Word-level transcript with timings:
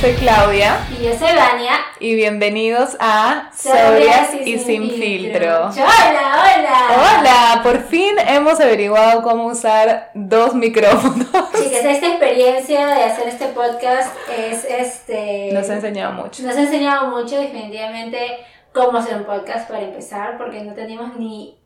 soy 0.00 0.12
Claudia 0.14 0.86
Y 0.98 1.04
yo 1.04 1.10
soy 1.18 1.34
Vania. 1.36 1.72
y 1.98 2.14
bienvenidos 2.14 2.96
a 3.00 3.50
Sobrias 3.54 4.30
y 4.44 4.58
sin 4.58 4.90
filtro. 4.90 5.68
Hola, 5.70 6.42
hola. 6.56 6.86
Hola, 7.20 7.60
por 7.62 7.82
fin 7.84 8.16
hemos 8.26 8.58
averiguado 8.60 9.22
cómo 9.22 9.46
usar 9.46 10.10
dos 10.14 10.54
micrófonos. 10.54 11.26
Chicas, 11.52 11.84
esta 11.84 12.06
experiencia 12.08 12.86
de 12.86 13.04
hacer 13.04 13.28
este 13.28 13.46
podcast 13.48 14.14
es 14.36 14.64
este. 14.64 15.50
Nos 15.52 15.68
ha 15.68 15.74
enseñado 15.74 16.12
mucho. 16.12 16.42
Nos 16.44 16.56
ha 16.56 16.62
enseñado 16.62 17.08
mucho, 17.08 17.36
definitivamente, 17.38 18.38
cómo 18.72 18.98
hacer 18.98 19.16
un 19.16 19.24
podcast 19.24 19.68
para 19.68 19.82
empezar, 19.82 20.38
porque 20.38 20.60
no 20.62 20.72
teníamos 20.72 21.16
ni 21.16 21.58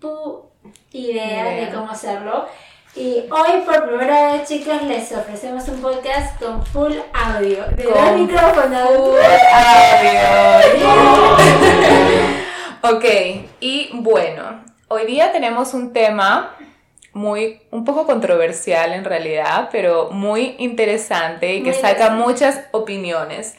pu 0.00 0.48
idea 0.92 1.52
Idea. 1.54 1.66
de 1.66 1.74
cómo 1.74 1.90
hacerlo. 1.90 2.46
Y 2.96 3.24
hoy, 3.30 3.60
por 3.64 3.86
primera 3.86 4.32
vez, 4.32 4.48
chicas, 4.48 4.82
les 4.82 5.12
ofrecemos 5.12 5.68
un 5.68 5.80
podcast 5.80 6.42
con 6.42 6.66
full 6.66 6.92
audio. 7.14 7.64
De 7.76 7.84
dos 7.84 8.16
micrófonos. 8.16 8.90
ok, 12.82 13.04
y 13.60 13.90
bueno, 13.92 14.64
hoy 14.88 15.06
día 15.06 15.30
tenemos 15.30 15.72
un 15.72 15.92
tema 15.92 16.56
muy, 17.12 17.62
un 17.70 17.84
poco 17.84 18.06
controversial 18.06 18.92
en 18.92 19.04
realidad, 19.04 19.68
pero 19.70 20.10
muy 20.10 20.56
interesante 20.58 21.54
y 21.54 21.62
que 21.62 21.70
Muy 21.70 21.80
saca 21.80 22.10
muchas 22.10 22.60
opiniones. 22.72 23.54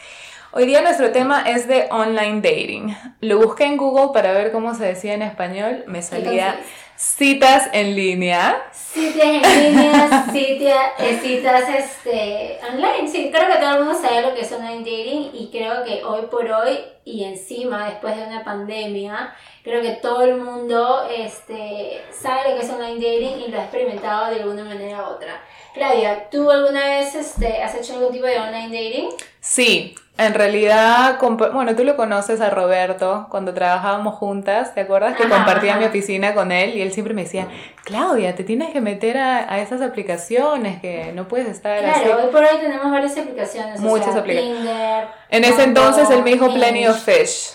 Hoy 0.52 0.65
día 0.65 0.82
nuestro 0.82 1.12
tema 1.12 1.43
es 1.49 1.70
de 1.70 1.87
online 1.91 2.41
dating. 2.41 2.98
Lo 3.21 3.37
busqué 3.37 3.63
en 3.63 3.77
Google 3.77 4.09
para 4.13 4.34
ver 4.34 4.52
cómo 4.52 4.76
se 4.76 4.84
decía 4.84 5.13
en 5.13 5.21
español. 5.21 5.85
Me 5.87 6.02
salía? 6.02 6.59
Citas 7.02 7.68
en 7.74 7.96
línea. 7.96 8.70
Citas 8.71 9.24
en 9.24 9.76
línea, 9.76 10.27
citas, 10.32 10.91
eh, 10.99 11.20
citas 11.21 11.63
este, 11.68 12.60
online. 12.71 13.10
Sí, 13.10 13.32
creo 13.34 13.48
que 13.48 13.60
todo 13.60 13.77
el 13.77 13.84
mundo 13.85 13.99
sabe 13.99 14.21
lo 14.21 14.35
que 14.35 14.41
es 14.41 14.52
online 14.52 14.80
dating 14.80 15.32
y 15.34 15.49
creo 15.52 15.84
que 15.84 16.04
hoy 16.04 16.27
por 16.30 16.46
hoy 16.46 16.77
y 17.04 17.24
encima, 17.24 17.90
después 17.90 18.16
de 18.16 18.24
una 18.24 18.43
pandemia, 18.43 19.34
creo 19.63 19.82
que 19.82 19.93
todo 19.93 20.21
el 20.21 20.35
mundo 20.35 21.08
este, 21.10 22.04
sabe 22.12 22.52
lo 22.52 22.60
que 22.60 22.66
es 22.66 22.71
online 22.71 22.96
dating 22.96 23.48
y 23.48 23.52
lo 23.52 23.60
ha 23.60 23.63
experimentado 23.63 24.30
de 24.30 24.41
alguna 24.41 24.63
manera 24.63 25.02
u 25.02 25.13
otra. 25.13 25.41
Claudia, 25.74 26.30
¿tú 26.30 26.52
alguna 26.52 26.86
vez 26.86 27.15
este, 27.15 27.63
has 27.63 27.74
hecho 27.74 27.93
algún 27.93 28.12
tipo 28.12 28.27
de 28.27 28.38
online 28.38 28.68
dating? 28.68 29.10
Sí, 29.40 29.96
en 30.26 30.34
realidad, 30.34 31.18
bueno, 31.54 31.76
tú 31.76 31.84
lo 31.84 31.96
conoces 31.96 32.41
a 32.41 32.50
Roberto 32.50 33.27
cuando 33.30 33.54
trabajábamos 33.54 34.16
juntas, 34.16 34.74
¿te 34.74 34.82
acuerdas? 34.82 35.16
Que 35.16 35.24
Ajá, 35.24 35.36
compartía 35.38 35.72
ajá. 35.72 35.80
mi 35.80 35.86
oficina 35.88 36.34
con 36.34 36.52
él 36.52 36.76
y 36.76 36.82
él 36.82 36.91
siempre 36.91 37.14
me 37.14 37.24
decía, 37.24 37.48
Claudia, 37.84 38.36
te 38.36 38.44
tienes 38.44 38.70
que 38.72 38.82
meter 38.82 39.18
a, 39.18 39.52
a 39.54 39.60
esas 39.60 39.82
aplicaciones 39.82 40.82
que 40.82 41.12
no 41.14 41.27
puedes 41.27 41.48
estar 41.48 41.84
así. 41.84 42.02
Claro, 42.04 42.24
hoy 42.26 42.32
por 42.32 42.42
hoy 42.44 42.58
tenemos 42.60 42.92
varias 42.92 43.18
aplicaciones. 43.18 43.80
o 43.80 43.84
Muchas 43.84 44.12
sea, 44.12 44.20
aplicaciones. 44.22 44.58
Tinder, 44.60 45.08
En 45.30 45.44
ese 45.44 45.64
entonces 45.64 46.10
él 46.10 46.24
me 46.24 46.32
dijo 46.32 46.54
Plenty 46.54 46.88
of 46.88 46.98
Fish. 47.04 47.54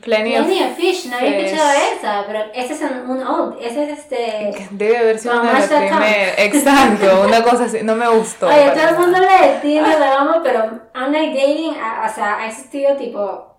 Plenty 0.00 0.32
Plenty 0.34 0.62
of 0.62 0.76
Fish, 0.76 1.06
no 1.06 1.16
había 1.16 1.38
escuchado 1.38 1.70
esa, 1.96 2.24
pero 2.26 2.40
ese 2.54 2.72
es 2.74 2.80
un, 2.82 3.10
un 3.10 3.26
old, 3.26 3.56
ese 3.60 3.84
es 3.90 3.98
este... 3.98 4.66
Debe 4.70 4.98
haber 4.98 5.18
sido 5.18 5.40
una 5.40 5.52
de 5.60 5.90
las. 5.90 6.38
Exacto, 6.38 7.22
una 7.26 7.42
cosa 7.42 7.64
así. 7.64 7.78
No 7.82 7.94
me 7.94 8.08
gustó. 8.08 8.46
Oye, 8.48 8.70
todo 8.70 8.88
el 8.88 8.96
mundo 8.98 9.16
habla 9.18 9.46
de 9.46 9.58
Tinder, 9.60 9.98
lo 9.98 10.04
amo, 10.04 10.40
pero 10.42 10.80
online 10.94 11.34
dating, 11.34 11.74
a- 11.80 12.08
o 12.10 12.14
sea, 12.14 12.38
ha 12.38 12.46
existido 12.48 12.96
tipo 12.96 13.50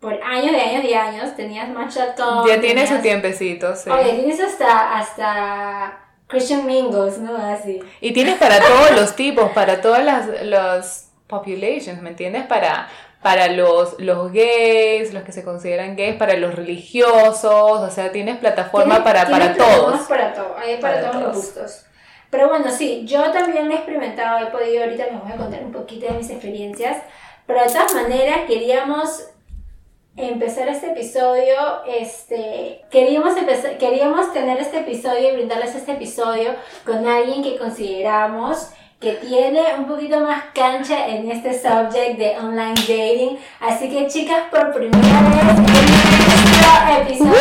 por 0.00 0.14
años 0.22 0.52
de 0.52 0.60
años 0.60 0.84
y 0.84 0.94
años. 0.94 1.36
Tenías 1.36 1.68
Match.com. 1.68 2.46
Ya 2.48 2.60
tiene 2.60 2.82
su 2.86 2.94
tenías- 2.94 3.02
tiempecito, 3.02 3.76
sí. 3.76 3.90
Oye, 3.90 4.12
tienes 4.14 4.40
hasta, 4.40 4.96
hasta 4.98 6.00
Christian 6.26 6.64
Mingles, 6.66 7.18
¿no? 7.18 7.36
Así. 7.36 7.80
Y 8.00 8.12
tienes 8.12 8.36
para 8.38 8.58
todos 8.60 8.92
los 8.92 9.14
tipos, 9.16 9.50
para 9.52 9.80
todas 9.80 10.04
las 10.04 10.26
los 10.44 11.04
populations, 11.26 12.00
¿me 12.02 12.10
entiendes? 12.10 12.44
Para, 12.46 12.88
para 13.22 13.48
los, 13.48 14.00
los 14.00 14.32
gays, 14.32 15.12
los 15.12 15.24
que 15.24 15.32
se 15.32 15.44
consideran 15.44 15.96
gays, 15.96 16.16
para 16.16 16.36
los 16.36 16.54
religiosos, 16.54 17.80
o 17.80 17.90
sea, 17.90 18.12
tienes 18.12 18.38
plataforma 18.38 19.04
para, 19.04 19.28
para 19.28 19.54
todos. 19.56 20.00
Para 20.02 20.32
todo, 20.32 20.56
hay 20.58 20.80
para, 20.80 21.00
Para 21.00 21.10
todos 21.10 21.24
los 21.24 21.36
gustos. 21.36 21.84
Pero 22.30 22.48
bueno, 22.48 22.70
sí, 22.70 23.04
yo 23.04 23.30
también 23.32 23.68
lo 23.68 23.74
he 23.74 23.76
experimentado, 23.76 24.46
he 24.46 24.50
podido, 24.50 24.84
ahorita 24.84 25.06
les 25.06 25.20
voy 25.20 25.32
a 25.32 25.36
contar 25.36 25.62
un 25.64 25.72
poquito 25.72 26.06
de 26.06 26.12
mis 26.12 26.30
experiencias. 26.30 26.98
Pero 27.46 27.60
de 27.60 27.66
todas 27.66 27.94
maneras, 27.94 28.42
queríamos 28.46 29.30
empezar 30.16 30.68
este 30.68 30.92
episodio, 30.92 31.84
este, 31.86 32.82
queríamos, 32.90 33.36
empezar, 33.36 33.76
queríamos 33.78 34.32
tener 34.32 34.58
este 34.58 34.80
episodio 34.80 35.30
y 35.30 35.32
brindarles 35.32 35.74
este 35.74 35.92
episodio 35.92 36.54
con 36.86 37.06
alguien 37.06 37.42
que 37.42 37.58
consideramos 37.58 38.70
que 39.00 39.12
tiene 39.12 39.62
un 39.78 39.86
poquito 39.86 40.20
más 40.20 40.42
cancha 40.54 41.06
en 41.08 41.30
este 41.30 41.54
subject 41.58 42.18
de 42.18 42.36
online 42.38 42.74
dating. 42.74 43.38
Así 43.58 43.88
que 43.88 44.06
chicas, 44.08 44.42
por 44.50 44.74
primera 44.74 45.20
vez 45.22 45.58
en 45.58 45.64
este 45.64 47.02
episodio 47.02 47.40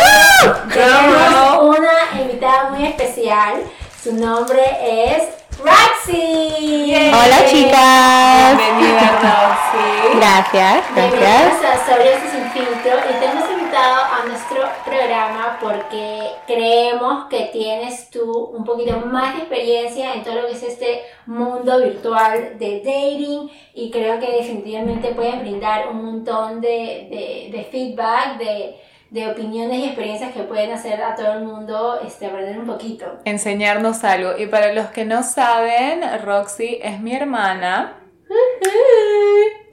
tenemos 0.73 1.77
una 1.77 2.21
invitada 2.21 2.69
muy 2.69 2.85
especial. 2.85 3.55
Su 4.01 4.13
nombre 4.15 4.61
es 4.85 5.23
Roxy. 5.57 6.95
Hola 7.11 7.45
chicas. 7.49 8.57
Bienvenida, 8.57 9.19
Roxy. 9.21 10.17
Gracias, 10.17 10.83
Bienvenidos 10.95 11.29
gracias. 11.29 11.81
a 11.81 11.91
Sobrias 11.91 12.19
y 12.25 12.37
Sin 12.37 12.51
Filtro 12.51 12.93
y 13.09 13.19
te 13.19 13.25
hemos 13.25 13.48
invitado 13.79 14.03
a 14.13 14.25
nuestro 14.27 14.61
programa 14.85 15.57
porque 15.61 16.31
creemos 16.45 17.25
que 17.29 17.49
tienes 17.51 18.09
tú 18.09 18.45
un 18.53 18.63
poquito 18.63 18.97
más 19.05 19.35
de 19.35 19.41
experiencia 19.41 20.13
en 20.13 20.23
todo 20.23 20.41
lo 20.41 20.47
que 20.47 20.53
es 20.53 20.63
este 20.63 21.01
mundo 21.25 21.79
virtual 21.79 22.57
de 22.57 22.81
dating 22.83 23.49
y 23.73 23.91
creo 23.91 24.19
que 24.19 24.31
definitivamente 24.31 25.09
puedes 25.09 25.39
brindar 25.39 25.87
un 25.89 26.03
montón 26.03 26.61
de, 26.61 26.67
de, 27.09 27.49
de 27.51 27.63
feedback, 27.71 28.37
de, 28.37 28.75
de 29.11 29.27
opiniones 29.27 29.79
y 29.79 29.85
experiencias 29.85 30.33
que 30.33 30.43
pueden 30.43 30.71
hacer 30.71 31.01
a 31.01 31.15
todo 31.15 31.33
el 31.33 31.43
mundo 31.43 31.99
este, 32.05 32.25
aprender 32.25 32.59
un 32.59 32.67
poquito. 32.67 33.05
Enseñarnos 33.25 34.03
algo. 34.03 34.37
Y 34.37 34.47
para 34.47 34.73
los 34.73 34.87
que 34.87 35.05
no 35.05 35.23
saben, 35.23 36.01
Roxy 36.23 36.79
es 36.81 36.99
mi 36.99 37.15
hermana. 37.15 37.98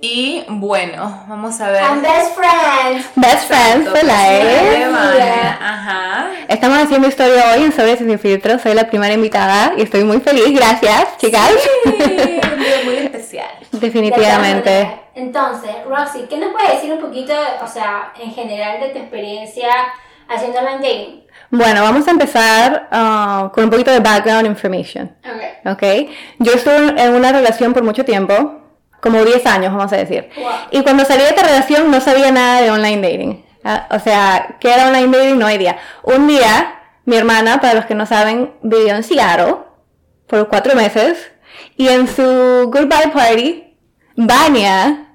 Y 0.00 0.44
bueno, 0.48 1.24
vamos 1.28 1.60
a 1.60 1.70
ver. 1.70 1.82
And 1.82 2.02
best 2.02 2.34
friends. 2.34 3.06
Best 3.16 3.48
friends 3.48 3.88
for 3.88 3.98
De 3.98 4.04
life. 4.04 4.90
Vania, 4.90 5.58
Ajá. 5.60 6.30
Estamos 6.48 6.78
haciendo 6.78 7.08
historia 7.08 7.52
hoy 7.54 7.64
en 7.64 7.72
Sobres 7.72 8.00
y 8.00 8.04
Sin 8.04 8.18
Filtro. 8.18 8.58
Soy 8.58 8.74
la 8.74 8.88
primera 8.88 9.14
invitada 9.14 9.72
y 9.76 9.82
estoy 9.82 10.04
muy 10.04 10.20
feliz. 10.20 10.54
Gracias, 10.54 11.16
chicas. 11.18 11.50
Sí, 11.84 11.90
un 11.92 11.98
día 12.60 12.80
muy 12.84 12.96
especial. 12.96 13.48
Definitivamente. 13.72 15.00
Entonces, 15.14 15.72
Roxy, 15.88 16.26
¿qué 16.28 16.36
nos 16.36 16.52
puedes 16.52 16.74
decir 16.74 16.92
un 16.92 17.00
poquito, 17.00 17.32
o 17.62 17.66
sea, 17.66 18.12
en 18.20 18.32
general 18.32 18.80
de 18.80 18.90
tu 18.90 18.98
experiencia 18.98 19.70
haciendo 20.28 20.58
online 20.58 20.76
dating? 20.76 21.26
Bueno, 21.50 21.82
vamos 21.82 22.06
a 22.08 22.10
empezar 22.10 22.88
ah, 22.90 23.50
con 23.54 23.64
un 23.64 23.70
poquito 23.70 23.90
de 23.90 24.00
background 24.00 24.46
information. 24.46 25.14
Ok. 25.24 25.72
¿Ok? 25.72 25.82
Yo 26.38 26.52
estuve 26.52 27.00
en 27.00 27.14
una 27.14 27.32
relación 27.32 27.72
por 27.72 27.82
mucho 27.82 28.04
tiempo, 28.04 28.62
como 29.00 29.24
10 29.24 29.46
años, 29.46 29.72
vamos 29.72 29.92
a 29.92 29.96
decir. 29.96 30.28
Wow. 30.36 30.50
Y 30.72 30.82
cuando 30.82 31.04
salí 31.04 31.22
de 31.22 31.28
esta 31.28 31.42
relación 31.42 31.90
no 31.90 32.00
sabía 32.00 32.32
nada 32.32 32.62
de 32.62 32.70
online 32.70 33.02
dating. 33.02 33.44
Ah, 33.64 33.86
O 33.90 33.98
sea, 33.98 34.56
¿qué 34.60 34.72
era 34.72 34.88
online 34.88 35.16
dating? 35.16 35.38
No 35.38 35.50
idea. 35.50 35.78
Un 36.02 36.26
día, 36.26 36.80
mi 37.04 37.16
hermana, 37.16 37.60
para 37.60 37.74
los 37.74 37.86
que 37.86 37.94
no 37.94 38.06
saben, 38.06 38.54
vivió 38.62 38.94
en 38.94 39.04
Seattle 39.04 39.56
por 40.26 40.48
cuatro 40.48 40.74
meses. 40.74 41.30
Y 41.76 41.88
en 41.88 42.08
su 42.08 42.22
goodbye 42.70 43.10
party, 43.12 43.76
Vania 44.16 45.05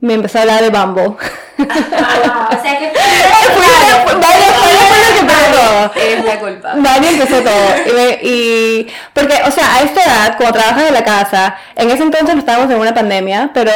me 0.00 0.14
empezó 0.14 0.38
a 0.38 0.42
hablar 0.42 0.62
de 0.62 0.70
Bumble. 0.70 1.12
Ah, 1.60 2.50
o 2.56 2.62
sea 2.62 2.78
que 2.78 2.88
Fue- 2.90 4.14
Vania 4.14 4.46
fue 4.60 4.68
la 4.70 5.12
que 5.12 5.18
empezó 5.18 5.50
todo. 5.50 5.92
Es 5.96 6.24
la 6.24 6.38
culpa. 6.38 6.72
Vania 6.76 7.10
empezó 7.10 7.40
todo. 7.42 7.74
Y, 7.86 7.92
me- 7.92 8.18
y- 8.22 8.86
porque, 9.12 9.34
o 9.44 9.50
sea, 9.50 9.74
a 9.74 9.80
esta 9.80 10.04
edad, 10.04 10.36
cuando 10.36 10.56
trabajas 10.58 10.84
en 10.88 10.94
la 10.94 11.02
casa, 11.02 11.56
en 11.74 11.90
ese 11.90 12.04
entonces 12.04 12.32
no 12.34 12.38
estábamos 12.40 12.70
en 12.70 12.78
una 12.78 12.94
pandemia, 12.94 13.50
pero 13.52 13.72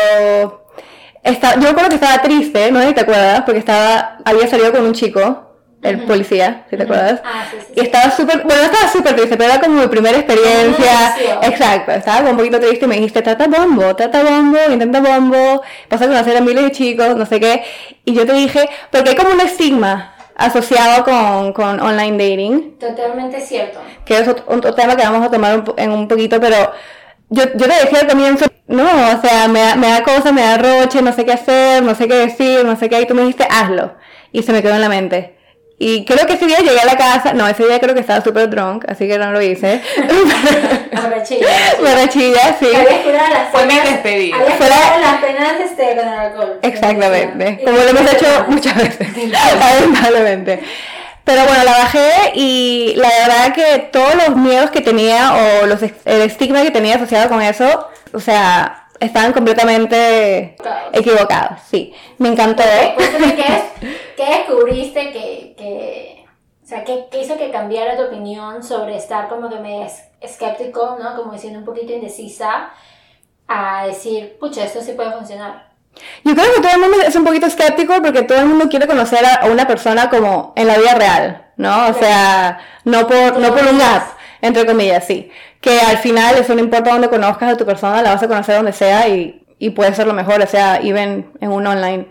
esta- 1.25 1.55
yo 1.59 1.69
recuerdo 1.69 1.89
que 1.89 1.97
estaba 1.97 2.23
triste, 2.23 2.71
no 2.71 2.81
sé 2.81 2.89
si 2.89 2.95
te 2.95 3.01
acuerdas, 3.01 3.43
porque 3.45 3.59
estaba, 3.59 4.19
había 4.25 4.47
salido 4.49 4.71
con 4.73 4.83
un 4.87 4.93
chico, 4.95 5.52
el 5.83 6.05
policía, 6.05 6.65
si 6.71 6.77
te 6.77 6.85
acuerdas. 6.85 7.21
Ah, 7.25 7.45
sí, 7.51 7.57
sí, 7.67 7.73
Y 7.77 7.81
estaba 7.81 8.11
súper, 8.11 8.43
bueno, 8.45 8.63
no 8.63 8.69
estaba 8.73 8.89
súper 8.93 9.17
triste, 9.17 9.37
pero 9.37 9.51
era 9.53 9.61
como 9.61 9.81
mi 9.81 9.89
primera 9.89 10.17
experiencia. 10.17 11.17
Exacto, 11.43 11.93
estaba 11.93 12.19
como 12.19 12.31
un 12.31 12.37
poquito 12.37 12.61
triste 12.61 12.85
y 12.85 12.89
me 12.89 12.95
dijiste, 12.97 13.21
trata 13.23 13.47
bombo, 13.49 13.95
trata 13.97 14.23
bombo, 14.23 14.59
intenta 14.71 15.01
bombo, 15.01 15.63
vas 15.91 16.03
a 16.03 16.07
conocer 16.07 16.37
a 16.37 16.41
miles 16.41 16.65
de 16.65 16.71
chicos, 16.73 17.17
no 17.17 17.27
sé 17.27 17.41
qué. 17.41 17.65
Y 18.05 18.15
yo 18.15 18.25
te 18.27 18.33
dije, 18.33 18.69
porque 18.91 19.11
hay 19.11 19.17
como 19.17 19.31
un 19.33 19.41
estigma 19.41 20.15
asociado 20.37 21.05
con, 21.05 21.53
con 21.53 21.81
online 21.81 22.13
dating, 22.17 22.79
Totalmente 22.79 23.41
cierto. 23.41 23.81
que 24.05 24.19
es 24.19 24.27
otro, 24.29 24.45
otro 24.47 24.75
tema 24.75 24.97
que 24.97 25.03
vamos 25.03 25.27
a 25.27 25.31
tomar 25.31 25.59
un 25.59 25.75
en 25.77 25.91
un 25.93 26.09
poquito, 26.09 26.41
pero 26.41 26.73
yo, 27.29 27.45
yo 27.55 27.67
te 27.69 27.75
decía 27.85 28.01
al 28.01 28.09
comienzo, 28.09 28.47
no, 28.67 28.85
o 28.85 29.21
sea, 29.21 29.49
me 29.49 29.61
da, 29.61 29.77
me 29.77 29.89
da 29.89 30.03
cosa, 30.03 30.33
me 30.33 30.43
da 30.43 30.59
roche, 30.59 31.03
no 31.03 31.13
sé 31.13 31.25
qué 31.25 31.33
hacer, 31.33 31.83
no 31.83 31.95
sé 31.95 32.09
qué 32.09 32.15
decir, 32.15 32.65
no 32.65 32.77
sé 32.77 32.89
qué, 32.89 33.01
y 33.01 33.07
tú 33.07 33.15
me 33.15 33.23
dijiste, 33.23 33.47
hazlo. 33.51 33.95
Y 34.33 34.43
se 34.43 34.53
me 34.53 34.63
quedó 34.63 34.75
en 34.75 34.81
la 34.81 34.89
mente. 34.89 35.37
Y 35.85 36.05
creo 36.05 36.27
que 36.29 36.35
ese 36.35 36.47
día 36.47 36.59
llegué 36.59 36.79
a 36.79 36.85
la 36.87 36.97
casa, 36.97 37.33
no, 37.35 37.49
ese 37.49 37.67
día 37.67 37.81
creo 37.81 37.93
que 37.93 38.01
estaba 38.01 38.23
súper 38.23 38.49
drunk, 38.49 38.85
así 38.89 39.09
que 39.09 39.19
no 39.19 39.33
lo 39.33 39.43
hice. 39.43 39.81
Borrachilla. 40.93 41.47
Borrachilla, 41.81 42.57
sí. 42.61 42.67
Habías 42.75 43.01
curado 43.05 43.29
las 43.33 43.51
Fue 43.51 43.67
mi 43.67 43.75
penas. 43.75 43.91
despedida. 43.91 44.37
Fuera- 44.59 44.99
las 45.01 45.17
penas 45.17 45.53
este, 45.65 45.97
con 45.97 46.09
el 46.09 46.15
alcohol. 46.19 46.59
Exactamente, 46.63 47.65
como 47.65 47.77
lo 47.79 47.89
hemos 47.89 48.13
hecho 48.13 48.27
muchas 48.49 48.77
veces, 48.77 49.09
lamentablemente. 49.29 50.61
Pero 51.25 51.45
bueno, 51.47 51.65
la 51.65 51.73
bajé 51.73 52.33
y 52.35 52.95
la 52.97 53.09
verdad 53.09 53.53
que 53.55 53.79
todos 53.93 54.15
los 54.15 54.37
miedos 54.37 54.71
que 54.71 54.81
tenía 54.81 55.35
o 55.35 55.67
los, 55.67 55.81
el 55.83 56.23
estigma 56.23 56.63
que 56.63 56.71
tenía 56.71 56.97
asociado 56.97 57.29
con 57.29 57.41
eso, 57.43 57.89
o 58.13 58.21
sea, 58.21 58.82
estaban 59.03 59.33
completamente 59.33 60.57
equivocados, 60.93 61.61
sí. 61.69 61.93
Me 62.19 62.29
encantó. 62.31 62.63
Cuéntame 62.95 63.35
qué, 63.37 63.43
es, 63.43 63.63
qué 64.17 64.25
descubriste 64.39 65.13
que, 65.13 65.55
que 65.57 66.25
o 66.63 66.67
sea, 66.67 66.85
qué, 66.85 67.07
qué 67.11 67.21
hizo 67.23 67.37
que 67.37 67.51
cambiara 67.51 67.97
tu 67.97 68.05
opinión 68.05 68.63
sobre 68.63 68.97
estar 68.97 69.29
como 69.29 69.49
que 69.51 69.57
medio 69.57 69.85
es- 69.85 70.05
escéptico, 70.21 70.97
¿no? 71.03 71.17
Como 71.17 71.33
diciendo 71.33 71.59
un 71.59 71.65
poquito 71.65 71.93
indecisa, 71.93 72.71
a 73.49 73.87
decir, 73.87 74.37
pucha, 74.39 74.65
esto 74.65 74.81
sí 74.81 74.93
puede 74.93 75.13
funcionar. 75.13 75.71
Yo 76.25 76.35
creo 76.35 76.47
que 76.55 76.61
todo 76.63 76.73
el 76.73 76.81
mundo 76.81 76.97
es 77.07 77.15
un 77.17 77.25
poquito 77.25 77.47
escéptico 77.47 77.95
porque 78.03 78.23
todo 78.23 78.39
el 78.39 78.47
mundo 78.47 78.69
quiere 78.71 78.87
conocer 78.87 79.25
a 79.27 79.35
a 79.43 79.47
una 79.47 79.67
persona 79.67 80.09
como 80.09 80.55
en 80.57 80.67
la 80.67 80.79
vida 80.79 80.95
real, 80.95 81.47
¿no? 81.59 81.89
O 81.89 81.95
sea, 81.95 82.61
no 82.85 83.07
por, 83.07 83.37
no 83.39 83.49
por 83.55 83.67
un 83.67 83.81
app, 83.83 84.05
entre 84.41 84.65
comillas, 84.65 85.05
sí. 85.07 85.31
Que 85.63 85.81
al 85.81 85.97
final 85.97 86.37
eso 86.37 86.55
no 86.55 86.61
importa 86.61 86.93
dónde 86.93 87.09
conozcas 87.09 87.55
a 87.55 87.57
tu 87.57 87.65
persona, 87.65 88.03
la 88.03 88.13
vas 88.13 88.23
a 88.23 88.29
conocer 88.29 88.57
donde 88.57 88.75
sea 88.75 89.09
y, 89.09 89.43
y 89.59 89.71
puede 89.71 89.95
ser 89.95 90.07
lo 90.07 90.13
mejor, 90.13 90.43
o 90.43 90.47
sea, 90.47 90.77
even 90.83 91.31
en 91.41 91.51
un 91.51 91.67
online. 91.67 92.09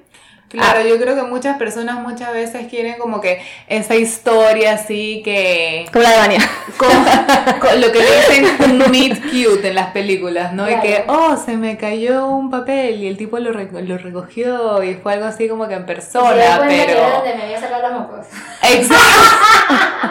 Claro, 0.51 0.81
yo 0.85 0.97
creo 0.99 1.15
que 1.15 1.23
muchas 1.23 1.57
personas 1.57 1.99
muchas 1.99 2.33
veces 2.33 2.67
quieren 2.69 2.97
como 2.99 3.21
que 3.21 3.41
esa 3.67 3.95
historia 3.95 4.73
así 4.73 5.21
que... 5.23 5.85
Como 5.93 6.03
la 6.03 6.11
de 6.11 6.17
Vania. 6.17 6.49
Con, 6.77 6.89
con 7.59 7.79
lo 7.79 7.89
que 7.91 7.99
le 7.99 8.17
dicen 8.17 8.71
un 8.71 8.91
meet 8.91 9.21
cute 9.21 9.69
en 9.69 9.75
las 9.75 9.91
películas, 9.91 10.51
¿no? 10.51 10.69
Y 10.69 10.77
que, 10.81 11.05
oh, 11.07 11.37
se 11.37 11.55
me 11.55 11.77
cayó 11.77 12.27
un 12.27 12.49
papel 12.49 13.01
y 13.01 13.07
el 13.07 13.15
tipo 13.15 13.39
lo, 13.39 13.51
lo 13.53 13.97
recogió 13.97 14.83
y 14.83 14.95
fue 14.95 15.13
algo 15.13 15.25
así 15.25 15.47
como 15.47 15.69
que 15.69 15.75
en 15.75 15.85
persona, 15.85 16.59
que 16.67 16.85
pero... 16.85 17.09
donde 17.09 17.35
me 17.35 17.43
había 17.43 17.61
sacado 17.61 17.89
los 17.89 17.99
mocos. 18.01 18.25
Exacto. 18.61 20.09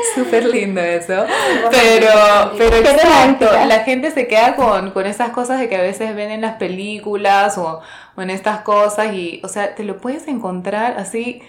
Súper 0.14 0.44
lindo 0.46 0.80
eso. 0.80 1.26
Pero, 1.70 2.08
pero 2.56 2.76
exacto, 2.76 3.50
la 3.66 3.80
gente 3.80 4.10
se 4.10 4.26
queda 4.26 4.56
con, 4.56 4.90
con 4.90 5.06
esas 5.06 5.30
cosas 5.30 5.60
de 5.60 5.68
que 5.68 5.76
a 5.76 5.82
veces 5.82 6.14
ven 6.14 6.30
en 6.30 6.40
las 6.40 6.54
películas 6.56 7.58
o, 7.58 7.80
o 8.16 8.22
en 8.22 8.30
estas 8.30 8.60
cosas 8.60 9.12
y, 9.12 9.40
o 9.44 9.48
sea, 9.48 9.74
te 9.74 9.84
lo 9.84 9.98
puedes 9.98 10.28
encontrar 10.28 10.96
así. 10.98 11.42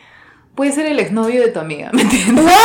Puede 0.56 0.72
ser 0.74 0.88
el 0.88 1.00
exnovio 1.00 1.42
de 1.42 1.50
tu 1.50 1.60
amiga, 1.60 1.90
¿me 1.94 2.01
entiendes? 2.01 2.46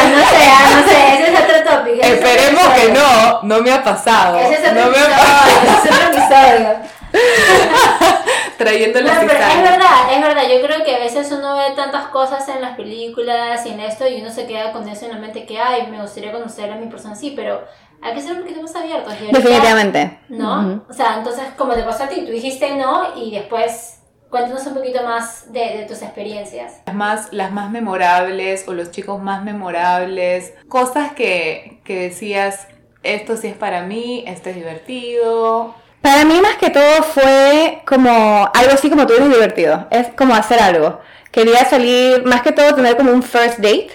No 0.00 0.20
sé, 0.26 0.48
ah, 0.50 0.70
no 0.74 0.88
sé, 0.88 1.14
ese 1.14 1.32
es 1.32 1.40
otro 1.40 1.56
tópico. 1.70 2.00
es 2.02 2.08
Esperemos 2.08 2.62
que 2.74 2.84
episodio. 2.86 3.40
no, 3.42 3.42
no 3.42 3.62
me 3.62 3.72
ha 3.72 3.82
pasado. 3.82 4.38
Ese 4.38 4.54
es 4.54 4.60
otro 4.60 4.84
no 4.84 4.90
me 4.90 4.96
ha 4.98 5.04
episodio, 5.04 5.62
ese 5.62 5.88
es 5.88 5.94
otro 5.94 6.08
episodio. 6.08 6.68
trayendo 8.60 9.00
No, 9.00 9.06
la 9.06 9.20
pero 9.20 9.32
es 9.32 9.62
verdad, 9.62 10.12
es 10.12 10.20
verdad. 10.22 10.42
Yo 10.48 10.66
creo 10.66 10.84
que 10.84 10.94
a 10.94 10.98
veces 10.98 11.32
uno 11.32 11.56
ve 11.56 11.72
tantas 11.74 12.08
cosas 12.08 12.46
en 12.48 12.60
las 12.60 12.76
películas 12.76 13.64
y 13.66 13.70
en 13.70 13.80
esto 13.80 14.06
y 14.06 14.20
uno 14.20 14.30
se 14.30 14.46
queda 14.46 14.72
con 14.72 14.86
eso 14.88 15.06
en 15.06 15.12
la 15.12 15.18
mente 15.18 15.46
que, 15.46 15.58
ay, 15.58 15.86
me 15.90 16.00
gustaría 16.00 16.30
conocer 16.30 16.70
a 16.70 16.76
mi 16.76 16.86
persona 16.86 17.14
así, 17.14 17.32
pero 17.34 17.64
hay 18.02 18.14
que 18.14 18.20
ser 18.20 18.32
un 18.32 18.42
poquito 18.42 18.62
más 18.62 18.76
abiertos. 18.76 19.14
Definitivamente. 19.18 20.20
¿No? 20.28 20.60
Ujú. 20.60 20.82
O 20.90 20.92
sea, 20.92 21.16
entonces, 21.16 21.44
como 21.56 21.74
te 21.74 21.82
pasó 21.82 22.04
a 22.04 22.08
ti, 22.08 22.22
tú 22.26 22.32
dijiste 22.32 22.76
no 22.76 23.16
y 23.16 23.30
después 23.30 24.02
cuéntanos 24.28 24.64
un 24.66 24.74
poquito 24.74 25.02
más 25.02 25.52
de, 25.52 25.78
de 25.78 25.86
tus 25.86 26.02
experiencias. 26.02 26.82
Las 26.86 26.94
más, 26.94 27.32
las 27.32 27.52
más 27.52 27.70
memorables 27.70 28.68
o 28.68 28.74
los 28.74 28.90
chicos 28.90 29.20
más 29.20 29.42
memorables, 29.42 30.54
cosas 30.68 31.12
que, 31.12 31.80
que 31.84 32.02
decías, 32.02 32.68
esto 33.02 33.36
sí 33.36 33.48
es 33.48 33.56
para 33.56 33.82
mí, 33.82 34.22
esto 34.26 34.50
es 34.50 34.56
divertido. 34.56 35.74
Para 36.02 36.24
mí 36.24 36.40
más 36.40 36.56
que 36.56 36.70
todo 36.70 37.02
fue 37.02 37.82
como 37.86 38.50
algo 38.54 38.72
así 38.72 38.88
como 38.88 39.06
tú 39.06 39.14
eres 39.14 39.28
divertido. 39.30 39.86
Es 39.90 40.08
como 40.16 40.34
hacer 40.34 40.60
algo. 40.60 41.00
Quería 41.30 41.64
salir, 41.64 42.24
más 42.24 42.42
que 42.42 42.52
todo 42.52 42.74
tener 42.74 42.96
como 42.96 43.12
un 43.12 43.22
first 43.22 43.58
date, 43.58 43.90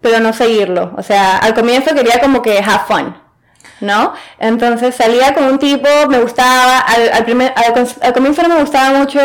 pero 0.00 0.20
no 0.20 0.32
seguirlo. 0.32 0.92
O 0.96 1.02
sea, 1.02 1.36
al 1.38 1.54
comienzo 1.54 1.94
quería 1.94 2.20
como 2.20 2.42
que 2.42 2.58
have 2.58 2.84
fun. 2.88 3.16
¿No? 3.80 4.12
Entonces 4.38 4.94
salía 4.94 5.32
con 5.34 5.44
un 5.44 5.58
tipo, 5.58 5.88
me 6.08 6.18
gustaba, 6.18 6.80
al, 6.80 7.10
al, 7.12 7.24
primer, 7.24 7.54
al, 7.56 7.88
al 8.02 8.12
comienzo 8.12 8.42
no 8.42 8.50
me 8.50 8.60
gustaba 8.60 8.98
mucho 8.98 9.20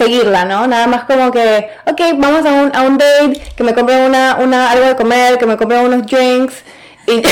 seguirla, 0.00 0.44
¿no? 0.44 0.66
Nada 0.66 0.86
más 0.86 1.04
como 1.04 1.30
que, 1.30 1.70
ok, 1.86 2.00
vamos 2.16 2.44
a 2.46 2.52
un, 2.52 2.74
a 2.74 2.82
un 2.82 2.98
date, 2.98 3.40
que 3.56 3.64
me 3.64 3.74
compren 3.74 4.02
una, 4.02 4.36
una, 4.36 4.70
algo 4.70 4.86
de 4.86 4.96
comer, 4.96 5.38
que 5.38 5.46
me 5.46 5.56
compren 5.56 5.84
unos 5.84 6.06
drinks. 6.06 6.54
Y 7.06 7.22
yo, 7.22 7.28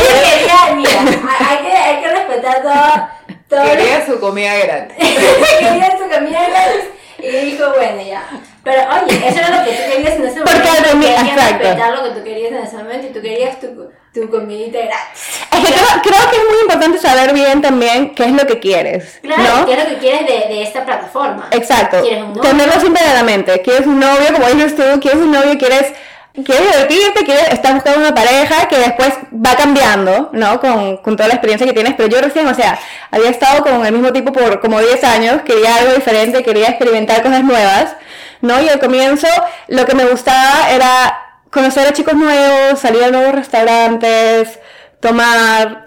Ella 0.00 0.22
quería, 0.22 0.74
mira, 0.76 0.90
hay 1.48 1.56
que, 1.58 1.72
hay 1.72 2.02
respetar 2.68 3.10
todo. 3.48 3.62
quería 3.64 4.06
su 4.06 4.20
comida 4.20 4.54
gratis. 4.56 4.96
quería 5.58 5.98
su 5.98 6.08
camino 6.08 6.38
gratis 6.48 6.84
y 7.18 7.28
dijo, 7.28 7.64
bueno, 7.76 8.02
ya. 8.02 8.22
Pero 8.62 8.82
oye, 9.04 9.26
eso 9.28 9.38
era 9.38 9.50
lo 9.58 9.64
que 9.64 9.70
tú 9.76 9.82
querías 9.92 10.14
en 10.16 10.26
ese 10.26 10.40
Porque 10.42 10.58
momento. 10.58 10.90
a 10.90 10.94
mí- 10.94 11.06
Hay 11.06 11.24
que 11.24 11.30
exacto. 11.32 11.58
respetar 11.64 11.92
lo 11.98 12.04
que 12.04 12.10
tú 12.10 12.24
querías 12.24 12.52
en 12.52 12.58
ese 12.58 12.76
momento 12.76 13.06
y 13.06 13.10
tú 13.10 13.22
querías 13.22 13.60
tu, 13.60 13.90
tu 14.12 14.30
comidita 14.30 14.78
gratis. 14.80 15.40
Es 15.50 15.58
que 15.58 15.72
creo, 15.72 15.86
creo 16.02 16.30
que 16.30 16.36
es 16.36 16.44
muy 16.44 16.60
importante 16.62 16.98
saber 16.98 17.32
bien 17.32 17.62
también 17.62 18.14
qué 18.14 18.24
es 18.24 18.32
lo 18.32 18.46
que 18.46 18.60
quieres. 18.60 19.18
Claro, 19.22 19.42
¿no? 19.60 19.66
¿qué 19.66 19.72
es 19.72 19.78
lo 19.84 19.88
que 19.90 19.96
quieres 19.98 20.26
de, 20.26 20.54
de 20.54 20.62
esta 20.62 20.84
plataforma? 20.84 21.48
Exacto. 21.52 22.02
¿Quieres 22.02 22.22
un 22.22 22.28
novio? 22.34 22.42
Tenerlo 22.42 22.80
siempre 22.80 23.02
en 23.06 23.14
la 23.14 23.22
mente. 23.22 23.62
Quieres 23.62 23.86
un 23.86 23.98
novio, 24.00 24.32
como 24.34 24.46
dices 24.48 24.76
tú, 24.76 24.82
quieres 25.00 25.20
un 25.20 25.32
novio, 25.32 25.56
quieres, 25.58 25.92
quieres 26.44 26.66
divertirte, 26.66 27.24
quieres, 27.24 27.48
estás 27.50 27.74
buscando 27.74 28.00
una 28.00 28.14
pareja 28.14 28.68
que 28.68 28.78
después 28.78 29.12
va 29.34 29.56
cambiando, 29.56 30.30
¿no? 30.32 30.60
Con, 30.60 30.98
con 30.98 31.16
toda 31.16 31.28
la 31.28 31.34
experiencia 31.34 31.66
que 31.66 31.72
tienes. 31.72 31.94
Pero 31.96 32.08
yo 32.08 32.20
recién, 32.20 32.46
o 32.46 32.54
sea, 32.54 32.78
había 33.10 33.30
estado 33.30 33.62
con 33.62 33.84
el 33.84 33.92
mismo 33.92 34.12
tipo 34.12 34.32
por 34.32 34.60
como 34.60 34.80
10 34.80 35.04
años, 35.04 35.42
quería 35.42 35.76
algo 35.76 35.94
diferente, 35.94 36.42
quería 36.42 36.68
experimentar 36.68 37.22
cosas 37.22 37.42
nuevas, 37.44 37.96
¿no? 38.40 38.60
Y 38.62 38.68
al 38.68 38.78
comienzo 38.78 39.28
lo 39.68 39.86
que 39.86 39.94
me 39.94 40.06
gustaba 40.06 40.70
era 40.70 41.18
conocer 41.50 41.86
a 41.86 41.92
chicos 41.92 42.14
nuevos, 42.14 42.78
salir 42.78 43.04
a 43.04 43.10
nuevos 43.10 43.34
restaurantes, 43.34 44.58
tomar... 45.00 45.86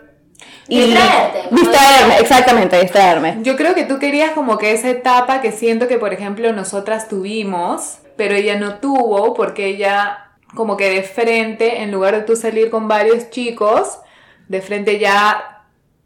Y 0.67 0.79
Distraerte, 0.79 1.39
distraerme, 1.51 2.17
exactamente, 2.19 2.79
distraerme. 2.79 3.37
Yo 3.41 3.57
creo 3.57 3.75
que 3.75 3.83
tú 3.83 3.99
querías 3.99 4.31
como 4.31 4.57
que 4.57 4.71
esa 4.71 4.87
etapa 4.87 5.41
que 5.41 5.51
siento 5.51 5.89
que, 5.89 5.97
por 5.97 6.13
ejemplo, 6.13 6.53
nosotras 6.53 7.09
tuvimos, 7.09 7.97
pero 8.15 8.35
ella 8.35 8.55
no 8.57 8.75
tuvo 8.75 9.33
porque 9.33 9.65
ella 9.65 10.30
como 10.55 10.77
que 10.77 10.89
de 10.89 11.03
frente, 11.03 11.81
en 11.81 11.91
lugar 11.91 12.15
de 12.15 12.21
tú 12.21 12.35
salir 12.35 12.69
con 12.69 12.87
varios 12.87 13.29
chicos, 13.29 13.99
de 14.47 14.61
frente 14.61 14.99
ya 14.99 15.47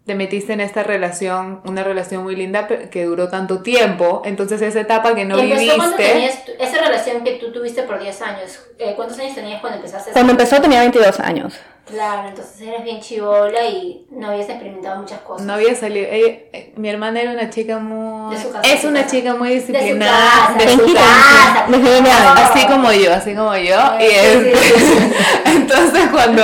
te 0.06 0.14
metiste 0.14 0.54
en 0.54 0.62
esta 0.62 0.84
relación, 0.84 1.62
una 1.66 1.84
relación 1.84 2.22
muy 2.24 2.36
linda 2.36 2.68
que 2.68 3.06
duró 3.06 3.28
tanto 3.30 3.64
tiempo, 3.64 4.22
entonces 4.24 4.62
esa 4.62 4.82
etapa 4.82 5.16
que 5.16 5.26
no 5.26 5.36
cuando 5.36 5.56
viviste, 5.56 5.96
tenías 5.98 6.46
tu- 6.46 6.52
esa 6.60 6.78
relación 6.80 7.24
que 7.24 7.32
tú 7.38 7.52
tuviste 7.52 7.82
por 7.84 8.00
10 8.00 8.22
años. 8.22 8.60
Eh, 8.78 8.94
¿Cuántos 8.96 9.18
años 9.18 9.34
tenías 9.34 9.62
cuando 9.62 9.78
empezaste? 9.78 10.12
Cuando 10.12 10.32
empezó 10.34 10.62
tenía 10.62 10.82
22 10.82 11.20
años. 11.20 11.56
Claro, 11.86 12.30
entonces 12.30 12.62
eras 12.62 12.84
bien 12.84 13.00
chivola 13.00 13.64
y 13.68 14.08
no 14.10 14.30
habías 14.30 14.50
experimentado 14.50 15.02
muchas 15.02 15.20
cosas. 15.22 15.46
no 15.46 15.54
había 15.54 15.76
salido, 15.76 16.08
ella- 16.10 16.40
eh, 16.52 16.74
mi 16.78 16.90
hermana 16.90 17.22
era 17.22 17.32
una 17.32 17.52
chica 17.52 17.78
muy, 17.78 18.36
De 18.36 18.42
su 18.42 18.52
casa, 18.52 18.68
es 18.74 18.82
de 18.82 18.88
una 18.88 19.04
casa. 19.04 19.16
chica 19.16 19.36
muy 19.36 19.50
de 19.50 19.62
su 19.62 19.68
disciplinada, 19.72 20.32
casa, 20.48 20.54
de 20.58 20.66
de 20.66 20.72
su 20.72 20.94
casa. 20.94 21.66
casa. 21.68 22.34
Así 22.54 22.66
como 22.68 22.92
yo, 22.92 23.14
así 23.14 23.36
como 23.36 23.56
yo. 23.56 23.78
Y 24.00 24.04
Sí, 24.04 24.52
sí, 24.52 24.52
sí, 24.56 24.80
sí. 24.80 25.14
entonces 25.46 26.10
cuando, 26.12 26.44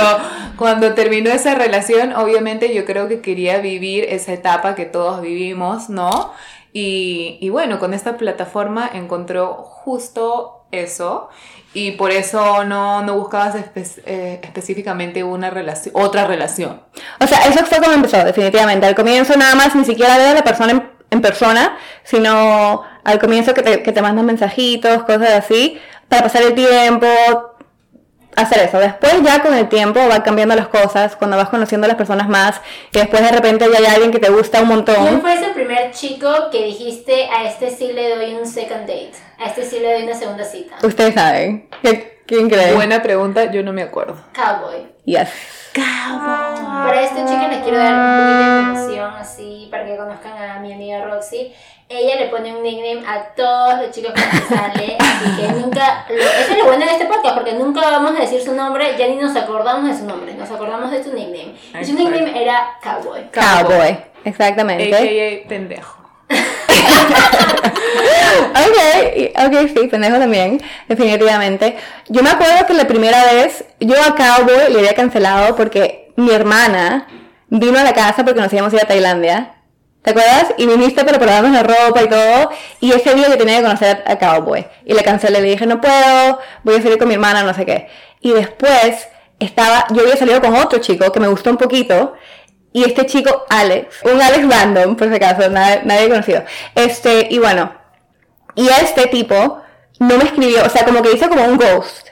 cuando 0.56 0.94
terminó 0.94 1.30
esa 1.30 1.56
relación, 1.56 2.12
obviamente 2.14 2.72
yo 2.72 2.84
creo 2.84 3.08
que 3.08 3.20
quería 3.20 3.58
vivir 3.58 4.04
esa 4.04 4.32
etapa 4.32 4.76
que 4.76 4.84
todos 4.84 5.20
vivimos, 5.22 5.88
¿no? 5.88 6.32
Y, 6.72 7.38
y 7.40 7.48
bueno, 7.50 7.80
con 7.80 7.94
esta 7.94 8.16
plataforma 8.16 8.88
encontró 8.94 9.54
justo 9.54 10.64
eso. 10.70 11.28
Y 11.74 11.92
por 11.92 12.10
eso 12.10 12.64
no, 12.64 13.02
no 13.02 13.14
buscabas 13.14 13.54
espe- 13.54 14.02
eh, 14.04 14.40
específicamente 14.42 15.24
una 15.24 15.48
relación, 15.48 15.94
otra 15.96 16.26
relación. 16.26 16.82
O 17.18 17.26
sea, 17.26 17.38
eso 17.46 17.64
fue 17.64 17.78
como 17.78 17.92
empezó, 17.92 18.22
definitivamente. 18.24 18.86
Al 18.86 18.94
comienzo 18.94 19.36
nada 19.36 19.54
más 19.54 19.74
ni 19.74 19.84
siquiera 19.84 20.18
ver 20.18 20.28
a 20.28 20.34
la 20.34 20.44
persona 20.44 20.72
en, 20.72 20.90
en 21.10 21.22
persona, 21.22 21.78
sino 22.04 22.82
al 23.04 23.18
comienzo 23.18 23.54
que 23.54 23.62
te, 23.62 23.82
que 23.82 23.92
te 23.92 24.02
mandan 24.02 24.26
mensajitos, 24.26 25.04
cosas 25.04 25.30
así, 25.30 25.78
para 26.08 26.24
pasar 26.24 26.42
el 26.42 26.54
tiempo, 26.54 27.06
hacer 28.36 28.60
eso. 28.68 28.78
Después 28.78 29.14
ya 29.22 29.42
con 29.42 29.54
el 29.54 29.68
tiempo 29.68 30.00
van 30.08 30.22
cambiando 30.22 30.54
las 30.54 30.68
cosas, 30.68 31.16
cuando 31.16 31.36
vas 31.36 31.48
conociendo 31.48 31.86
a 31.86 31.88
las 31.88 31.96
personas 31.96 32.28
más, 32.28 32.60
y 32.92 32.98
después 32.98 33.22
de 33.22 33.30
repente 33.32 33.66
ya 33.72 33.78
hay 33.78 33.86
alguien 33.86 34.10
que 34.10 34.18
te 34.18 34.30
gusta 34.30 34.60
un 34.60 34.66
¿Quién 34.66 34.76
montón. 34.76 35.20
fue 35.20 35.34
ese 35.34 35.48
primer 35.48 35.90
chico 35.92 36.28
que 36.50 36.64
dijiste 36.64 37.28
a 37.30 37.44
este 37.44 37.70
sí 37.70 37.92
le 37.92 38.14
doy 38.16 38.34
un 38.34 38.46
second 38.46 38.80
date? 38.82 39.12
A 39.42 39.46
este 39.46 39.64
sí 39.64 39.80
le 39.80 39.92
doy 39.92 40.02
una 40.04 40.14
segunda 40.14 40.44
cita. 40.44 40.76
Ustedes 40.82 41.14
saben. 41.14 41.68
¿Qué- 41.82 42.12
¿Quién 42.26 42.48
cree? 42.48 42.72
Buena 42.74 43.02
pregunta, 43.02 43.50
yo 43.50 43.62
no 43.62 43.72
me 43.72 43.82
acuerdo. 43.82 44.16
Cowboy. 44.32 44.86
Yes. 45.04 45.28
Para 45.74 47.00
esto, 47.02 47.16
chicas, 47.26 47.48
les 47.48 47.62
quiero 47.62 47.78
dar 47.78 47.94
un 47.94 48.16
poquito 48.16 48.38
de 48.38 48.60
información 48.60 49.14
así 49.16 49.68
para 49.70 49.84
que 49.86 49.96
conozcan 49.96 50.38
a 50.40 50.60
mi 50.60 50.72
amiga 50.72 51.04
Roxy. 51.04 51.52
Ella 51.88 52.16
le 52.16 52.28
pone 52.28 52.54
un 52.54 52.62
nickname 52.62 53.06
a 53.06 53.34
todos 53.34 53.80
los 53.82 53.90
chicos 53.90 54.12
que 54.12 54.20
sale, 54.54 54.96
así 54.98 55.36
que 55.42 55.48
nunca. 55.52 56.06
lo- 56.08 56.14
eso 56.14 56.52
es 56.52 56.58
lo 56.58 56.64
bueno 56.66 56.84
de 56.86 56.92
este 56.92 57.06
podcast, 57.06 57.34
porque 57.34 57.52
nunca 57.54 57.80
vamos 57.80 58.16
a 58.16 58.20
decir 58.20 58.40
su 58.40 58.54
nombre, 58.54 58.94
ya 58.98 59.08
ni 59.08 59.16
nos 59.16 59.34
acordamos 59.36 59.90
de 59.90 59.96
su 59.98 60.06
nombre, 60.06 60.32
nos 60.34 60.50
acordamos 60.50 60.90
de 60.90 61.02
su 61.04 61.12
nickname. 61.12 61.54
Y 61.80 61.84
su 61.84 61.94
nickname 61.94 62.40
era 62.42 62.76
Cowboy. 62.82 63.28
Cowboy. 63.30 63.98
Exactamente. 64.24 64.94
AKA 64.94 65.48
pendejo. 65.48 66.01
Ok, 68.52 69.46
ok, 69.46 69.68
sí, 69.74 69.88
pendejo 69.88 70.18
también, 70.18 70.60
definitivamente. 70.88 71.76
Yo 72.08 72.22
me 72.22 72.30
acuerdo 72.30 72.66
que 72.66 72.74
la 72.74 72.86
primera 72.86 73.24
vez 73.24 73.64
yo 73.80 73.94
a 74.00 74.14
Cowboy 74.14 74.72
le 74.72 74.78
había 74.78 74.94
cancelado 74.94 75.56
porque 75.56 76.12
mi 76.16 76.30
hermana 76.30 77.06
vino 77.48 77.78
a 77.78 77.84
la 77.84 77.92
casa 77.92 78.24
porque 78.24 78.40
nos 78.40 78.52
íbamos 78.52 78.72
a 78.72 78.76
ir 78.76 78.82
a 78.82 78.88
Tailandia. 78.88 79.54
¿Te 80.02 80.10
acuerdas? 80.10 80.54
Y 80.56 80.66
viniste 80.66 81.04
para 81.04 81.18
probarnos 81.18 81.52
la 81.52 81.62
ropa 81.62 82.02
y 82.02 82.08
todo. 82.08 82.50
Y 82.80 82.92
ese 82.92 83.14
día 83.14 83.28
yo 83.28 83.38
tenía 83.38 83.58
que 83.58 83.62
conocer 83.62 84.02
a 84.06 84.18
Cowboy. 84.18 84.66
Y 84.84 84.94
le 84.94 85.02
cancelé, 85.02 85.40
le 85.40 85.50
dije, 85.50 85.66
no 85.66 85.80
puedo, 85.80 86.40
voy 86.64 86.76
a 86.76 86.82
salir 86.82 86.98
con 86.98 87.08
mi 87.08 87.14
hermana, 87.14 87.44
no 87.44 87.54
sé 87.54 87.64
qué. 87.64 87.88
Y 88.20 88.32
después 88.32 89.08
estaba, 89.38 89.86
yo 89.90 90.02
había 90.02 90.16
salido 90.16 90.40
con 90.40 90.54
otro 90.56 90.80
chico 90.80 91.10
que 91.12 91.20
me 91.20 91.28
gustó 91.28 91.50
un 91.50 91.56
poquito. 91.56 92.14
Y 92.72 92.84
este 92.84 93.04
chico, 93.06 93.44
Alex, 93.50 93.96
un 94.04 94.20
Alex 94.20 94.48
random, 94.48 94.96
por 94.96 95.08
si 95.08 95.14
acaso, 95.14 95.48
nadie, 95.50 95.80
nadie 95.84 96.08
conocido. 96.08 96.42
Este, 96.74 97.28
y 97.30 97.38
bueno, 97.38 97.72
y 98.54 98.68
este 98.68 99.06
tipo 99.08 99.60
no 99.98 100.16
me 100.16 100.24
escribió, 100.24 100.64
o 100.64 100.68
sea, 100.70 100.84
como 100.84 101.02
que 101.02 101.12
hizo 101.12 101.28
como 101.28 101.44
un 101.44 101.56
ghost. 101.58 102.08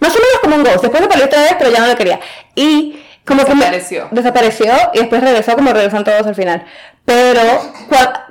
Más 0.00 0.10
o 0.12 0.14
menos 0.18 0.38
como 0.42 0.56
un 0.56 0.64
ghost. 0.64 0.82
Después 0.82 1.02
me 1.02 1.08
peleó 1.08 1.26
otra 1.26 1.42
vez, 1.42 1.54
pero 1.58 1.70
ya 1.70 1.80
no 1.80 1.86
lo 1.88 1.96
quería. 1.96 2.20
Y 2.54 3.02
como 3.26 3.44
que 3.44 3.50
me- 3.54 3.56
Desapareció. 3.60 4.08
desapareció 4.10 4.72
y 4.94 4.98
después 5.00 5.20
regresó 5.22 5.54
como 5.54 5.72
regresan 5.72 6.04
todos 6.04 6.26
al 6.26 6.34
final. 6.34 6.64
Pero 7.04 7.40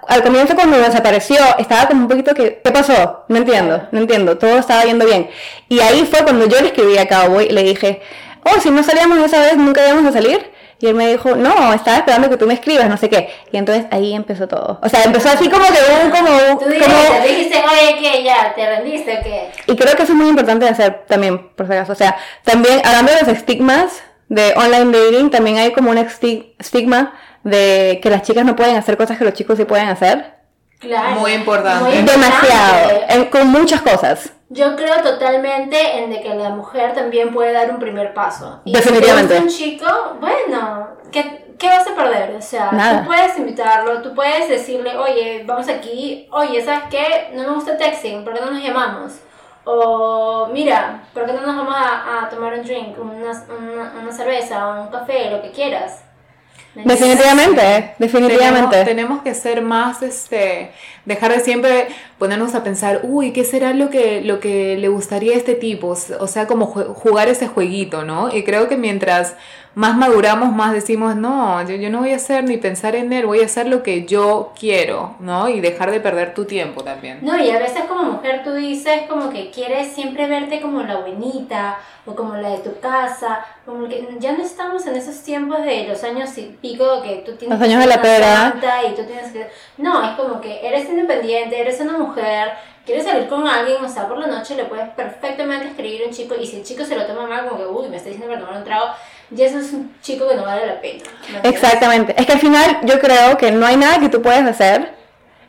al 0.08 0.24
comienzo 0.24 0.56
cuando 0.56 0.78
desapareció 0.78 1.38
estaba 1.60 1.88
como 1.88 2.02
un 2.04 2.08
poquito 2.08 2.34
que, 2.34 2.62
¿qué 2.64 2.72
pasó? 2.72 3.26
No 3.28 3.38
entiendo, 3.38 3.88
no 3.92 4.00
entiendo. 4.00 4.38
Todo 4.38 4.58
estaba 4.58 4.84
yendo 4.86 5.06
bien. 5.06 5.30
Y 5.70 5.80
ahí 5.80 6.08
fue 6.10 6.22
cuando 6.24 6.48
yo 6.48 6.60
le 6.62 6.68
escribí 6.68 6.98
a 6.98 7.08
Cowboy 7.08 7.46
y 7.48 7.50
le 7.54 7.64
dije, 7.64 8.02
oh, 8.44 8.60
si 8.62 8.70
no 8.72 8.82
salíamos 8.84 9.20
esa 9.20 9.40
vez, 9.42 9.58
nunca 9.58 9.86
íbamos 9.88 10.06
a 10.08 10.12
salir. 10.14 10.52
Y 10.80 10.86
él 10.88 10.94
me 10.96 11.08
dijo, 11.08 11.36
no, 11.36 11.74
estaba 11.74 11.98
esperando 11.98 12.30
que 12.30 12.38
tú 12.38 12.46
me 12.46 12.54
escribas, 12.54 12.88
no 12.88 12.98
sé 12.98 13.10
qué. 13.10 13.30
Y 13.52 13.58
entonces 13.58 13.86
ahí 13.90 14.14
empezó 14.14 14.48
todo. 14.48 14.80
O 14.84 14.90
sea, 14.90 15.04
empezó 15.04 15.30
así 15.30 15.50
como 15.50 15.66
que 15.66 15.80
un, 16.06 16.12
como, 16.12 16.28
Tú 16.60 16.66
como, 16.66 16.72
dijiste, 16.72 17.28
dijiste, 17.28 17.64
oye, 17.68 17.98
que 18.00 18.24
ya, 18.24 18.54
¿te 18.56 18.66
rendiste 18.76 19.18
o 19.18 19.24
qué? 19.24 19.50
y 19.66 19.76
creo 19.76 19.96
que 19.96 20.04
eso 20.04 20.12
es 20.14 20.18
muy 20.18 20.30
importante 20.30 20.66
de 20.66 20.72
hacer 20.72 21.06
también, 21.08 21.50
por 21.56 21.66
si 21.66 21.74
acaso. 21.74 21.94
O 21.94 21.96
sea, 21.96 22.16
también 22.44 22.80
hablando 22.86 23.12
de 23.12 23.20
los 23.22 23.28
estigmas 23.30 24.04
de 24.30 24.54
online 24.56 24.92
dating, 24.98 25.30
también 25.32 25.58
hay 25.58 25.72
como 25.72 25.90
un 25.90 25.98
esti- 25.98 26.54
estigma 26.60 27.14
de 27.44 28.00
que 28.04 28.10
las 28.12 28.22
chicas 28.22 28.46
no 28.46 28.56
pueden 28.56 28.76
hacer 28.76 28.98
cosas 28.98 29.18
que 29.18 29.24
los 29.26 29.34
chicos 29.34 29.58
sí 29.58 29.66
pueden 29.66 29.88
hacer. 29.90 30.36
Claro. 30.80 31.22
Muy 31.22 31.32
importante. 31.34 31.86
Muy 31.90 32.04
Demasiado, 32.04 32.92
en- 33.10 33.26
con 33.26 33.48
muchas 33.48 33.82
cosas. 33.82 34.32
Yo 34.50 34.76
creo 34.78 35.02
totalmente 35.04 35.98
en 35.98 36.10
de 36.10 36.22
que 36.22 36.34
la 36.34 36.50
mujer 36.50 36.94
también 36.94 37.34
puede 37.34 37.52
dar 37.52 37.70
un 37.70 37.80
primer 37.80 38.14
paso. 38.14 38.62
Y 38.64 38.72
Definitivamente. 38.74 39.36
Si 39.36 39.42
un 39.44 39.50
chico, 39.50 39.88
bueno, 40.22 40.88
¿qué, 41.12 41.54
¿qué 41.60 41.68
vas 41.68 41.86
a 41.86 41.96
perder? 41.96 42.34
O 42.36 42.42
sea, 42.42 42.72
Nada. 42.72 43.02
tú 43.02 43.08
puedes 43.08 43.38
invitarlo, 43.38 44.02
tú 44.02 44.16
puedes 44.16 44.48
decirle, 44.48 44.96
oye, 44.98 45.44
vamos 45.46 45.68
aquí, 45.68 46.28
oye, 46.32 46.64
¿sabes 46.64 46.84
qué? 46.90 47.32
No 47.34 47.44
me 47.44 47.56
gusta 47.56 47.76
texting, 47.78 48.24
¿por 48.24 48.34
qué 48.34 48.40
no 48.40 48.52
nos 48.52 48.64
llamamos? 48.64 49.14
O 49.66 50.48
mira, 50.54 51.04
¿por 51.14 51.26
qué 51.26 51.34
no 51.34 51.42
nos 51.42 51.58
vamos 51.58 51.76
a, 51.76 52.22
a 52.24 52.30
tomar 52.30 52.54
un 52.54 52.64
drink, 52.64 52.98
una, 53.00 53.32
una, 53.60 53.94
una 54.02 54.12
cerveza, 54.14 54.66
un 54.80 54.88
café, 54.88 55.30
lo 55.30 55.42
que 55.42 55.52
quieras? 55.52 56.04
¿Me 56.86 56.94
entiendes? 56.94 57.18
Definitivamente, 57.18 57.96
definitivamente. 57.98 58.70
Tenemos, 58.70 58.86
tenemos 58.86 59.22
que 59.24 59.34
ser 59.34 59.62
más, 59.62 60.04
este, 60.04 60.72
dejar 61.06 61.32
de 61.32 61.40
siempre 61.40 61.88
ponernos 62.20 62.54
a 62.54 62.64
pensar, 62.64 63.02
uy, 63.04 63.32
¿qué 63.32 63.44
será 63.44 63.74
lo 63.74 63.90
que, 63.90 64.22
lo 64.22 64.40
que 64.40 64.78
le 64.78 64.88
gustaría 64.88 65.34
a 65.34 65.38
este 65.38 65.56
tipo? 65.56 65.98
O 66.20 66.28
sea, 66.28 66.46
como 66.46 66.68
jugar 66.68 67.30
ese 67.30 67.48
jueguito, 67.48 68.04
¿no? 68.04 68.34
Y 68.34 68.44
creo 68.44 68.68
que 68.68 68.78
mientras 68.78 69.36
más 69.78 69.96
maduramos, 69.96 70.52
más 70.54 70.74
decimos, 70.74 71.16
no, 71.16 71.62
yo, 71.70 71.76
yo 71.76 71.92
no 71.92 72.00
voy 72.00 72.12
a 72.12 72.16
hacer 72.16 72.44
ni 72.44 72.58
pensar 72.58 72.96
en 72.96 73.14
él, 73.14 73.28
voy 73.28 73.42
a 73.42 73.46
hacer 73.46 73.68
lo 73.68 73.84
que 73.84 74.06
yo 74.06 74.52
quiero, 74.60 75.14
¿no? 75.20 75.50
Y 75.50 75.62
dejar 75.62 75.92
de 75.92 76.00
perder 76.00 76.34
tu 76.34 76.46
tiempo 76.46 76.84
también. 76.84 77.20
No, 77.22 77.38
y 77.38 77.52
a 77.52 77.60
veces 77.60 77.84
como 77.84 78.02
mujer 78.02 78.42
tú 78.44 78.54
dices 78.54 79.04
como 79.08 79.30
que 79.30 79.52
quieres 79.52 79.94
siempre 79.94 80.26
verte 80.26 80.62
como 80.62 80.82
la 80.82 80.96
buenita 80.96 81.78
o 82.08 82.16
como 82.16 82.34
la 82.38 82.50
de 82.50 82.58
tu 82.58 82.80
casa, 82.80 83.46
como 83.68 83.88
que 83.88 84.18
ya 84.18 84.32
no 84.32 84.44
estamos 84.44 84.88
en 84.88 84.96
esos 84.96 85.22
tiempos 85.22 85.62
de 85.62 85.88
los 85.88 86.04
años 86.04 86.36
y 86.40 86.58
pico 86.60 87.04
que 87.04 87.18
tú 87.18 87.36
tienes 87.36 87.60
Los 87.60 87.60
que 87.60 87.72
años 87.72 87.84
ser 87.84 87.90
de 87.92 87.96
la 87.96 88.02
una 88.02 88.60
pera. 88.60 88.84
y 88.90 88.96
tú 88.96 89.04
tienes 89.04 89.32
que... 89.32 89.48
No, 89.78 90.04
es 90.04 90.18
como 90.18 90.42
que 90.42 90.68
eres 90.68 90.90
independiente, 90.90 91.62
eres 91.62 91.80
una 91.82 92.00
mujer, 92.00 92.50
quieres 92.84 93.06
salir 93.06 93.28
con 93.28 93.48
alguien, 93.48 93.86
o 93.86 93.88
sea, 93.88 94.08
por 94.08 94.18
la 94.18 94.26
noche 94.26 94.56
le 94.56 94.66
puedes 94.66 94.90
perfectamente 94.96 95.68
escribir 95.68 96.02
a 96.02 96.08
un 96.08 96.14
chico 96.14 96.34
y 96.34 96.48
si 96.48 96.56
el 96.56 96.64
chico 96.64 96.84
se 96.84 96.96
lo 96.96 97.06
toma 97.06 97.28
mal 97.28 97.48
como 97.48 97.62
que, 97.62 97.68
uy, 97.68 97.90
me 97.90 97.98
está 97.98 98.10
diciendo 98.10 98.34
para 98.34 98.44
tomar 98.44 98.58
un 98.60 98.64
trago, 98.64 98.86
ya 99.32 99.46
eso 99.46 99.60
es 99.60 99.74
un 99.74 99.94
chico 100.02 100.28
que 100.28 100.36
no 100.36 100.44
vale 100.46 100.66
la 100.68 100.80
pena. 100.82 101.04
Exactamente. 101.44 102.16
Es 102.18 102.26
que 102.26 102.34
al 102.34 102.40
final 102.40 102.80
yo 102.84 103.00
creo 103.00 103.38
que 103.38 103.52
no 103.52 103.66
hay 103.66 103.76
nada 103.78 104.00
que 104.00 104.10
tú 104.10 104.22
puedes 104.22 104.44
hacer 104.46 104.96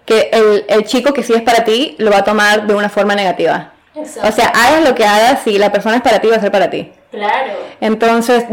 que 0.05 0.31
el, 0.33 0.65
el 0.69 0.85
chico 0.85 1.13
que 1.13 1.23
sí 1.23 1.35
es 1.35 1.43
para 1.43 1.65
ti 1.65 1.95
lo 1.99 2.11
va 2.11 2.19
a 2.19 2.25
tomar 2.25 2.67
de 2.67 2.75
una 2.75 2.89
forma 2.89 3.15
negativa. 3.15 3.73
Exacto. 3.95 4.29
O 4.29 4.33
sea, 4.33 4.47
hagas 4.49 4.83
lo 4.89 4.95
que 4.95 5.05
hagas, 5.05 5.41
si 5.43 5.59
la 5.59 5.71
persona 5.73 5.97
es 5.97 6.03
para 6.03 6.21
ti, 6.21 6.29
va 6.29 6.37
a 6.37 6.41
ser 6.41 6.51
para 6.53 6.71
ti. 6.71 6.93
claro, 7.11 7.53
Entonces, 7.81 8.45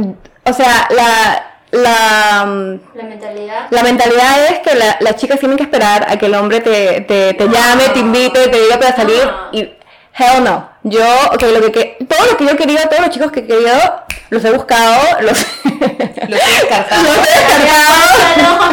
o 0.43 0.53
sea, 0.53 0.87
la, 0.89 1.51
la, 1.71 2.45
mm, 2.45 2.79
la 2.97 3.03
mentalidad... 3.03 3.67
la 3.69 3.83
mentalidad 3.83 4.45
es 4.51 4.59
que 4.59 4.75
la- 4.75 4.97
las 4.99 5.15
chicas 5.17 5.39
tienen 5.39 5.57
que 5.57 5.63
esperar 5.63 6.05
a 6.09 6.17
que 6.17 6.25
el 6.25 6.35
hombre 6.35 6.61
te, 6.61 7.01
te, 7.01 7.33
te 7.35 7.47
llame, 7.47 7.89
te 7.93 7.99
invite, 7.99 8.47
te 8.49 8.59
diga 8.61 8.77
para 8.79 8.95
salir 8.95 9.23
No. 9.25 9.49
y 9.51 9.71
hell 10.17 10.43
no. 10.43 10.69
Yo, 10.83 11.03
ok, 11.33 11.41
lo 11.43 11.61
que, 11.61 11.71
que- 11.71 11.97
todo 12.07 12.25
lo 12.31 12.37
que 12.37 12.45
yo 12.45 12.51
he 12.51 12.55
querido, 12.57 12.81
todos 12.89 13.01
los 13.01 13.09
chicos 13.09 13.31
que 13.31 13.39
he 13.41 13.47
querido, 13.47 14.03
los 14.29 14.43
he 14.45 14.51
buscado, 14.51 15.21
los, 15.21 15.45
Lo 15.63 15.71
tienes 15.79 16.65
cargado. 16.69 17.03
los 17.03 17.15
he 17.15 17.31
descartado. 17.39 18.05
No. 18.41 18.65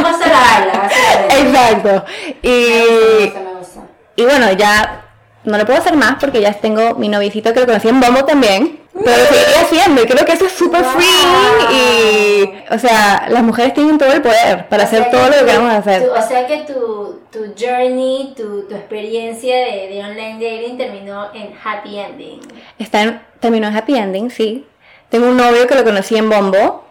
Exacto. 1.31 2.05
Me 2.43 2.49
Y, 2.51 3.25
gusta, 3.25 3.41
me 3.41 3.53
gusta. 3.59 3.81
y 4.17 4.25
bueno, 4.25 4.53
ya 4.53 5.02
no 5.45 5.59
le 5.59 5.65
puedo 5.65 5.79
hacer 5.79 5.97
más 5.97 6.17
porque 6.21 6.41
ya 6.41 6.53
tengo 6.53 6.95
mi 6.95 7.09
novicito 7.09 7.53
que 7.53 7.61
lo 7.61 7.67
conocí 7.67 7.89
en 7.89 8.01
Bombo 8.01 8.25
también. 8.25 8.79
Pero 8.95 9.17
lo 9.17 9.25
seguiré 9.25 9.57
haciendo 9.63 10.03
y 10.03 10.07
creo 10.07 10.25
que 10.27 10.33
eso 10.33 10.45
es 10.45 10.53
súper 10.53 10.83
Wow. 10.83 10.91
free 10.93 11.75
y, 11.75 12.55
o 12.75 12.79
sea, 12.79 13.27
las 13.31 13.43
mujeres 13.43 13.73
tienen 13.73 13.97
todo 13.97 14.13
el 14.13 14.21
poder 14.21 14.69
para 14.69 14.83
O 14.83 14.87
hacer 14.87 15.11
todo 15.11 15.25
lo 15.29 15.33
que 15.33 15.39
tu- 15.41 15.47
queramos 15.47 15.73
hacer. 15.73 16.05
tu- 16.05 16.13
o 16.13 16.23
sea 16.29 16.47
que 16.47 16.59
tu, 16.59 17.21
tu 17.33 17.55
journey, 17.59 18.35
tu, 18.37 18.69
tu 18.69 18.75
experiencia 18.75 19.57
de, 19.57 19.89
de 19.89 20.05
online 20.05 20.35
dating 20.35 20.77
terminó 20.77 21.33
en 21.33 21.55
happy 21.65 21.99
ending. 21.99 22.41
Está 22.79 23.03
en, 23.03 23.21
terminó 23.41 23.69
en 23.69 23.77
happy 23.77 23.97
ending, 23.97 24.31
sí. 24.31 24.67
Tengo 25.09 25.27
un 25.29 25.39
novio 25.39 25.67
que 25.67 25.75
lo 25.75 25.85
conocí 25.85 26.17
en 26.17 26.29
Bombo. 26.29 26.85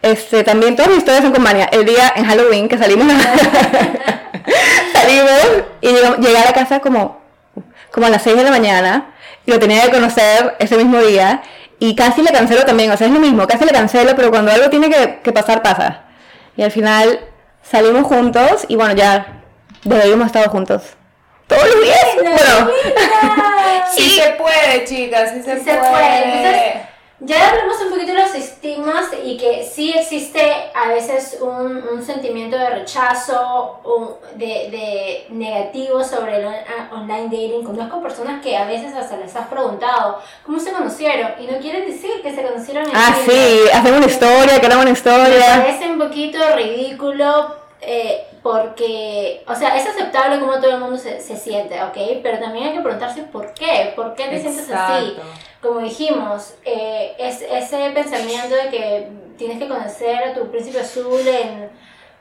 Este, 0.00 0.44
también 0.44 0.74
todas 0.76 0.90
mis 0.90 0.98
historias 0.98 1.24
son 1.24 1.32
con 1.32 1.42
Mania. 1.42 1.66
El 1.72 1.84
día 1.84 2.12
en 2.16 2.24
Halloween 2.24 2.68
que 2.68 2.78
salimos, 2.78 3.06
salimos 4.92 5.62
y 5.80 5.88
llegamos- 5.88 6.18
llegué 6.18 6.38
a 6.38 6.44
la 6.44 6.52
casa 6.52 6.80
como, 6.80 7.20
como 7.92 8.06
a 8.06 8.10
las 8.10 8.22
6 8.22 8.36
de 8.36 8.44
la 8.44 8.50
mañana 8.50 9.14
y 9.46 9.50
lo 9.50 9.58
tenía 9.58 9.82
que 9.82 9.90
conocer 9.90 10.56
ese 10.58 10.76
mismo 10.76 11.00
día 11.00 11.42
y 11.78 11.94
casi 11.94 12.22
le 12.22 12.32
cancelo 12.32 12.64
también, 12.64 12.90
o 12.90 12.96
sea, 12.96 13.06
es 13.06 13.12
lo 13.12 13.20
mismo, 13.20 13.46
casi 13.46 13.64
le 13.64 13.72
cancelo, 13.72 14.14
pero 14.16 14.30
cuando 14.30 14.52
algo 14.52 14.70
tiene 14.70 14.88
que, 14.88 15.20
que 15.22 15.32
pasar, 15.32 15.62
pasa. 15.62 16.02
Y 16.56 16.62
al 16.62 16.70
final 16.70 17.20
salimos 17.62 18.06
juntos 18.06 18.64
y 18.68 18.76
bueno, 18.76 18.94
ya 18.94 19.42
desde 19.84 20.02
ahí 20.02 20.12
hemos 20.12 20.26
estado 20.26 20.48
juntos. 20.50 20.82
Todos 21.46 21.64
los 21.68 21.82
días. 21.82 21.98
Bueno, 22.22 22.70
Sí 23.94 24.10
se 24.10 24.30
puede, 24.30 24.84
chicas, 24.84 25.30
sí 25.34 25.42
se, 25.42 25.58
Sí 25.58 25.64
se 25.64 25.74
puede. 25.74 26.24
Entonces, 26.24 26.82
ya 27.24 27.50
hablamos 27.50 27.80
un 27.82 27.90
poquito 27.90 28.12
de 28.12 28.18
los 28.22 28.34
estigmas 28.34 29.06
y 29.24 29.36
que 29.36 29.64
sí 29.64 29.92
existe 29.96 30.40
a 30.74 30.88
veces 30.88 31.38
un, 31.40 31.82
un 31.92 32.02
sentimiento 32.02 32.56
de 32.58 32.68
rechazo, 32.70 33.80
un- 33.84 34.38
de, 34.38 34.46
de 34.70 35.26
negativo 35.30 36.02
sobre 36.02 36.38
el 36.38 36.46
on- 36.46 36.54
a- 36.54 36.94
online 36.94 37.24
dating. 37.24 37.64
Conozco 37.64 38.02
personas 38.02 38.42
que 38.42 38.56
a 38.56 38.64
veces 38.66 38.94
hasta 38.94 39.16
les 39.16 39.34
has 39.36 39.46
preguntado 39.48 40.18
cómo 40.44 40.58
se 40.58 40.72
conocieron 40.72 41.32
y 41.40 41.46
no 41.46 41.58
quieren 41.58 41.86
decir 41.86 42.10
que 42.22 42.34
se 42.34 42.42
conocieron 42.42 42.84
en 42.88 42.92
Ah, 42.94 43.14
sí, 43.24 43.60
hacemos 43.72 43.98
una 43.98 44.06
historia, 44.06 44.58
creamos 44.60 44.76
una 44.76 44.84
Me 44.84 44.90
historia. 44.92 45.46
parece 45.62 45.88
un 45.90 45.98
poquito 45.98 46.38
ridículo 46.56 47.61
eh, 47.84 48.26
porque, 48.42 49.42
o 49.46 49.54
sea, 49.56 49.76
es 49.76 49.86
aceptable 49.86 50.38
como 50.38 50.54
todo 50.54 50.70
el 50.70 50.80
mundo 50.80 50.96
se, 50.96 51.20
se 51.20 51.36
siente, 51.36 51.82
¿ok? 51.82 52.20
Pero 52.22 52.38
también 52.38 52.68
hay 52.68 52.72
que 52.74 52.80
preguntarse 52.80 53.22
por 53.24 53.52
qué, 53.54 53.92
por 53.96 54.14
qué 54.14 54.28
te 54.28 54.40
sientes 54.40 54.70
así. 54.70 55.16
Como 55.60 55.80
dijimos, 55.80 56.54
eh, 56.64 57.14
es, 57.18 57.42
ese 57.42 57.90
pensamiento 57.90 58.54
de 58.54 58.68
que 58.70 59.08
tienes 59.36 59.58
que 59.58 59.68
conocer 59.68 60.22
a 60.24 60.34
tu 60.34 60.48
príncipe 60.48 60.78
azul 60.78 61.20
en, 61.26 61.70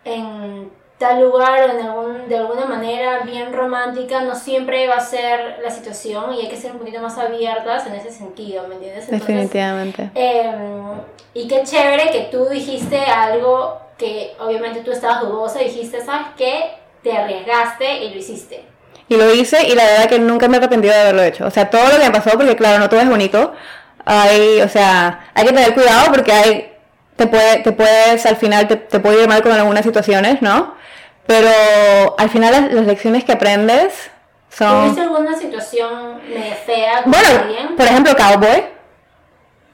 en 0.03 0.71
tal 0.97 1.21
lugar 1.21 1.69
o 1.69 1.79
en 1.79 1.85
algún, 1.85 2.27
de 2.27 2.37
alguna 2.37 2.65
manera 2.65 3.19
bien 3.19 3.53
romántica, 3.53 4.21
no 4.21 4.35
siempre 4.35 4.87
va 4.87 4.95
a 4.95 4.99
ser 5.01 5.59
la 5.63 5.69
situación 5.69 6.33
y 6.33 6.41
hay 6.41 6.49
que 6.49 6.57
ser 6.57 6.71
un 6.71 6.79
poquito 6.79 7.01
más 7.01 7.17
abiertas 7.17 7.85
en 7.85 7.93
ese 7.93 8.11
sentido, 8.11 8.67
¿me 8.67 8.75
entiendes? 8.75 9.05
Entonces, 9.05 9.27
Definitivamente. 9.27 10.11
em, 10.15 11.01
y 11.33 11.47
qué 11.47 11.63
chévere 11.63 12.11
que 12.11 12.29
tú 12.31 12.47
dijiste 12.49 12.99
algo 12.99 13.79
que 14.01 14.35
obviamente 14.39 14.81
tú 14.81 14.91
estabas 14.91 15.21
dudosa 15.21 15.61
y 15.61 15.65
dijiste, 15.65 16.03
¿sabes 16.03 16.27
qué? 16.35 16.71
Te 17.03 17.13
arriesgaste 17.15 18.03
y 18.03 18.09
lo 18.09 18.19
hiciste. 18.19 18.65
Y 19.07 19.15
lo 19.15 19.33
hice 19.33 19.63
y 19.67 19.75
la 19.75 19.83
verdad 19.83 20.09
que 20.09 20.19
nunca 20.19 20.47
me 20.47 20.55
he 20.55 20.59
arrepentido 20.59 20.93
de 20.93 20.99
haberlo 21.01 21.23
hecho. 21.23 21.45
O 21.45 21.51
sea, 21.51 21.69
todo 21.69 21.83
lo 21.85 21.97
que 21.99 22.05
me 22.05 22.11
pasó, 22.11 22.31
porque 22.31 22.55
claro, 22.55 22.79
no 22.79 22.89
todo 22.89 22.99
es 22.99 23.09
bonito. 23.09 23.53
Hay, 24.05 24.61
o 24.61 24.67
sea, 24.67 25.29
hay 25.33 25.45
que 25.45 25.53
tener 25.53 25.73
cuidado 25.73 26.11
porque 26.11 26.31
hay, 26.33 26.73
te, 27.15 27.27
puede, 27.27 27.57
te 27.59 27.71
puedes, 27.71 28.25
al 28.25 28.35
final 28.37 28.67
te, 28.67 28.75
te 28.77 28.99
puede 28.99 29.21
ir 29.23 29.29
mal 29.29 29.43
con 29.43 29.51
algunas 29.51 29.83
situaciones, 29.85 30.41
¿no? 30.41 30.75
Pero 31.27 31.49
al 32.17 32.29
final 32.29 32.51
las, 32.51 32.73
las 32.73 32.85
lecciones 32.87 33.23
que 33.23 33.33
aprendes 33.33 34.09
son... 34.49 34.81
¿Tuviste 34.83 35.01
alguna 35.01 35.37
situación 35.37 36.19
medio 36.27 36.55
fea 36.65 37.03
con 37.03 37.11
Bueno, 37.11 37.27
alguien? 37.43 37.75
por 37.75 37.85
ejemplo, 37.85 38.15
Cowboy. 38.15 38.63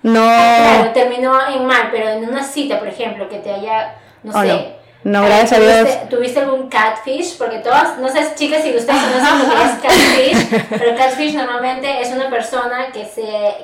No... 0.03 0.23
Claro, 0.23 0.91
terminó 0.93 1.47
en 1.47 1.65
mal, 1.65 1.89
pero 1.91 2.09
en 2.09 2.29
una 2.29 2.43
cita, 2.43 2.79
por 2.79 2.87
ejemplo, 2.87 3.27
que 3.29 3.39
te 3.39 3.51
haya, 3.51 3.95
no 4.23 4.31
Oh, 4.37 4.41
sé. 4.41 4.75
no. 5.03 5.23
Gracias 5.25 5.53
a 5.53 5.59
Dios. 5.59 5.79
¿tuviste, 5.81 6.05
¿Tuviste 6.15 6.39
algún 6.41 6.69
catfish? 6.69 7.37
Porque 7.37 7.59
todas, 7.59 7.97
no 7.99 8.09
sé, 8.09 8.27
chicas, 8.35 8.63
si 8.63 8.75
ustedes 8.75 9.01
conocen 9.01 9.39
lo 9.39 9.55
que 9.55 9.63
es 9.63 10.37
catfish, 10.41 10.65
pero 10.77 10.95
catfish 10.97 11.33
normalmente 11.35 12.01
es 12.01 12.09
una 12.11 12.29
persona 12.29 12.87
que, 12.93 13.05
se, 13.05 13.23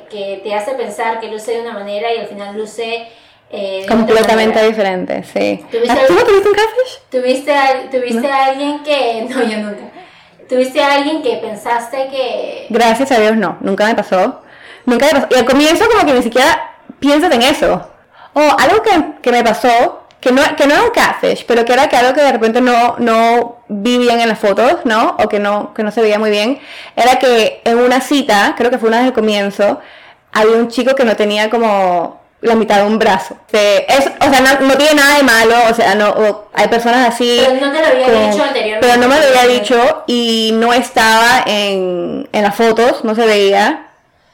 que 0.09 0.41
te 0.43 0.53
hace 0.55 0.71
pensar 0.73 1.19
que 1.19 1.27
luce 1.27 1.51
de 1.51 1.61
una 1.61 1.73
manera 1.73 2.13
y 2.13 2.19
al 2.19 2.27
final 2.27 2.55
luce 2.57 3.07
eh, 3.55 3.85
Completamente 3.87 4.65
diferente, 4.67 5.23
sí. 5.23 5.63
¿Tuviste 5.69 5.91
Ah, 5.91 6.05
¿Tú 6.07 6.13
no 6.15 6.23
tuviste 6.23 6.49
un 6.49 6.55
catfish? 6.55 6.99
¿Tuviste, 7.11 7.53
tuviste 7.91 8.27
a 8.31 8.45
alguien 8.45 8.83
que... 8.83 9.25
No, 9.29 9.43
yo 9.43 9.57
nunca. 9.59 9.83
¿Tuviste 10.49 10.81
a 10.83 10.93
alguien 10.95 11.21
que 11.21 11.37
pensaste 11.37 12.07
que... 12.09 12.65
Gracias 12.69 13.11
a 13.11 13.19
Dios 13.19 13.35
no, 13.37 13.57
nunca 13.61 13.85
me 13.85 13.93
pasó. 13.95 14.41
Nunca 14.85 15.05
me 15.05 15.11
pasó. 15.13 15.27
Y 15.29 15.35
al 15.35 15.45
comienzo 15.45 15.85
como 15.87 16.05
que 16.05 16.13
ni 16.13 16.23
siquiera 16.23 16.73
piensas 16.99 17.31
en 17.31 17.43
eso. 17.43 17.87
O 18.33 18.39
algo 18.41 18.81
que, 18.81 19.21
que 19.21 19.31
me 19.31 19.43
pasó, 19.43 20.02
que 20.23 20.31
no, 20.31 20.41
que 20.55 20.65
no 20.65 20.73
era 20.73 20.83
un 20.83 20.91
catfish, 20.91 21.45
pero 21.45 21.65
que 21.65 21.73
era 21.73 21.89
que 21.89 21.97
algo 21.97 22.13
que 22.13 22.21
de 22.21 22.31
repente 22.31 22.61
no, 22.61 22.95
no 22.97 23.57
vi 23.67 23.97
bien 23.97 24.21
en 24.21 24.29
las 24.29 24.39
fotos, 24.39 24.77
¿no? 24.85 25.17
O 25.19 25.27
que 25.27 25.39
no, 25.39 25.73
que 25.73 25.83
no 25.83 25.91
se 25.91 26.01
veía 26.01 26.17
muy 26.17 26.29
bien, 26.31 26.59
era 26.95 27.19
que 27.19 27.61
en 27.65 27.77
una 27.77 27.99
cita, 27.99 28.53
creo 28.57 28.71
que 28.71 28.77
fue 28.77 28.87
una 28.87 28.97
desde 28.99 29.09
el 29.09 29.13
comienzo, 29.13 29.81
había 30.31 30.55
un 30.55 30.69
chico 30.69 30.95
que 30.95 31.03
no 31.03 31.15
tenía 31.17 31.49
como 31.49 32.21
la 32.39 32.55
mitad 32.55 32.77
de 32.77 32.83
un 32.87 32.99
brazo. 32.99 33.35
Es, 33.51 34.05
o 34.19 34.29
sea, 34.33 34.39
no, 34.41 34.67
no 34.67 34.75
tiene 34.77 34.95
nada 34.95 35.17
de 35.17 35.23
malo, 35.23 35.55
o 35.69 35.73
sea, 35.73 35.93
no, 35.95 36.09
o 36.09 36.47
hay 36.53 36.67
personas 36.69 37.07
así. 37.13 37.41
Pero 37.45 37.65
no 37.65 37.71
te 37.73 37.79
lo 37.81 37.85
había 37.87 38.05
como- 38.05 38.31
dicho 38.31 38.43
anteriormente. 38.43 38.87
Pero 38.87 39.01
no 39.01 39.07
me 39.09 39.19
lo 39.19 39.27
había 39.27 39.59
dicho 39.59 40.03
y 40.07 40.51
no 40.55 40.71
estaba 40.73 41.43
en, 41.45 42.27
en 42.31 42.43
las 42.43 42.55
fotos, 42.55 43.03
no 43.03 43.13
se 43.15 43.25
veía, 43.25 43.87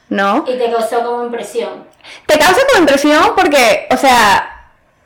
¿no? 0.08 0.44
Y 0.46 0.56
te 0.56 0.70
causó 0.70 1.02
como 1.04 1.24
impresión. 1.24 1.84
Te 2.26 2.38
causa 2.38 2.60
como 2.68 2.80
impresión 2.80 3.32
porque, 3.36 3.86
o 3.90 3.96
sea, 3.96 4.56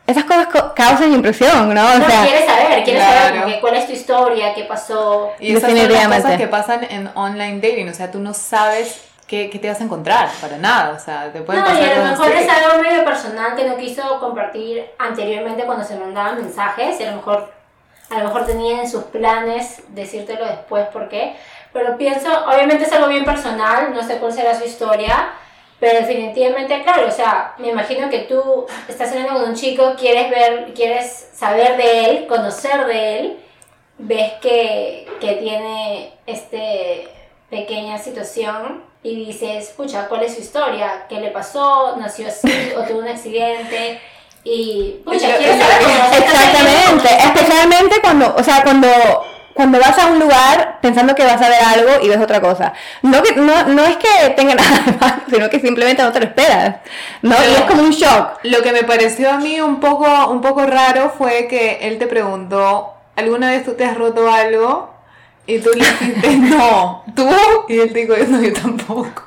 esas 0.06 0.24
cosas 0.24 0.46
co- 0.48 0.72
causan 0.74 1.12
impresión, 1.12 1.74
¿no? 1.74 1.80
O 1.82 1.98
No, 1.98 2.06
sea, 2.06 2.22
quieres 2.24 2.44
saber, 2.46 2.84
quieres 2.84 3.02
saber 3.02 3.32
claro. 3.32 3.46
que 3.46 3.60
cuál 3.60 3.74
es 3.76 3.86
tu 3.86 3.92
historia, 3.92 4.54
qué 4.54 4.64
pasó. 4.64 5.32
Y 5.40 5.54
esas 5.56 5.70
son 5.70 5.92
las 5.92 6.06
cosas 6.22 6.36
que 6.38 6.46
pasan 6.48 6.84
en 6.90 7.10
online 7.14 7.60
dating, 7.60 7.88
o 7.88 7.94
sea, 7.94 8.10
tú 8.10 8.18
no 8.18 8.34
sabes 8.34 9.02
qué, 9.26 9.48
qué 9.48 9.58
te 9.58 9.68
vas 9.68 9.80
a 9.80 9.84
encontrar, 9.84 10.28
para 10.40 10.58
nada, 10.58 10.92
o 10.94 10.98
sea, 10.98 11.32
te 11.32 11.40
pueden 11.40 11.62
No, 11.64 11.70
y 11.70 11.72
pasar 11.74 11.92
a 11.92 11.96
lo 12.04 12.10
mejor 12.10 12.26
así. 12.32 12.44
es 12.44 12.48
algo 12.50 12.82
medio 12.82 13.04
personal 13.04 13.56
que 13.56 13.64
no 13.64 13.76
quiso 13.78 14.20
compartir 14.20 14.84
anteriormente 14.98 15.64
cuando 15.64 15.84
se 15.84 15.96
mandaban 15.96 16.36
mensajes, 16.36 17.00
y 17.00 17.04
a 17.04 17.10
lo 17.10 17.16
mejor, 17.16 17.50
a 18.10 18.18
lo 18.18 18.24
mejor 18.24 18.44
tenía 18.44 18.82
en 18.82 18.90
sus 18.90 19.04
planes 19.04 19.82
decírtelo 19.88 20.44
después 20.44 20.86
por 20.88 21.08
qué. 21.08 21.34
Pero 21.72 21.96
pienso, 21.96 22.28
obviamente 22.46 22.84
es 22.84 22.92
algo 22.92 23.08
bien 23.08 23.24
personal, 23.24 23.92
no 23.94 24.02
sé 24.04 24.18
cuál 24.18 24.32
será 24.32 24.54
su 24.54 24.64
historia, 24.64 25.30
pero 25.84 25.98
definitivamente, 25.98 26.82
claro, 26.82 27.08
o 27.08 27.10
sea, 27.10 27.52
me 27.58 27.68
imagino 27.68 28.08
que 28.08 28.20
tú 28.20 28.64
estás 28.88 29.10
saliendo 29.10 29.34
con 29.34 29.50
un 29.50 29.54
chico, 29.54 29.92
quieres 29.98 30.30
ver, 30.30 30.72
quieres 30.74 31.28
saber 31.34 31.76
de 31.76 32.04
él, 32.06 32.26
conocer 32.26 32.86
de 32.86 33.18
él, 33.18 33.38
ves 33.98 34.32
que, 34.40 35.06
que 35.20 35.32
tiene 35.34 36.14
este 36.26 37.06
pequeña 37.50 37.98
situación 37.98 38.82
y 39.02 39.26
dices, 39.26 39.74
pucha, 39.76 40.08
¿cuál 40.08 40.22
es 40.22 40.34
su 40.36 40.40
historia? 40.40 41.04
¿Qué 41.06 41.20
le 41.20 41.28
pasó? 41.30 41.96
¿Nació 41.98 42.28
así 42.28 42.50
o 42.78 42.80
tuvo 42.84 43.00
un 43.00 43.08
accidente? 43.08 44.00
Y, 44.42 45.02
pucha, 45.04 45.32
Yo- 45.32 45.36
¿quieres 45.36 45.58
yo- 45.58 45.66
saber? 45.66 45.82
cómo 45.84 46.16
exactamente, 46.16 47.08
especialmente 47.26 48.00
cuando, 48.00 48.34
o 48.34 48.42
sea, 48.42 48.62
cuando 48.62 48.88
cuando 49.54 49.78
vas 49.78 49.96
a 49.98 50.06
un 50.08 50.18
lugar 50.18 50.78
pensando 50.82 51.14
que 51.14 51.24
vas 51.24 51.40
a 51.40 51.48
ver 51.48 51.62
algo 51.62 52.04
y 52.04 52.08
ves 52.08 52.20
otra 52.20 52.40
cosa. 52.40 52.72
No, 53.02 53.22
que, 53.22 53.36
no, 53.36 53.68
no 53.68 53.84
es 53.84 53.96
que 53.96 54.30
tenga 54.30 54.54
nada 54.56 54.82
de 54.84 54.92
malo, 54.92 55.22
sino 55.30 55.48
que 55.48 55.60
simplemente 55.60 56.02
no 56.02 56.12
te 56.12 56.20
lo 56.20 56.26
esperas. 56.26 56.76
¿no? 57.22 57.36
Y 57.36 57.54
es 57.54 57.60
como 57.62 57.82
un 57.82 57.92
shock. 57.92 58.40
Lo 58.42 58.62
que 58.62 58.72
me 58.72 58.82
pareció 58.82 59.30
a 59.30 59.38
mí 59.38 59.60
un 59.60 59.78
poco, 59.78 60.28
un 60.28 60.40
poco 60.40 60.66
raro 60.66 61.14
fue 61.16 61.46
que 61.46 61.78
él 61.82 61.98
te 61.98 62.08
preguntó, 62.08 62.94
¿alguna 63.14 63.50
vez 63.50 63.64
tú 63.64 63.74
te 63.74 63.84
has 63.84 63.96
roto 63.96 64.30
algo? 64.30 64.92
Y 65.46 65.58
tú 65.60 65.70
le 65.74 65.84
dijiste, 65.84 66.28
no, 66.36 67.04
¿tú? 67.14 67.28
Y 67.68 67.78
él 67.78 67.92
dijo, 67.92 68.14
no, 68.28 68.42
yo 68.42 68.52
tampoco. 68.52 69.22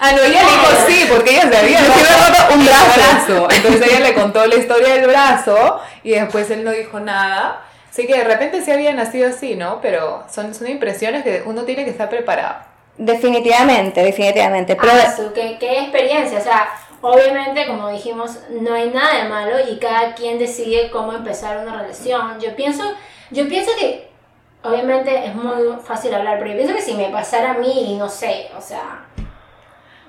Ah, 0.00 0.12
no, 0.12 0.22
ella 0.22 0.40
dijo 0.40 0.86
sí, 0.86 1.06
porque 1.10 1.30
ella 1.30 1.50
se 1.50 1.56
había 1.56 1.80
Yo 1.80 1.88
roto 1.88 2.54
un 2.54 2.60
el 2.60 2.66
brazo. 2.66 3.48
Entonces 3.50 3.90
ella 3.90 4.00
le 4.00 4.14
contó 4.14 4.46
la 4.46 4.54
historia 4.54 4.94
del 4.94 5.08
brazo 5.08 5.80
y 6.02 6.10
después 6.10 6.50
él 6.50 6.62
no 6.62 6.70
dijo 6.70 7.00
nada. 7.00 7.63
Así 7.94 8.08
que 8.08 8.18
de 8.18 8.24
repente 8.24 8.60
sí 8.60 8.72
había 8.72 8.92
nacido 8.92 9.28
así, 9.28 9.54
¿no? 9.54 9.80
Pero 9.80 10.24
son, 10.28 10.52
son 10.52 10.66
impresiones 10.68 11.22
que 11.22 11.44
uno 11.46 11.62
tiene 11.62 11.84
que 11.84 11.92
estar 11.92 12.08
preparado. 12.10 12.56
Definitivamente, 12.98 14.02
definitivamente. 14.02 14.74
Pero 14.74 14.92
Ah, 14.92 15.14
su, 15.16 15.32
¿qué, 15.32 15.58
qué 15.60 15.78
experiencia, 15.82 16.38
o 16.38 16.42
sea, 16.42 16.70
obviamente 17.02 17.68
como 17.68 17.88
dijimos, 17.90 18.36
no 18.50 18.74
hay 18.74 18.90
nada 18.90 19.22
de 19.22 19.28
malo 19.28 19.56
y 19.70 19.78
cada 19.78 20.12
quien 20.16 20.40
decide 20.40 20.90
cómo 20.90 21.12
empezar 21.12 21.58
una 21.58 21.82
relación. 21.82 22.40
Yo 22.40 22.56
pienso, 22.56 22.82
yo 23.30 23.48
pienso 23.48 23.70
que, 23.78 24.08
obviamente 24.64 25.26
es 25.26 25.34
muy 25.36 25.76
fácil 25.84 26.12
hablar, 26.14 26.38
pero 26.40 26.50
yo 26.50 26.56
pienso 26.56 26.74
que 26.74 26.82
si 26.82 26.94
me 26.94 27.10
pasara 27.10 27.52
a 27.52 27.58
mí, 27.58 27.94
no 27.96 28.08
sé, 28.08 28.50
o 28.58 28.60
sea... 28.60 29.06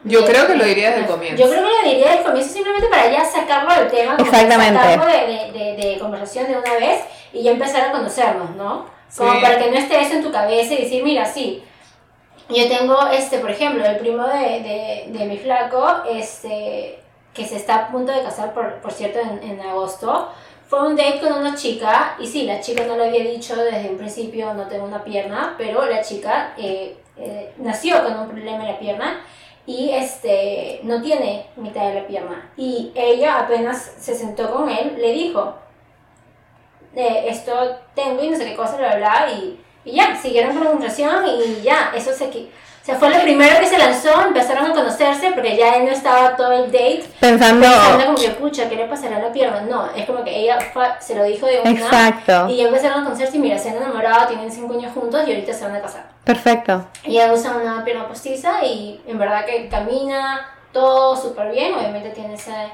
Yo 0.04 0.22
de- 0.22 0.28
creo 0.32 0.48
que 0.48 0.56
lo 0.56 0.64
diría 0.66 0.90
desde 0.90 1.02
el 1.02 1.08
comienzo. 1.08 1.44
Yo 1.44 1.52
creo 1.52 1.64
que 1.64 1.72
lo 1.84 1.90
diría 1.90 2.06
desde 2.08 2.20
el 2.22 2.26
comienzo 2.26 2.52
simplemente 2.52 2.88
para 2.88 3.12
ya 3.12 3.26
sacarlo 3.26 3.76
del 3.76 3.88
tema, 3.92 4.16
Exactamente. 4.20 4.80
sacarlo 4.80 5.06
de, 5.06 5.28
de, 5.28 5.52
de, 5.76 5.76
de 5.94 6.00
conversación 6.00 6.48
de 6.48 6.58
una 6.58 6.74
vez 6.76 7.00
y 7.36 7.44
ya 7.44 7.52
empezar 7.52 7.90
a 7.90 7.92
conocernos, 7.92 8.52
¿no? 8.56 8.86
Como 9.18 9.32
Sí. 9.34 9.38
para 9.42 9.60
que 9.60 9.70
no 9.72 9.78
esté 9.78 10.02
eso 10.02 10.14
en 10.16 10.24
tu 10.24 10.32
cabeza 10.32 10.74
y 10.74 10.84
decir, 10.84 11.04
mira, 11.04 11.26
sí, 11.26 11.64
yo 12.50 12.68
tengo, 12.68 12.98
este, 13.08 13.40
por 13.40 13.52
ejemplo, 13.52 13.84
el 13.86 13.98
primo 13.98 14.24
de, 14.28 14.62
de, 14.62 15.18
de 15.18 15.26
mi 15.26 15.38
flaco, 15.38 15.86
este, 16.10 17.00
que 17.34 17.46
se 17.46 17.56
está 17.58 17.76
a 17.76 17.88
punto 17.92 18.12
de 18.12 18.22
casar, 18.24 18.54
por, 18.54 18.76
por 18.82 18.92
cierto, 18.92 19.20
en, 19.20 19.42
en 19.52 19.60
agosto. 19.62 20.30
Fue 20.68 20.88
un 20.88 20.96
date 20.96 21.20
con 21.20 21.34
una 21.34 21.56
chica, 21.56 22.16
y 22.20 22.26
sí, 22.28 22.44
la 22.44 22.60
chica 22.60 22.86
no 22.86 22.96
le 22.98 23.08
había 23.08 23.24
dicho 23.24 23.56
desde 23.56 23.90
un 23.90 23.98
principio 23.98 24.54
no 24.54 24.68
tengo 24.68 24.86
una 24.86 25.04
pierna, 25.04 25.54
pero 25.58 25.86
la 25.86 26.02
chica 26.02 26.54
eh, 26.58 26.98
eh, 27.18 27.54
nació 27.58 28.04
con 28.04 28.20
un 28.20 28.28
problema 28.30 28.64
en 28.66 28.72
la 28.74 28.80
pierna 28.80 29.22
y 29.68 29.92
este, 29.92 30.80
no 30.84 31.02
tiene 31.02 31.48
mitad 31.56 31.88
de 31.88 32.02
la 32.02 32.08
pierna. 32.08 32.52
Y 32.58 32.92
ella 32.96 33.40
apenas 33.40 33.94
se 34.00 34.16
sentó 34.16 34.52
con 34.52 34.70
él, 34.70 34.96
le 35.00 35.12
dijo, 35.14 35.56
eh, 36.96 37.26
esto 37.28 37.78
tengo 37.94 38.24
y 38.24 38.30
no 38.30 38.38
sé 38.38 38.46
qué 38.46 38.56
cosa, 38.56 38.78
bla, 38.78 38.96
bla, 38.96 39.28
y, 39.32 39.60
y 39.86 39.96
ya, 39.96 40.16
siguieron 40.16 40.54
con 40.54 40.64
la 40.64 40.72
conversación 40.72 41.26
y 41.28 41.62
ya, 41.62 41.92
eso 41.96 42.12
se, 42.14 42.26
o 42.26 42.86
sea, 42.86 42.96
fue 43.00 43.10
lo 43.10 43.20
primero 43.22 43.60
que 43.60 43.66
se 43.66 43.80
lanzó, 43.80 44.22
empezaron 44.22 44.70
a 44.70 44.74
conocerse 44.74 45.32
porque 45.32 45.58
ya 45.58 45.76
él 45.78 45.86
no 45.86 45.92
estaba 45.92 46.36
todo 46.36 46.52
el 46.52 46.72
date 46.72 47.04
pensando... 47.20 47.66
pensando 47.68 48.06
como 48.06 48.18
que, 48.18 48.30
pucha, 48.30 48.70
¿qué 48.70 48.76
le 48.76 48.86
pasará 48.86 49.18
a 49.18 49.22
la 49.22 49.32
pierna? 49.32 49.62
No, 49.62 49.90
es 49.96 50.06
como 50.06 50.24
que 50.24 50.38
ella 50.42 50.60
fue- 50.72 50.92
se 51.00 51.16
lo 51.16 51.24
dijo 51.24 51.48
de 51.48 51.62
una 51.62 51.72
Exacto. 51.72 52.48
y 52.48 52.58
ya 52.58 52.66
empezaron 52.68 53.02
a 53.02 53.04
conocerse 53.06 53.38
y 53.38 53.40
mira, 53.40 53.58
se 53.58 53.72
han 53.72 53.78
enamorado, 53.78 54.28
tienen 54.28 54.52
cinco 54.52 54.76
años 54.76 54.94
juntos 54.94 55.20
y 55.26 55.32
ahorita 55.32 55.52
se 55.52 55.66
van 55.66 55.76
a 55.78 55.82
casar. 55.82 56.04
Perfecto. 56.24 56.86
Ella 57.04 57.34
usa 57.34 57.56
una 57.56 57.84
pierna 57.84 58.08
postiza 58.08 58.64
y 58.64 59.02
en 59.08 59.18
verdad 59.18 59.46
que 59.46 59.68
camina 59.68 60.48
todo 60.72 61.18
súper 61.18 61.50
bien, 61.50 61.74
obviamente 61.74 62.10
tiene 62.12 62.36
esa 62.36 62.68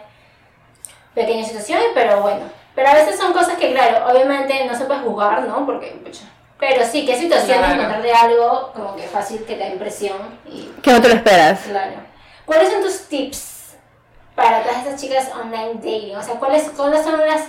pequeña 1.14 1.46
situación, 1.46 1.80
pero 1.94 2.22
bueno. 2.22 2.61
Pero 2.76 2.88
a 2.90 2.94
veces 2.94 3.18
son 3.18 3.34
cosas 3.34 3.58
que, 3.58 3.72
claro, 3.74 4.06
obviamente 4.12 4.66
no 4.66 4.76
se 4.78 4.86
puede 4.86 5.02
juzgar, 5.02 5.42
¿no? 5.44 5.66
Porque, 5.66 5.88
pucha. 6.04 6.24
Pero 6.60 6.86
sí, 6.86 7.06
qué 7.06 7.18
situación 7.18 7.58
de 7.60 7.66
Claro. 7.66 7.74
encontrar 7.74 8.02
de 8.02 8.14
algo 8.14 8.72
como 8.74 8.96
que 8.96 9.04
fácil 9.04 9.40
que 9.46 9.56
te 9.56 9.60
da 9.60 9.68
impresión 9.68 10.18
y 10.48 10.72
Que 10.82 10.92
no 10.92 11.02
te 11.02 11.10
lo 11.10 11.16
esperas. 11.16 11.60
claro. 11.68 11.94
¿Cuáles 12.46 12.70
son 12.72 12.82
tus 12.82 13.08
tips 13.08 13.76
para 14.36 14.62
todas 14.64 14.78
estas 14.86 15.02
chicas 15.02 15.30
online 15.34 15.76
dating? 15.76 16.16
O 16.16 16.24
sea, 16.24 16.36
¿cuáles, 16.36 16.70
cuáles 16.76 17.04
son 17.04 17.20
las, 17.20 17.42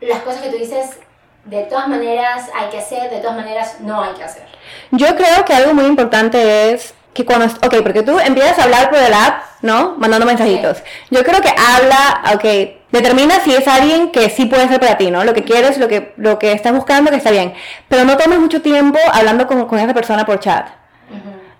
las 0.00 0.20
cosas 0.20 0.40
que 0.42 0.50
tú 0.50 0.56
dices 0.56 0.98
de 1.44 1.62
todas 1.64 1.88
maneras 1.88 2.48
hay 2.58 2.68
que 2.70 2.78
hacer, 2.78 3.10
de 3.10 3.18
todas 3.20 3.36
maneras 3.36 3.76
no 3.80 4.02
hay 4.02 4.12
que 4.14 4.24
hacer? 4.24 4.46
Yo 4.92 5.14
creo 5.16 5.44
que 5.44 5.52
algo 5.54 5.74
muy 5.74 5.84
importante 5.86 6.72
es 6.72 6.94
que 7.12 7.24
cuando, 7.24 7.46
ok, 7.46 7.74
porque 7.82 8.02
tú 8.02 8.18
empiezas 8.18 8.58
a 8.58 8.64
hablar 8.64 8.90
por 8.90 8.98
el 8.98 9.12
app, 9.14 9.42
¿no? 9.62 9.94
Mandando 9.98 10.26
mensajitos. 10.26 10.82
Yo 11.10 11.22
creo 11.22 11.40
que 11.40 11.48
habla, 11.50 12.22
ok, 12.34 12.83
Determina 12.94 13.40
si 13.40 13.52
es 13.52 13.66
alguien 13.66 14.12
que 14.12 14.30
sí 14.30 14.46
puede 14.46 14.68
ser 14.68 14.78
para 14.78 14.96
ti, 14.96 15.10
¿no? 15.10 15.24
Lo 15.24 15.34
que 15.34 15.42
quieres, 15.42 15.78
lo 15.78 15.88
que, 15.88 16.12
lo 16.16 16.38
que 16.38 16.52
estás 16.52 16.72
buscando, 16.72 17.10
que 17.10 17.16
está 17.16 17.32
bien. 17.32 17.52
Pero 17.88 18.04
no 18.04 18.16
tomes 18.16 18.38
mucho 18.38 18.62
tiempo 18.62 19.00
hablando 19.12 19.48
con, 19.48 19.66
con 19.66 19.80
esa 19.80 19.92
persona 19.92 20.24
por 20.24 20.38
chat. 20.38 20.68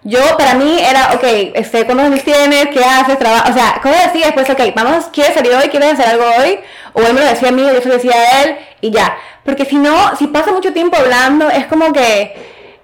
Yo, 0.04 0.20
para 0.38 0.54
mí, 0.54 0.78
era, 0.80 1.10
ok, 1.14 1.24
este, 1.54 1.86
¿cuántos 1.86 2.06
años 2.06 2.22
tienes? 2.22 2.68
¿Qué 2.68 2.84
haces? 2.84 3.18
Trabajo. 3.18 3.50
O 3.50 3.52
sea, 3.52 3.80
¿cómo 3.82 3.96
decía 3.96 4.26
después? 4.26 4.48
Ok, 4.48 4.76
vamos, 4.76 5.06
¿quieres 5.12 5.34
salir 5.34 5.52
hoy? 5.54 5.68
¿Quieres 5.70 5.94
hacer 5.94 6.06
algo 6.06 6.24
hoy? 6.38 6.60
O 6.92 7.02
él 7.02 7.14
me 7.14 7.20
lo 7.20 7.26
decía 7.26 7.48
a 7.48 7.52
mí, 7.52 7.62
yo 7.62 7.80
se 7.82 7.88
lo 7.88 7.94
decía 7.94 8.12
a 8.14 8.42
él, 8.42 8.56
y 8.80 8.92
ya. 8.92 9.16
Porque 9.44 9.64
si 9.64 9.74
no, 9.74 10.14
si 10.16 10.28
pasa 10.28 10.52
mucho 10.52 10.72
tiempo 10.72 10.96
hablando, 10.96 11.50
es 11.50 11.66
como 11.66 11.92
que 11.92 12.32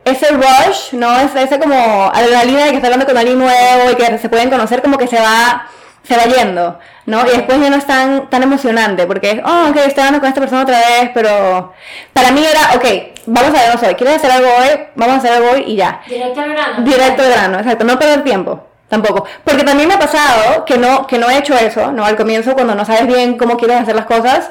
ese 0.04 0.26
rush, 0.32 0.92
¿no? 0.94 1.20
Es 1.20 1.36
ese 1.36 1.60
como 1.60 2.10
adrenalina 2.12 2.64
de 2.64 2.70
que 2.70 2.76
está 2.76 2.88
hablando 2.88 3.06
con 3.06 3.16
alguien 3.16 3.38
nuevo 3.38 3.92
y 3.92 3.94
que 3.94 4.18
se 4.18 4.28
pueden 4.28 4.50
conocer, 4.50 4.82
como 4.82 4.98
que 4.98 5.06
se 5.06 5.20
va, 5.20 5.68
se 6.02 6.16
va 6.16 6.24
yendo, 6.24 6.80
¿no? 7.10 7.26
Y 7.26 7.30
después 7.30 7.60
ya 7.60 7.68
no 7.68 7.76
es 7.76 7.86
tan, 7.86 8.30
tan 8.30 8.42
emocionante, 8.42 9.06
porque 9.06 9.32
es, 9.32 9.40
oh, 9.44 9.68
ok, 9.70 9.76
estoy 9.76 10.04
hablando 10.04 10.20
con 10.20 10.28
esta 10.28 10.40
persona 10.40 10.62
otra 10.62 10.78
vez, 10.78 11.10
pero 11.12 11.72
para 12.12 12.30
mí 12.30 12.42
era, 12.44 12.76
ok, 12.76 13.24
vamos 13.26 13.50
a 13.50 13.62
ver, 13.62 13.74
no 13.74 13.80
sé, 13.80 13.96
¿quieres 13.96 14.16
hacer 14.16 14.30
algo 14.30 14.48
hoy? 14.48 14.80
Vamos 14.94 15.16
a 15.16 15.18
hacer 15.18 15.32
algo 15.32 15.50
hoy 15.50 15.64
y 15.66 15.76
ya. 15.76 16.00
Directo 16.06 16.40
al 16.40 16.50
grano. 16.50 16.84
Directo 16.84 17.22
al 17.22 17.30
grano, 17.30 17.58
exacto, 17.58 17.84
no 17.84 17.98
perder 17.98 18.24
tiempo. 18.24 18.66
Tampoco. 18.88 19.24
Porque 19.44 19.62
también 19.62 19.88
me 19.88 19.94
ha 19.94 19.98
pasado 20.00 20.64
que 20.64 20.76
no, 20.76 21.06
que 21.06 21.16
no 21.16 21.30
he 21.30 21.38
hecho 21.38 21.54
eso, 21.54 21.92
¿no? 21.92 22.04
Al 22.04 22.16
comienzo, 22.16 22.54
cuando 22.54 22.74
no 22.74 22.84
sabes 22.84 23.06
bien 23.06 23.38
cómo 23.38 23.56
quieres 23.56 23.80
hacer 23.80 23.94
las 23.94 24.06
cosas, 24.06 24.50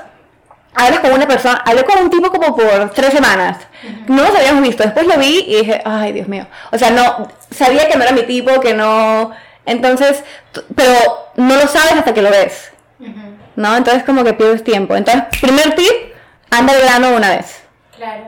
hablas 0.73 0.99
con 1.01 1.11
una 1.11 1.27
persona, 1.27 1.61
hablé 1.65 1.83
con 1.83 2.01
un 2.01 2.09
tipo 2.09 2.31
como 2.31 2.55
por 2.55 2.89
tres 2.91 3.13
semanas. 3.13 3.57
No 4.07 4.23
nos 4.23 4.35
habíamos 4.35 4.61
visto. 4.61 4.83
Después 4.83 5.07
lo 5.07 5.17
vi 5.17 5.45
y 5.45 5.57
dije, 5.57 5.81
ay, 5.83 6.13
Dios 6.13 6.29
mío. 6.29 6.47
O 6.71 6.77
sea, 6.77 6.89
no, 6.89 7.27
sabía 7.51 7.89
que 7.89 7.97
no 7.97 8.03
era 8.03 8.13
mi 8.13 8.23
tipo, 8.23 8.61
que 8.61 8.73
no. 8.73 9.31
Entonces, 9.69 10.23
pero 10.75 10.93
no 11.35 11.55
lo 11.55 11.67
sabes 11.67 11.93
hasta 11.93 12.13
que 12.13 12.21
lo 12.21 12.29
ves. 12.31 12.71
¿No? 13.55 13.75
Entonces, 13.75 14.03
como 14.03 14.23
que 14.23 14.33
pierdes 14.33 14.63
tiempo. 14.63 14.95
Entonces, 14.95 15.23
primer 15.41 15.75
tip, 15.75 16.13
anda 16.49 16.73
al 16.73 16.81
grano 16.81 17.15
una 17.15 17.29
vez. 17.29 17.63
Claro. 17.95 18.27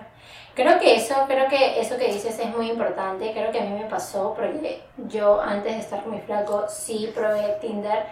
Creo 0.53 0.79
que 0.79 0.95
eso, 0.95 1.15
creo 1.27 1.47
que 1.47 1.79
eso 1.79 1.97
que 1.97 2.11
dices 2.11 2.37
es 2.37 2.49
muy 2.55 2.69
importante. 2.69 3.31
Creo 3.31 3.51
que 3.51 3.59
a 3.59 3.63
mí 3.63 3.69
me 3.71 3.85
pasó 3.89 4.33
porque 4.35 4.81
yo 5.07 5.41
antes 5.41 5.73
de 5.73 5.79
estar 5.79 6.03
con 6.03 6.13
mi 6.13 6.19
flaco 6.19 6.65
sí 6.69 7.09
probé 7.15 7.55
Tinder 7.61 8.05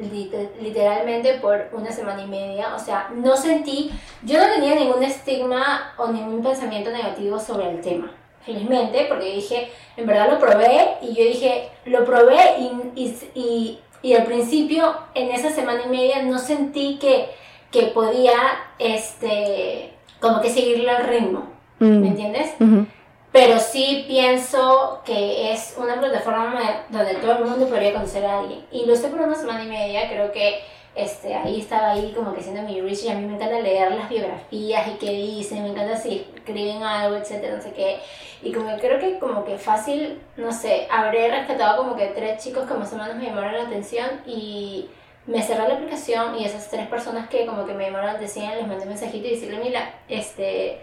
lit- 0.00 0.50
literalmente 0.58 1.34
por 1.34 1.68
una 1.72 1.92
semana 1.92 2.22
y 2.22 2.26
media. 2.26 2.74
O 2.74 2.78
sea, 2.78 3.10
no 3.14 3.36
sentí, 3.36 3.92
yo 4.22 4.38
no 4.38 4.52
tenía 4.54 4.74
ningún 4.74 5.02
estigma 5.02 5.92
o 5.98 6.08
ningún 6.08 6.42
pensamiento 6.42 6.90
negativo 6.90 7.38
sobre 7.38 7.70
el 7.70 7.80
tema. 7.82 8.10
Felizmente, 8.44 9.06
porque 9.08 9.34
dije, 9.34 9.70
en 9.96 10.06
verdad 10.06 10.32
lo 10.32 10.38
probé 10.38 10.96
y 11.00 11.14
yo 11.14 11.24
dije, 11.24 11.68
lo 11.84 12.04
probé 12.04 12.58
y, 12.58 13.00
y, 13.00 13.18
y, 13.34 13.78
y 14.02 14.14
al 14.14 14.24
principio, 14.24 14.94
en 15.14 15.30
esa 15.30 15.50
semana 15.50 15.82
y 15.86 15.88
media, 15.88 16.22
no 16.22 16.38
sentí 16.38 16.98
que, 17.00 17.28
que 17.70 17.88
podía, 17.88 18.34
este, 18.78 19.92
como 20.20 20.40
que 20.40 20.50
seguirle 20.50 20.90
el 20.90 21.04
ritmo. 21.04 21.44
Mm. 21.78 22.00
¿Me 22.00 22.08
entiendes? 22.08 22.54
Ujú. 22.58 22.86
Pero 23.32 23.58
sí 23.60 24.04
pienso 24.08 25.00
que 25.06 25.52
es 25.52 25.74
una 25.78 25.98
plataforma 25.98 26.84
donde 26.90 27.14
todo 27.14 27.32
el 27.38 27.44
mundo 27.44 27.66
podría 27.66 27.94
conocer 27.94 28.26
a 28.26 28.40
alguien. 28.40 28.64
Y 28.70 28.84
lo 28.84 28.92
usé 28.92 29.08
por 29.08 29.20
una 29.20 29.36
semana 29.36 29.64
y 29.64 29.68
media, 29.68 30.08
creo 30.08 30.32
que 30.32 30.60
este, 30.94 31.34
ahí 31.34 31.60
estaba 31.60 31.92
ahí 31.92 32.12
como 32.14 32.34
que 32.34 32.40
haciendo 32.40 32.62
mi 32.62 32.80
research. 32.80 33.04
Y 33.04 33.12
a 33.12 33.18
mí 33.18 33.26
me 33.26 33.34
encanta 33.34 33.60
leer 33.60 33.92
las 33.92 34.08
biografías 34.08 34.88
y 34.88 34.98
qué 34.98 35.10
dicen, 35.10 35.62
me 35.62 35.70
encanta 35.70 35.96
si 35.96 36.26
escriben 36.34 36.82
algo, 36.82 37.16
etcétera, 37.16 37.56
no 37.56 37.62
sé 37.62 37.72
qué. 37.72 37.98
Y 38.42 38.52
como 38.52 38.74
que 38.74 38.80
creo 38.80 38.98
que 38.98 39.18
como 39.18 39.44
que 39.44 39.56
fácil, 39.58 40.20
no 40.36 40.52
sé, 40.52 40.86
habré 40.90 41.30
rescatado 41.30 41.78
como 41.78 41.96
que 41.96 42.06
tres 42.08 42.42
chicos 42.42 42.66
que 42.66 42.74
más 42.74 42.92
o 42.92 42.96
menos 42.96 43.16
me 43.16 43.26
llamaron 43.26 43.54
la 43.54 43.62
atención 43.62 44.08
y 44.26 44.88
me 45.26 45.42
cerré 45.42 45.68
la 45.68 45.74
aplicación 45.74 46.36
y 46.36 46.44
esas 46.44 46.68
tres 46.68 46.88
personas 46.88 47.28
que 47.28 47.46
como 47.46 47.64
que 47.64 47.74
me 47.74 47.86
llamaron 47.86 48.06
la 48.06 48.12
atención 48.14 48.50
les 48.50 48.66
mandé 48.66 48.82
un 48.82 48.88
mensajito 48.88 49.28
y 49.28 49.30
decirle, 49.30 49.60
mira, 49.62 49.94
este, 50.08 50.80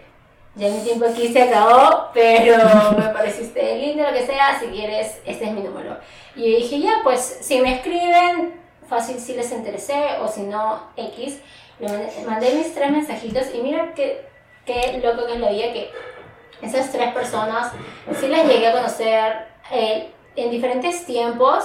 ya 0.54 0.68
mi 0.68 0.80
tiempo 0.80 1.04
aquí 1.04 1.28
se 1.28 1.42
acabó, 1.42 2.08
pero 2.14 2.56
me 2.96 3.08
pareciste 3.14 3.76
lindo, 3.76 4.02
lo 4.02 4.12
que 4.12 4.26
sea, 4.26 4.58
si 4.58 4.66
quieres, 4.66 5.20
este 5.24 5.44
es 5.44 5.52
mi 5.52 5.60
número. 5.60 5.96
Y 6.34 6.52
yo 6.52 6.58
dije, 6.58 6.80
ya, 6.80 7.00
pues 7.02 7.20
si 7.42 7.60
me 7.60 7.76
escriben, 7.76 8.60
fácil 8.90 9.18
si 9.18 9.34
les 9.34 9.50
interesé, 9.52 10.18
o 10.20 10.28
si 10.28 10.42
no, 10.42 10.82
X. 10.96 11.38
Le 11.78 11.88
mandé, 11.88 12.12
mandé 12.26 12.54
mis 12.56 12.74
tres 12.74 12.90
mensajitos 12.90 13.54
y 13.54 13.62
mira 13.62 13.94
qué, 13.94 14.26
qué 14.66 15.00
loco 15.02 15.26
que 15.26 15.34
es 15.34 15.40
la 15.40 15.50
vida 15.50 15.72
que 15.72 15.90
esas 16.60 16.92
tres 16.92 17.12
personas 17.14 17.72
sí 18.18 18.28
las 18.28 18.46
llegué 18.46 18.68
a 18.68 18.72
conocer 18.72 19.46
eh, 19.70 20.10
en 20.36 20.50
diferentes 20.50 21.06
tiempos, 21.06 21.64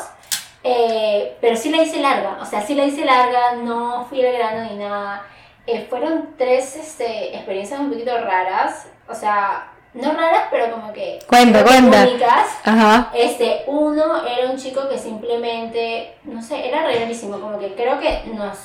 eh, 0.64 1.36
pero 1.42 1.56
sí 1.58 1.70
la 1.70 1.84
hice 1.84 2.00
larga, 2.00 2.38
o 2.42 2.46
sea, 2.46 2.62
sí 2.62 2.76
la 2.76 2.86
hice 2.86 3.04
larga, 3.04 3.56
no 3.56 4.06
fui 4.06 4.26
al 4.26 4.34
grano 4.34 4.70
ni 4.72 4.78
nada. 4.78 5.26
Eh, 5.68 5.86
fueron 5.90 6.36
tres 6.38 6.76
este, 6.76 7.36
experiencias 7.36 7.80
un 7.80 7.90
poquito 7.90 8.16
raras, 8.18 8.88
o 9.10 9.14
sea, 9.14 9.75
no 9.96 10.12
raras, 10.14 10.44
pero 10.52 10.72
como 10.72 10.94
que 10.94 11.20
Cuenta, 11.28 11.64
cuenta. 11.64 12.04
únicas. 12.04 12.48
Ajá. 12.64 13.12
Este, 13.16 13.64
uno 13.68 14.26
era 14.28 14.50
un 14.50 14.58
chico 14.58 14.88
que 14.90 14.98
simplemente, 14.98 16.16
no 16.24 16.42
sé, 16.42 16.68
era 16.68 16.84
rarísimo, 16.84 17.40
como 17.40 17.58
que 17.60 17.74
creo 17.76 18.00
que 18.00 18.24
nos, 18.34 18.58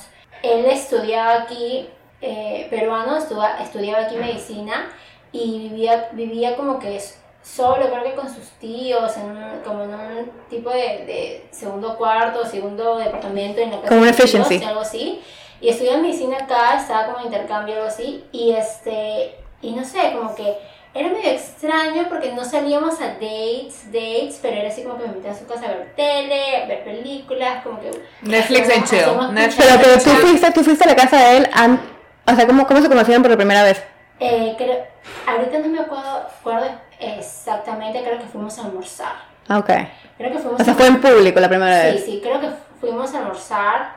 él 0.43 0.65
estudiaba 0.65 1.33
aquí, 1.43 1.89
eh, 2.21 2.67
peruano, 2.69 3.17
estudia- 3.17 3.57
estudiaba 3.61 4.03
aquí 4.05 4.15
medicina 4.15 4.89
y 5.31 5.69
vivía, 5.69 6.09
vivía 6.11 6.55
como 6.55 6.79
que 6.79 7.01
solo, 7.41 7.89
creo 7.89 8.03
que 8.03 8.13
con 8.15 8.27
sus 8.33 8.49
tíos, 8.59 9.15
en 9.17 9.31
un- 9.31 9.59
como 9.65 9.83
en 9.83 9.93
un 9.93 10.31
tipo 10.49 10.69
de, 10.69 10.77
de 11.05 11.47
segundo 11.51 11.97
cuarto, 11.97 12.45
segundo 12.45 12.97
departamento 12.97 13.61
en 13.61 13.71
la 13.71 13.77
casa 13.77 13.89
Como 13.89 14.01
de 14.03 14.09
un 14.09 14.13
sus 14.13 14.25
tíos, 14.31 14.35
efficiency. 14.41 14.65
algo 14.67 14.81
así. 14.81 15.21
Y 15.61 15.69
estudiaba 15.69 15.99
medicina 15.99 16.37
acá, 16.37 16.75
estaba 16.77 17.13
como 17.13 17.25
intercambio, 17.25 17.75
algo 17.75 17.87
así, 17.87 18.23
y 18.31 18.51
este, 18.51 19.35
y 19.61 19.71
no 19.71 19.83
sé, 19.85 20.13
como 20.17 20.35
que 20.35 20.57
era 20.93 21.09
medio 21.09 21.31
extraño 21.31 22.07
porque 22.09 22.33
no 22.33 22.43
salíamos 22.43 22.99
a 22.99 23.07
dates, 23.13 23.85
dates, 23.91 24.39
pero 24.41 24.57
era 24.57 24.67
así 24.69 24.83
como 24.83 24.97
que 24.97 25.03
me 25.03 25.09
invitaba 25.09 25.33
a 25.33 25.37
su 25.37 25.45
casa 25.47 25.65
a 25.65 25.69
ver 25.69 25.93
tele, 25.95 26.57
a 26.57 26.65
ver 26.67 26.83
películas, 26.83 27.63
como 27.63 27.79
que... 27.79 27.91
Netflix 28.21 28.69
and 28.75 28.85
chill. 28.89 29.33
Netflix 29.33 29.65
Pero, 29.65 29.79
pero 29.81 29.93
and 29.93 30.03
tú 30.03 30.09
chill. 30.09 30.19
fuiste, 30.19 30.51
tú 30.51 30.63
fuiste 30.63 30.83
a 30.83 30.87
la 30.87 30.95
casa 30.95 31.17
de 31.17 31.37
él, 31.37 31.49
an- 31.53 31.81
o 32.27 32.35
sea, 32.35 32.45
¿cómo, 32.45 32.67
¿cómo 32.67 32.81
se 32.81 32.89
conocieron 32.89 33.21
por 33.21 33.31
la 33.31 33.37
primera 33.37 33.63
vez? 33.63 33.81
Eh, 34.19 34.53
creo, 34.57 34.85
ahorita 35.27 35.59
no 35.59 35.67
me 35.69 35.79
acuerdo, 35.79 36.27
acuerdo 36.39 36.67
exactamente, 36.99 38.03
creo 38.03 38.19
que 38.19 38.25
fuimos 38.25 38.57
a 38.59 38.65
almorzar. 38.65 39.13
Ah, 39.47 39.57
Ok. 39.59 39.69
Creo 40.17 40.31
que 40.33 40.37
fuimos 40.39 40.61
O 40.61 40.63
sea, 40.63 40.73
a- 40.73 40.75
fue 40.77 40.87
en 40.87 41.01
público 41.01 41.39
la 41.39 41.49
primera 41.49 41.81
Sí, 41.81 41.87
vez. 41.93 42.05
sí, 42.05 42.19
creo 42.21 42.39
que 42.39 42.49
fuimos 42.79 43.13
a 43.15 43.19
almorzar, 43.19 43.95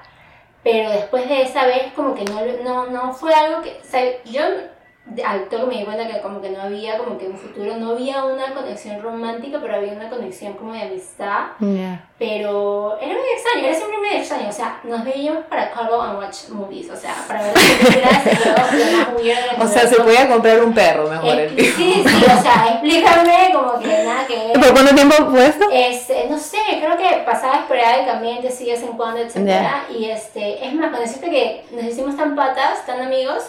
pero 0.62 0.90
después 0.90 1.28
de 1.28 1.42
esa 1.42 1.66
vez 1.66 1.92
como 1.94 2.14
que 2.14 2.24
no, 2.24 2.40
no, 2.64 2.86
no 2.86 3.12
fue 3.12 3.34
algo 3.34 3.60
que, 3.60 3.78
o 3.82 3.84
sea, 3.90 4.02
yo 4.24 4.42
al 5.24 5.48
toque 5.50 5.66
me 5.66 5.78
di 5.78 5.84
cuenta 5.84 6.06
que 6.08 6.20
como 6.22 6.40
que 6.40 6.48
no 6.48 6.62
había 6.62 6.96
como 6.96 7.18
que 7.18 7.26
un 7.26 7.36
futuro, 7.36 7.76
no 7.76 7.90
había 7.90 8.24
una 8.24 8.54
conexión 8.54 9.02
romántica, 9.02 9.58
pero 9.60 9.76
había 9.76 9.92
una 9.92 10.08
conexión 10.08 10.54
como 10.54 10.72
de 10.72 10.80
amistad, 10.82 11.48
Ya. 11.60 12.08
pero 12.18 12.96
era 12.98 13.08
medio 13.12 13.32
extraño, 13.36 13.66
era 13.66 13.74
siempre 13.76 13.98
medio 13.98 14.18
extraño, 14.18 14.48
o 14.48 14.52
sea, 14.52 14.80
nos 14.82 15.04
veíamos 15.04 15.44
para 15.44 15.70
cuddle 15.72 16.00
and 16.08 16.18
watch 16.18 16.48
movies, 16.48 16.90
o 16.90 16.96
sea, 16.96 17.14
para 17.28 17.42
ver 17.42 17.52
películas 17.52 18.22
y 19.22 19.60
O 19.62 19.66
sea, 19.68 19.86
se 19.86 19.96
podía 19.96 20.26
comprar 20.28 20.62
un 20.64 20.72
perro 20.74 21.08
mejor 21.08 21.38
el 21.38 21.52
Eh, 21.52 21.54
tío. 21.54 21.64
sí, 21.76 22.04
sí, 22.06 22.24
o 22.24 22.42
sea, 22.42 22.68
explícame 22.72 23.50
como 23.52 23.78
que 23.80 24.04
nada 24.04 24.26
que. 24.26 24.52
¿Por 24.58 24.72
cuánto 24.72 24.94
tiempo 24.94 25.14
fue 25.30 25.46
esto? 25.46 25.66
Este, 25.70 26.26
no 26.30 26.38
sé, 26.38 26.58
creo 26.80 26.96
que 26.96 27.22
pasaba 27.26 27.58
esporádicamente, 27.60 28.50
sí, 28.50 28.64
de 28.64 28.72
vez 28.72 28.82
en 28.82 28.96
cuando, 28.96 29.20
etcétera. 29.20 29.84
Y 29.94 30.06
este, 30.06 30.64
es 30.66 30.72
más, 30.74 30.88
cuando 30.88 31.00
decirte 31.00 31.30
que 31.30 31.64
nos 31.72 31.84
hicimos 31.84 32.16
tan 32.16 32.34
patas, 32.34 32.84
tan 32.86 33.02
amigos, 33.02 33.44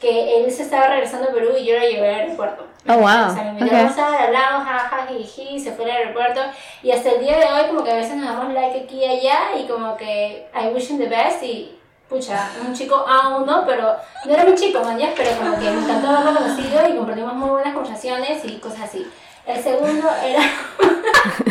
que 0.00 0.38
él 0.44 0.50
se 0.50 0.62
estaba 0.62 0.86
regresando 0.88 1.28
a 1.28 1.32
Perú 1.32 1.50
y 1.58 1.64
yo 1.66 1.78
lo 1.78 1.84
llevé 1.86 2.08
al 2.14 2.20
aeropuerto. 2.20 2.66
Oh, 2.88 2.94
wow. 2.94 3.02
O 3.28 3.34
sea, 3.34 3.52
me 3.52 3.60
invitó 3.60 3.64
a 3.64 3.66
Ok. 3.66 3.72
almorzar, 3.74 4.22
hablamos, 4.22 4.66
jaja, 4.66 5.06
jiji, 5.08 5.60
se 5.60 5.72
fue 5.72 5.84
al 5.84 5.90
aeropuerto. 5.98 6.40
Y 6.82 6.90
hasta 6.90 7.10
el 7.10 7.20
día 7.20 7.36
de 7.38 7.44
hoy, 7.44 7.66
como 7.68 7.84
que 7.84 7.92
a 7.92 7.96
veces 7.96 8.16
nos 8.16 8.26
damos 8.26 8.54
like 8.54 8.80
aquí 8.80 8.96
y 8.96 9.04
allá, 9.04 9.38
y 9.58 9.66
como 9.68 9.96
que 9.98 10.48
I 10.54 10.68
wish 10.74 10.90
him 10.90 10.98
the 10.98 11.06
best. 11.06 11.42
Y 11.42 11.76
pucha, 12.08 12.48
un 12.66 12.72
chico 12.74 13.04
A1, 13.06 13.64
pero 13.66 13.94
no 14.24 14.32
era 14.32 14.44
mi 14.44 14.54
chico, 14.54 14.82
man, 14.82 14.98
ya, 14.98 15.10
pero 15.14 15.30
como 15.36 15.52
que 15.58 15.70
me 15.70 15.82
encantó 15.82 16.08
haberlo 16.08 16.40
conocido 16.40 16.88
y 16.88 16.96
compartimos 16.96 17.34
muy 17.34 17.50
buenas 17.50 17.74
conversaciones 17.74 18.44
y 18.46 18.58
cosas 18.58 18.80
así. 18.84 19.06
El 19.46 19.62
segundo 19.62 20.08
era. 20.24 20.40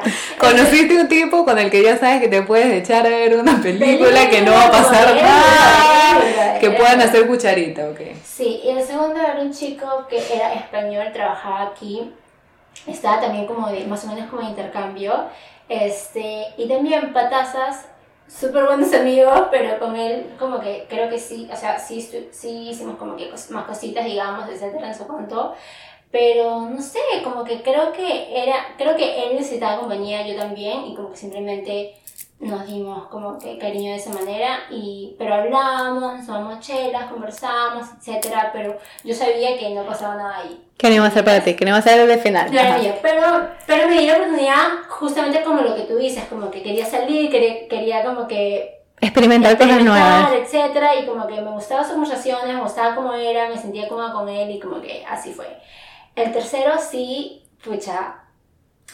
Conociste 0.38 1.00
un 1.00 1.08
tipo 1.08 1.44
con 1.44 1.58
el 1.58 1.70
que 1.70 1.82
ya 1.82 1.96
sabes 1.96 2.20
que 2.20 2.28
te 2.28 2.42
puedes 2.42 2.66
echar 2.66 3.06
a 3.06 3.10
ver 3.10 3.36
una 3.36 3.60
película, 3.60 4.28
que 4.28 4.42
no 4.42 4.52
va 4.52 4.66
a 4.66 4.70
pasar 4.70 5.14
nada, 5.14 6.58
que 6.58 6.70
puedan 6.70 7.00
hacer 7.00 7.26
cucharita, 7.26 7.88
ok. 7.88 8.00
Sí, 8.24 8.60
y 8.64 8.70
el 8.70 8.82
segundo 8.82 9.20
era 9.20 9.40
un 9.40 9.52
chico 9.52 10.06
que 10.08 10.18
era 10.34 10.54
español, 10.54 11.08
trabajaba 11.12 11.62
aquí, 11.62 12.12
estaba 12.86 13.20
también 13.20 13.46
como 13.46 13.68
de, 13.68 13.84
más 13.86 14.04
o 14.04 14.08
menos 14.08 14.28
como 14.28 14.42
de 14.42 14.48
intercambio, 14.48 15.26
este, 15.68 16.46
y 16.56 16.68
también 16.68 17.12
patazas, 17.12 17.86
súper 18.28 18.64
buenos 18.64 18.92
amigos, 18.92 19.44
pero 19.50 19.78
con 19.78 19.96
él 19.96 20.34
como 20.38 20.60
que 20.60 20.86
creo 20.88 21.08
que 21.08 21.18
sí, 21.18 21.48
o 21.52 21.56
sea, 21.56 21.78
sí, 21.78 22.00
sí 22.30 22.68
hicimos 22.70 22.96
como 22.96 23.16
que 23.16 23.30
más 23.50 23.64
cositas, 23.64 24.04
digamos, 24.04 24.48
etcétera, 24.48 24.88
en 24.88 24.94
su 24.94 25.06
cuanto, 25.06 25.54
pero 26.10 26.60
no 26.62 26.80
sé, 26.80 26.98
como 27.24 27.44
que 27.44 27.62
creo 27.62 27.92
que 27.92 28.42
era, 28.42 28.74
creo 28.78 28.96
que 28.96 29.24
él 29.24 29.36
necesitaba 29.36 29.80
compañía, 29.80 30.26
yo 30.26 30.36
también, 30.36 30.86
y 30.86 30.94
como 30.94 31.10
que 31.10 31.16
simplemente 31.16 31.94
nos 32.38 32.66
dimos 32.66 33.06
como 33.08 33.38
que 33.38 33.58
cariño 33.58 33.92
de 33.92 33.96
esa 33.96 34.10
manera, 34.10 34.60
y, 34.70 35.14
pero 35.18 35.34
hablábamos, 35.34 36.18
nos 36.18 36.26
tomamos 36.26 36.60
chelas, 36.60 37.10
conversábamos, 37.10 37.86
etcétera, 37.98 38.50
pero 38.52 38.78
yo 39.04 39.14
sabía 39.14 39.58
que 39.58 39.70
no 39.70 39.84
pasaba 39.84 40.16
nada 40.16 40.38
ahí. 40.38 40.62
¿Qué 40.76 40.88
no 40.88 40.96
iba 40.96 41.04
a 41.06 41.08
hacer 41.08 41.24
para 41.24 41.42
ti? 41.42 41.54
¿Qué 41.54 41.64
no 41.64 41.70
iba 41.70 41.76
a 41.78 41.80
hacer 41.80 41.98
desde 41.98 42.14
el 42.14 42.20
final? 42.20 42.50
Claro, 42.50 42.82
yo, 42.82 42.92
pero, 43.00 43.48
pero 43.66 43.88
me 43.88 43.98
di 43.98 44.06
la 44.06 44.16
oportunidad 44.16 44.66
justamente 44.88 45.42
como 45.42 45.62
lo 45.62 45.74
que 45.74 45.82
tú 45.82 45.96
dices, 45.96 46.24
como 46.24 46.50
que 46.50 46.62
quería 46.62 46.84
salir, 46.84 47.30
quería, 47.30 47.68
quería 47.68 48.04
como 48.04 48.28
que 48.28 48.76
Experimentar 49.00 49.58
cosas 49.58 49.82
nuevas. 49.82 50.32
etcétera, 50.32 50.94
y 50.96 51.06
como 51.06 51.26
que 51.26 51.40
me 51.40 51.50
gustaban 51.50 51.84
sus 51.84 51.92
conversaciones, 51.92 52.54
me 52.54 52.60
gustaba 52.62 52.94
cómo 52.94 53.12
era, 53.12 53.48
me 53.48 53.58
sentía 53.58 53.88
cómoda 53.88 54.12
con 54.12 54.28
él 54.28 54.50
y 54.50 54.58
como 54.58 54.80
que 54.80 55.04
así 55.06 55.32
fue. 55.32 55.46
El 56.16 56.32
tercero 56.32 56.78
sí, 56.78 57.44
pucha, 57.62 58.14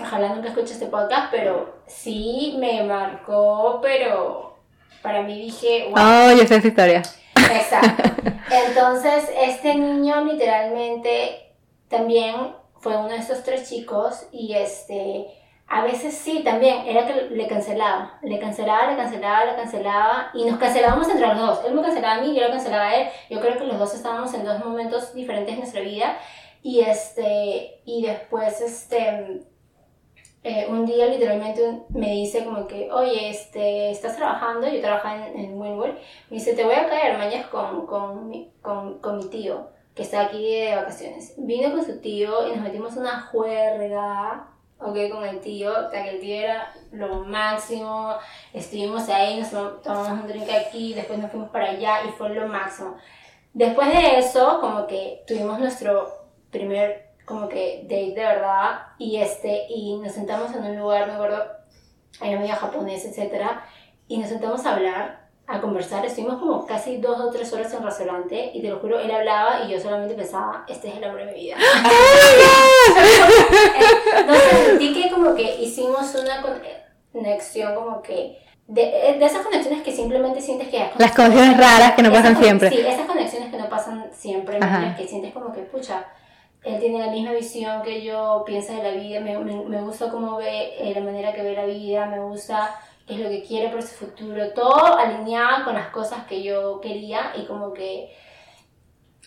ojalá 0.01 0.31
nunca 0.31 0.49
escuche 0.49 0.73
este 0.73 0.87
podcast, 0.87 1.31
pero 1.31 1.77
sí 1.87 2.57
me 2.59 2.83
marcó, 2.83 3.79
pero 3.81 4.59
para 5.03 5.23
mí 5.23 5.41
dije, 5.41 5.89
wow, 5.91 6.03
Oh, 6.05 6.33
yo 6.33 6.45
sé 6.45 6.57
esa 6.57 6.67
historia. 6.67 7.03
Exacto. 7.37 8.11
Entonces, 8.51 9.31
este 9.39 9.77
niño 9.77 10.25
literalmente 10.25 11.55
también 11.87 12.57
fue 12.81 12.97
uno 12.97 13.11
de 13.11 13.19
esos 13.19 13.45
tres 13.45 13.69
chicos 13.71 14.27
y 14.33 14.55
este, 14.55 15.29
a 15.69 15.85
veces 15.85 16.19
sí, 16.19 16.43
también 16.43 16.89
era 16.89 17.07
que 17.07 17.29
le 17.31 17.47
cancelaba, 17.47 18.19
le 18.23 18.41
cancelaba, 18.41 18.91
le 18.91 18.97
cancelaba, 18.97 19.45
le 19.45 19.55
cancelaba 19.55 20.31
y 20.35 20.45
nos 20.45 20.59
cancelábamos 20.59 21.09
entre 21.09 21.29
los 21.29 21.39
dos. 21.39 21.61
Él 21.69 21.75
me 21.75 21.83
cancelaba 21.83 22.15
a 22.17 22.21
mí, 22.21 22.35
yo 22.35 22.43
lo 22.43 22.51
cancelaba 22.51 22.89
a 22.89 22.95
él. 22.97 23.09
Yo 23.31 23.41
creo 23.41 23.57
que 23.57 23.65
los 23.65 23.79
dos 23.79 23.95
estábamos 23.95 24.35
en 24.35 24.45
dos 24.45 24.59
momentos 24.65 25.15
diferentes 25.15 25.55
de 25.55 25.61
nuestra 25.61 25.83
vida 25.83 26.19
y 26.63 26.81
este, 26.81 27.81
y 27.85 28.03
después 28.07 28.61
este, 28.61 29.43
eh, 30.45 30.67
un 30.69 30.87
día 30.87 31.07
literalmente 31.07 31.83
me 31.91 32.11
dice 32.13 32.45
como 32.45 32.67
que, 32.67 32.91
oye, 32.91 33.31
este, 33.31 33.91
estás 33.91 34.17
trabajando, 34.17 34.69
yo 34.69 34.81
trabajaba 34.81 35.29
en, 35.29 35.39
en 35.39 35.59
Winwood, 35.61 35.91
me 36.31 36.37
dice, 36.37 36.55
te 36.55 36.65
voy 36.65 36.75
a 36.75 36.89
caer 36.89 37.19
mañana 37.19 37.49
con, 37.51 37.87
con, 37.87 38.51
con, 38.61 38.99
con 38.99 39.19
mi 39.19 39.29
tío, 39.29 39.69
que 39.95 40.03
está 40.03 40.23
aquí 40.23 40.43
de 40.43 40.75
vacaciones. 40.77 41.35
Vino 41.37 41.71
con 41.71 41.85
su 41.85 42.01
tío 42.01 42.49
y 42.49 42.53
nos 42.53 42.61
metimos 42.65 42.97
una 42.97 43.23
juerga, 43.23 44.49
ok, 44.81 44.97
con 45.11 45.25
el 45.25 45.41
tío, 45.41 45.71
o 45.87 45.91
sea, 45.91 46.03
que 46.03 46.11
el 46.11 46.21
tío 46.21 46.35
era 46.37 46.73
lo 46.91 47.25
máximo, 47.25 48.15
estuvimos 48.53 49.09
ahí, 49.09 49.39
nos 49.39 49.51
tom- 49.51 49.81
tomamos 49.83 50.23
un 50.23 50.27
drink 50.29 50.49
aquí, 50.51 50.95
después 50.95 51.19
nos 51.19 51.31
fuimos 51.31 51.51
para 51.51 51.71
allá 51.71 52.05
y 52.05 52.13
fue 52.13 52.31
lo 52.31 52.47
máximo. 52.49 52.97
Después 53.53 53.89
de 53.89 54.19
eso, 54.19 54.59
como 54.61 54.87
que 54.87 55.23
tuvimos 55.27 55.59
nuestro 55.61 56.22
primer 56.53 57.11
como 57.25 57.49
que 57.49 57.81
date 57.85 58.15
de 58.15 58.25
verdad 58.25 58.81
y 58.99 59.17
este 59.17 59.67
y 59.69 59.97
nos 59.97 60.13
sentamos 60.13 60.53
en 60.55 60.63
un 60.65 60.79
lugar 60.79 61.07
me 61.09 61.15
acuerdo 61.15 61.43
era 62.21 62.39
medio 62.39 62.55
japonés 62.55 63.05
etcétera 63.05 63.65
y 64.07 64.19
nos 64.19 64.29
sentamos 64.29 64.65
a 64.67 64.75
hablar 64.75 65.23
a 65.49 65.61
conversar. 65.61 66.07
Estuvimos 66.07 66.39
como 66.39 66.65
casi 66.67 66.99
dos 66.99 67.21
o 67.21 67.31
tres 67.31 67.53
horas 67.53 67.71
en 67.73 67.79
el 67.79 67.85
restaurante 67.85 68.53
y 68.55 68.63
te 68.63 68.69
lo 68.69 68.79
juro 68.79 69.01
él 69.01 69.11
hablaba 69.11 69.65
y 69.65 69.71
yo 69.73 69.81
solamente 69.81 70.15
pensaba 70.15 70.65
este 70.69 70.89
es 70.89 70.97
el 70.97 71.05
amor 71.05 71.19
de 71.19 71.27
mi 71.27 71.35
vida 71.41 71.57
entonces 74.19 74.67
sentí 74.67 74.95
que 74.95 75.11
como 75.11 75.35
que 75.35 75.57
hicimos 75.63 76.15
una 76.15 76.43
con- 76.43 76.61
conexión 77.13 77.75
como 77.75 78.03
que 78.03 78.39
de, 78.67 79.17
de 79.19 79.25
esas 79.25 79.43
conexiones 79.43 79.83
que 79.83 79.93
simplemente 79.93 80.41
sientes 80.41 80.69
que 80.69 80.91
Las 80.97 81.13
conexiones 81.13 81.57
raras 81.59 81.93
que 81.93 82.03
no 82.03 82.13
pasan 82.13 82.37
siempre. 82.41 82.71
Sí, 82.71 82.79
esas 82.81 83.07
conexiones 83.07 83.51
que 83.51 83.59
no 83.59 83.69
pasan 83.69 84.09
siempre, 84.13 84.59
que 84.97 85.07
sientes 85.07 85.33
como 85.35 85.53
que, 85.53 85.61
pucha, 85.63 86.07
él 86.65 86.79
tiene 86.79 86.99
la 87.05 87.11
misma 87.11 87.33
visión 87.33 87.83
que 87.83 88.03
yo, 88.03 88.45
piensa 88.47 88.75
de 88.75 88.83
la 88.83 88.91
vida, 88.91 89.21
me, 89.21 89.37
me, 89.39 89.55
me 89.65 89.83
gusta 89.83 90.11
cómo 90.11 90.37
ve, 90.37 90.75
eh, 90.79 90.93
la 90.95 91.01
manera 91.01 91.33
que 91.33 91.43
ve 91.43 91.55
la 91.55 91.65
vida, 91.67 92.07
me 92.07 92.21
gusta 92.21 92.79
qué 93.07 93.15
es 93.15 93.21
lo 93.21 93.29
que 93.29 93.43
quiere 93.43 93.69
para 93.69 93.83
su 93.83 93.95
futuro, 93.95 94.53
todo 94.53 94.97
alineado 94.97 95.65
con 95.65 95.75
las 95.75 95.89
cosas 95.89 96.25
que 96.27 96.43
yo 96.43 96.81
quería 96.81 97.33
y 97.37 97.47
como 97.47 97.73
que 97.73 98.13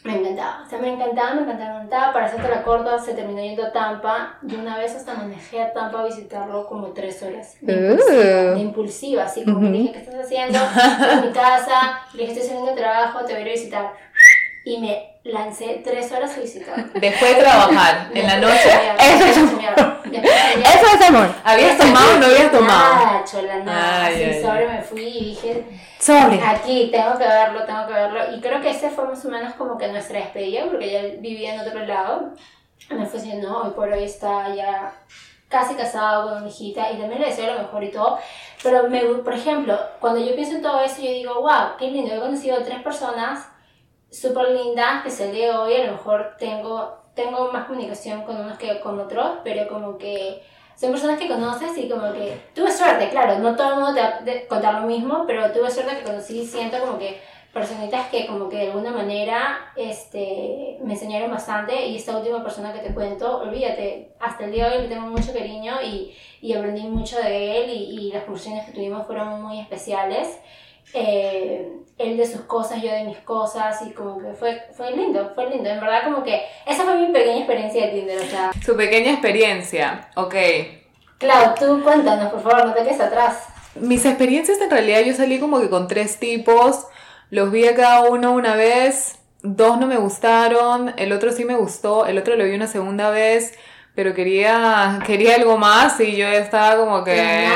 me 0.06 0.19
encantaba, 0.19 0.62
o 0.63 0.69
sea, 0.69 0.78
me 0.80 0.93
encantaba, 0.93 1.34
me 1.34 1.41
encantaba, 1.41 1.69
me 1.71 1.76
encantaba, 1.78 2.13
para 2.13 2.26
hacerte 2.28 2.48
la 2.48 2.63
corta 2.63 3.00
se 3.00 3.15
terminó 3.15 3.41
yendo 3.41 3.65
a 3.65 3.71
Tampa, 3.71 4.38
y 4.48 4.54
una 4.54 4.78
vez 4.78 4.95
hasta 4.95 5.15
manejé 5.15 5.63
a 5.63 5.74
Tampa 5.74 6.02
a 6.02 6.06
visitarlo 6.06 6.67
como 6.67 6.89
tres 6.89 7.24
horas, 7.24 7.58
de 7.62 7.74
impulsiva, 7.74 8.52
Uh. 8.52 8.54
de 8.56 8.60
impulsiva, 8.60 9.24
así 9.24 9.43
como 9.43 9.62
que 9.62 9.65
Ujú. 9.65 9.74
dije, 9.74 9.91
¿qué 9.93 10.00
estás 10.00 10.15
haciendo? 10.26 10.60
En 11.12 11.21
mi 11.21 11.34
casa, 11.34 12.02
le 12.13 12.19
dije, 12.21 12.34
estoy 12.34 12.48
haciendo 12.48 12.69
el 12.69 12.78
trabajo, 12.78 13.26
te 13.26 13.34
voy 13.34 13.41
a 13.41 13.45
ir 13.45 13.48
a 13.48 13.52
visitar, 13.52 13.93
y 14.63 14.80
me 14.80 15.14
lancé 15.26 15.82
tres 15.84 16.12
horas 16.12 16.40
visitarlo. 16.40 16.86
Después 16.94 17.36
de 17.36 17.42
trabajar, 17.42 18.10
en 18.14 18.26
la 18.28 18.38
noche. 18.38 18.70
Eso 19.00 19.26
es- 19.26 19.38
Eso 20.16 20.86
es 20.96 21.10
amor. 21.10 21.28
¿Habías 21.44 21.78
tomado 21.78 22.16
o 22.16 22.20
no 22.20 22.26
habías 22.28 22.52
tomado? 22.52 22.96
Nada, 22.96 23.24
chola, 23.26 23.58
nada. 23.58 24.06
Ay, 24.06 24.14
Así 24.14 24.24
ay, 24.24 24.42
sobre 24.42 24.68
me 24.70 24.82
fui 24.82 25.04
y 25.04 25.26
dije, 25.32 25.66
Sobre. 26.00 26.42
aquí, 26.42 26.90
tengo 26.92 27.18
que 27.18 27.26
verlo, 27.28 27.64
tengo 27.66 27.88
que 27.88 27.94
verlo. 27.94 28.20
Y 28.36 28.40
creo 28.40 28.62
que 28.62 28.70
ese 28.70 28.90
fue 28.92 29.06
más 29.08 29.26
o 29.26 29.30
menos 29.30 29.54
como 29.56 29.78
que 29.78 29.88
nuestra 29.90 30.20
despedida, 30.20 30.66
porque 30.70 30.90
ya 30.92 31.02
vivía 31.20 31.56
en 31.56 31.60
otro 31.62 31.80
lado. 31.86 32.32
Me 32.90 33.06
fue 33.06 33.20
diciendo, 33.20 33.50
no, 33.50 33.62
hoy 33.64 33.72
por 33.72 33.90
hoy 33.90 34.04
está 34.04 34.54
ya 34.56 34.94
casi 35.50 35.74
casado 35.76 36.30
con 36.30 36.38
una 36.44 36.48
hijita 36.48 36.92
y 36.92 36.98
también 36.98 37.20
le 37.22 37.28
deseo 37.28 37.54
lo 37.54 37.60
mejor 37.64 37.84
y 37.84 37.92
todo. 37.92 38.18
Pero, 38.64 38.88
me, 38.90 39.02
por 39.02 39.34
ejemplo, 39.34 39.78
cuando 40.00 40.20
yo 40.24 40.34
pienso 40.36 40.56
en 40.56 40.62
todo 40.62 40.80
eso, 40.82 41.02
yo 41.02 41.10
digo, 41.12 41.42
wow, 41.42 41.76
qué 41.78 41.88
lindo. 41.90 42.14
He 42.16 42.20
conocido 42.20 42.58
a 42.58 42.64
tres 42.64 42.82
personas 42.84 43.48
súper 44.15 44.49
lindas 44.51 45.04
que 45.04 45.10
se 45.10 45.32
de 45.32 45.51
hoy. 45.51 45.75
A 45.75 45.86
lo 45.86 45.93
mejor 45.93 46.36
tengo, 46.38 46.97
tengo 47.13 47.51
más 47.51 47.65
comunicación 47.65 48.23
con 48.23 48.38
unos 48.38 48.58
que 48.58 48.80
con 48.80 48.99
otros, 48.99 49.39
pero 49.43 49.67
como 49.67 49.97
que 49.97 50.41
son 50.75 50.91
personas 50.91 51.19
que 51.19 51.28
conoces 51.28 51.78
y 51.78 51.89
como 51.89 52.12
que 52.12 52.38
tuve 52.54 52.71
suerte, 52.71 53.10
claro, 53.10 53.39
no 53.39 53.56
todo 53.56 53.69
el 53.69 53.75
mundo 53.80 53.93
te 53.93 54.01
va 54.01 54.08
a 54.08 54.47
contar 54.47 54.82
lo 54.82 54.88
mismo, 54.88 55.23
pero 55.25 55.51
tuve 55.51 55.71
suerte 55.71 55.97
que 55.97 56.04
conocí, 56.04 56.45
siento 56.45 56.80
como 56.80 56.97
que 56.99 57.21
personitas 57.54 58.10
que 58.10 58.28
como 58.28 58.49
que 58.49 58.58
de 58.58 58.67
alguna 58.67 58.91
manera 58.91 59.71
este, 59.78 60.78
me 60.84 60.93
enseñaron 60.93 61.32
bastante 61.32 61.88
y 61.88 61.95
esta 61.95 62.17
última 62.17 62.43
persona 62.43 62.73
que 62.73 62.80
te 62.80 62.93
cuento, 62.93 63.38
olvídate, 63.39 64.12
hasta 64.19 64.43
el 64.43 64.51
día 64.51 64.69
de 64.69 64.75
hoy 64.75 64.84
le 64.84 64.89
tengo 64.89 65.08
mucho 65.08 65.32
cariño 65.32 65.75
y, 65.82 66.13
y 66.41 66.54
aprendí 66.54 66.82
mucho 66.82 67.17
de 67.17 67.63
él 67.63 67.69
y, 67.69 68.08
y 68.08 68.12
las 68.12 68.23
conversaciones 68.23 68.65
que 68.65 68.73
tuvimos 68.73 69.08
fueron 69.08 69.41
muy 69.41 69.62
especiales. 69.62 70.38
Eh, 70.93 71.71
él 71.98 72.17
de 72.17 72.26
sus 72.26 72.41
cosas, 72.41 72.82
yo 72.82 72.91
de 72.91 73.06
mis 73.06 73.17
cosas 73.19 73.82
y 73.88 73.91
como 73.91 74.19
que 74.19 74.34
fue, 74.34 74.62
fue 74.76 74.91
lindo, 74.91 75.32
fue 75.34 75.50
lindo, 75.50 75.69
en 75.69 75.80
verdad 75.80 76.04
como 76.04 76.24
que 76.24 76.41
esa 76.65 76.84
fue 76.84 76.98
mi 76.98 77.13
pequeña 77.13 77.38
experiencia 77.38 77.86
de 77.86 77.91
Tinder, 77.93 78.19
o 78.19 78.26
sea, 78.26 78.52
Su 78.65 78.76
pequeña 78.76 79.12
experiencia. 79.12 80.10
Ok. 80.15 80.36
Clau, 81.17 81.56
tú 81.56 81.82
cuéntanos, 81.84 82.32
por 82.34 82.41
favor, 82.41 82.67
no 82.67 82.74
te 82.74 82.84
quedes 82.84 83.00
atrás. 83.00 83.48
Mis 83.76 84.06
experiencias 84.06 84.60
en 84.60 84.69
realidad 84.69 85.02
yo 85.02 85.13
salí 85.13 85.39
como 85.39 85.60
que 85.60 85.69
con 85.69 85.88
tres 85.88 86.17
tipos. 86.17 86.86
Los 87.30 87.52
vi 87.52 87.67
a 87.67 87.76
cada 87.76 88.10
uno 88.10 88.32
una 88.34 88.56
vez. 88.56 89.17
Dos 89.41 89.78
no 89.80 89.88
me 89.88 89.98
gustaron. 89.98 90.93
El 90.98 91.12
otro 91.12 91.32
sí 91.32 91.45
me 91.45 91.56
gustó. 91.56 92.06
El 92.06 92.17
otro 92.17 92.36
lo 92.36 92.45
vi 92.45 92.54
una 92.54 92.67
segunda 92.67 93.10
vez. 93.10 93.54
Pero 93.93 94.13
quería, 94.13 95.00
quería 95.06 95.36
algo 95.36 95.58
más 95.58 96.00
y 96.00 96.15
yo 96.15 96.28
estaba 96.28 96.78
como 96.78 97.04
que... 97.04 97.48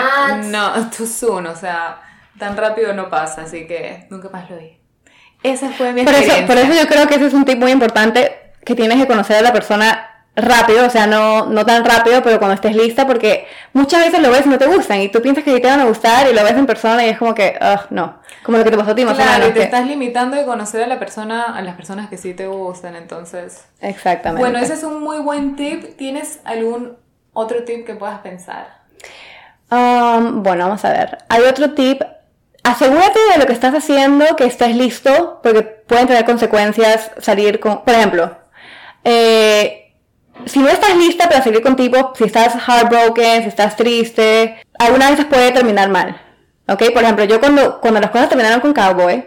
No, 0.46 0.90
too 0.98 1.06
soon. 1.06 1.48
O 1.48 1.56
sea, 1.56 2.02
tan 2.40 2.58
rápido 2.58 2.94
no 2.94 3.10
pasa. 3.10 3.44
Así 3.44 3.68
que 3.68 4.08
nunca 4.10 4.30
más 4.30 4.50
lo 4.50 4.58
vi. 4.58 4.80
Esa 5.44 5.70
fue 5.70 5.94
mi 5.94 6.04
Por 6.04 6.14
eso, 6.14 6.24
experiencia. 6.24 6.48
por 6.48 6.58
eso 6.58 6.82
yo 6.84 6.88
creo 6.90 7.08
que 7.08 7.16
ese 7.16 7.28
es 7.28 7.34
un 7.34 7.46
tip 7.46 7.60
muy 7.60 7.72
importante 7.72 8.36
que 8.66 8.76
tienes 8.76 8.98
que 9.00 9.08
conocer 9.08 9.38
a 9.38 9.42
la 9.42 9.54
persona 9.54 10.06
rápido, 10.36 10.86
o 10.86 10.90
sea, 10.90 11.06
no, 11.08 11.48
no 11.48 11.66
tan 11.66 11.84
rápido, 11.84 12.22
pero 12.24 12.38
cuando 12.40 12.56
estés 12.56 12.76
lista, 12.76 13.06
porque 13.08 13.46
muchas 13.74 14.06
veces 14.06 14.22
lo 14.22 14.32
ves 14.32 14.46
y 14.46 14.50
no 14.50 14.58
te 14.58 14.68
gustan, 14.68 15.02
y 15.02 15.10
tú 15.10 15.22
piensas 15.22 15.44
que 15.44 15.60
te 15.60 15.68
van 15.68 15.80
a 15.82 15.86
gustar 15.86 16.30
y 16.30 16.34
lo 16.34 16.44
ves 16.44 16.54
en 16.54 16.66
persona 16.66 17.06
y 17.06 17.10
es 17.10 17.18
como 17.18 17.34
que, 17.36 17.58
ugh, 17.60 17.88
no, 17.90 18.20
como 18.44 18.58
lo 18.58 18.64
que 18.64 18.72
te 18.72 18.78
pasó 18.78 18.92
a 18.92 18.96
ti 18.96 19.04
más 19.04 19.14
o 19.16 19.18
Claro, 19.18 19.32
menos, 19.34 19.50
y 19.50 19.54
te 19.54 19.60
que- 19.60 19.66
estás 19.66 19.86
limitando 19.88 20.38
de 20.38 20.46
conocer 20.46 20.84
a 20.84 20.88
la 20.88 20.98
persona, 21.00 21.44
a 21.44 21.62
las 21.62 21.76
personas 21.76 22.10
que 22.10 22.18
sí 22.18 22.34
te 22.34 22.48
gustan, 22.48 22.96
entonces... 22.96 23.66
Exactamente. 23.82 24.42
Bueno, 24.42 24.60
ese 24.64 24.74
es 24.76 24.84
un 24.84 25.02
muy 25.04 25.20
buen 25.20 25.56
tip. 25.58 25.98
¿Tienes 25.98 26.40
algún 26.46 26.98
otro 27.34 27.64
tip 27.64 27.86
que 27.86 27.96
puedas 27.96 28.20
pensar? 28.20 28.68
Um, 29.72 30.42
bueno, 30.44 30.66
vamos 30.66 30.84
a 30.86 30.92
ver. 30.92 31.18
Hay 31.30 31.42
otro 31.44 31.72
tip. 31.72 32.02
Asegúrate 32.64 33.20
de 33.32 33.38
lo 33.38 33.46
que 33.46 33.54
estás 33.54 33.74
haciendo, 33.74 34.36
que 34.36 34.46
estés 34.46 34.76
listo, 34.76 35.40
porque 35.42 35.64
pueden 35.64 36.08
tener 36.08 36.26
consecuencias 36.26 37.12
salir 37.20 37.60
con... 37.60 37.84
Por 37.84 37.94
ejemplo, 37.94 38.38
eh, 39.04 39.96
si 40.46 40.60
no 40.60 40.70
estás 40.70 40.96
lista 40.96 41.30
para 41.30 41.44
salir 41.44 41.62
con 41.62 41.76
tipos, 41.76 42.18
si 42.18 42.26
estás 42.26 42.56
heartbroken, 42.56 43.44
si 43.44 43.50
estás 43.50 43.76
triste, 43.76 44.62
algunas 44.78 45.12
veces 45.12 45.26
puede 45.26 45.52
terminar 45.52 45.90
mal. 45.90 46.22
¿Ok? 46.68 46.92
Por 46.94 47.04
ejemplo, 47.04 47.26
yo 47.26 47.40
cuando, 47.40 47.82
cuando 47.82 48.00
las 48.00 48.12
cosas 48.12 48.30
terminaron 48.30 48.60
con 48.60 48.74
Cowboy, 48.74 49.26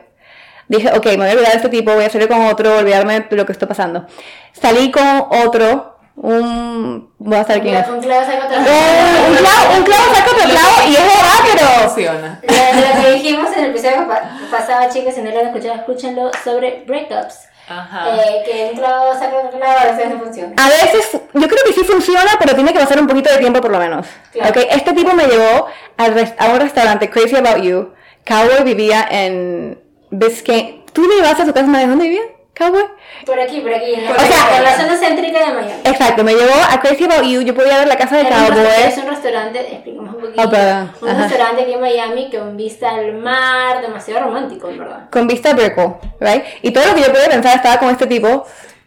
dije, 0.68 0.90
ok, 0.94 1.06
me 1.06 1.16
voy 1.16 1.28
a 1.28 1.32
olvidar 1.32 1.50
de 1.52 1.56
este 1.56 1.68
tipo, 1.68 1.92
voy 1.92 2.04
a 2.04 2.10
salir 2.10 2.28
con 2.28 2.46
otro, 2.46 2.78
olvidarme 2.78 3.20
de 3.20 3.36
lo 3.36 3.44
que 3.44 3.52
está 3.52 3.66
pasando. 3.66 4.06
Salí 4.52 4.90
con 4.90 5.26
otro, 5.30 5.91
un... 6.16 7.10
Voy 7.18 7.36
a 7.38 7.44
saber 7.44 7.62
quién 7.62 7.76
es. 7.76 7.88
Un 7.88 8.00
clavo 8.00 8.24
saca 8.24 8.44
otra 8.46 8.56
Eh, 8.58 9.26
un 9.30 9.36
clavo, 9.36 9.76
un 9.78 9.82
clavo 9.84 10.04
saca 10.14 10.30
otro 10.30 10.44
clavo 10.50 10.88
y 10.88 10.92
es 10.94 11.00
verdad, 11.00 11.38
pero... 11.52 11.88
Funciona. 11.88 12.40
Lo, 12.42 12.80
lo 12.98 13.02
que 13.02 13.12
dijimos 13.12 13.48
en 13.56 13.64
el 13.64 13.70
episodio 13.70 14.08
pa- 14.08 14.22
pasado, 14.50 14.90
chicas, 14.92 15.14
si 15.14 15.22
no 15.22 15.30
lo 15.30 15.40
han 15.40 15.46
escuchado, 15.46 15.74
escúchenlo 15.74 16.30
sobre 16.44 16.84
breakups. 16.86 17.48
Ajá. 17.68 18.16
Eh, 18.16 18.42
que 18.44 18.70
un 18.72 18.78
clavo 18.78 19.14
saca 19.14 19.36
un 19.38 19.58
clavo, 19.58 19.78
a 19.78 19.84
veces 19.92 20.10
no 20.10 20.18
funciona. 20.18 20.54
A 20.58 20.68
veces, 20.68 21.12
yo 21.32 21.48
creo 21.48 21.64
que 21.66 21.72
sí 21.72 21.84
funciona, 21.84 22.32
pero 22.38 22.54
tiene 22.54 22.72
que 22.72 22.78
pasar 22.80 23.00
un 23.00 23.06
poquito 23.06 23.30
de 23.30 23.38
tiempo 23.38 23.60
por 23.60 23.70
lo 23.70 23.78
menos. 23.78 24.06
Claro. 24.32 24.50
Ok, 24.50 24.66
Este 24.70 24.92
tipo 24.92 25.12
me 25.14 25.26
llevó 25.26 25.66
al 25.96 26.12
res- 26.14 26.34
a 26.38 26.48
un 26.48 26.60
restaurante, 26.60 27.08
Crazy 27.08 27.36
About 27.36 27.62
You. 27.62 27.92
Cowboy 28.24 28.62
vivía 28.64 29.06
en 29.10 29.80
Biscayne. 30.10 30.84
¿Tú 30.92 31.02
me 31.02 31.14
llevaste 31.14 31.42
a 31.42 31.46
su 31.46 31.52
casa? 31.54 31.66
¿De 31.66 31.86
dónde 31.86 32.04
vivía? 32.04 32.22
Cowboy. 32.54 32.82
Por 33.24 33.40
aquí, 33.40 33.60
por 33.60 33.72
aquí, 33.72 33.94
en 33.94 34.04
la, 34.04 34.10
Por 34.10 34.20
aquí. 34.20 34.32
en 34.56 34.62
la 34.64 34.76
zona 34.76 34.96
céntrica 34.98 35.38
de 35.38 35.46
Miami. 35.54 35.72
Exacto, 35.84 36.22
me 36.22 36.34
llevó 36.34 36.52
a 36.70 36.80
Crazy 36.80 37.04
About 37.04 37.22
You. 37.24 37.40
Yo 37.42 37.54
podía 37.54 37.78
ver 37.78 37.88
la 37.88 37.96
casa 37.96 38.16
de 38.18 38.24
restaurante- 38.24 38.60
Es 38.60 38.94
Cowboy. 38.94 39.04
un 39.04 39.10
restaurante, 39.10 39.60
expliquemos 39.60 40.14
un 40.14 40.20
poquito. 40.20 40.42
Oh, 40.42 40.50
perdón. 40.50 40.92
Un 41.00 41.08
Ajá. 41.08 41.22
restaurante 41.22 41.62
aquí 41.62 41.72
en 41.72 41.80
Miami 41.80 42.30
con 42.30 42.56
vista 42.56 42.90
al 42.90 43.14
mar, 43.14 43.80
demasiado 43.80 44.24
romántico, 44.24 44.68
en 44.68 44.78
verdad. 44.78 45.08
Con 45.10 45.26
vista 45.26 45.50
a 45.50 45.54
Brickell, 45.54 45.94
right? 46.20 46.44
Y 46.60 46.70
todo 46.72 46.86
lo 46.88 46.94
que 46.94 47.00
yo 47.00 47.12
podía 47.12 47.28
pensar 47.30 47.56
estaba 47.56 47.78
con 47.78 47.88
este 47.90 48.06
tipo. 48.06 48.44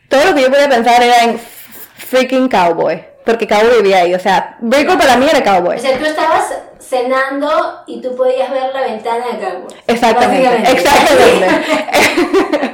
Todo 0.09 0.25
lo 0.25 0.35
que 0.35 0.41
yo 0.43 0.49
podía 0.51 0.69
pensar 0.69 1.01
era 1.01 1.23
en 1.23 1.39
freaking 1.97 2.47
Cowboy. 2.47 3.03
Porque 3.25 3.47
Cowboy 3.47 3.81
vivía 3.81 3.99
ahí. 3.99 4.13
O 4.13 4.19
sea, 4.19 4.55
Brickell 4.59 4.97
para 4.97 5.17
mí 5.17 5.27
era 5.29 5.43
Cowboy. 5.43 5.77
O 5.77 5.79
sea, 5.79 5.97
tú 5.97 6.05
estabas 6.05 6.53
cenando 6.79 7.83
y 7.87 7.99
tú 8.01 8.15
podías 8.15 8.51
ver 8.51 8.71
la 8.73 8.81
ventana 8.81 9.25
de 9.31 9.39
Cowboy. 9.39 9.75
Exactamente, 9.87 10.71
exactamente. 10.71 11.47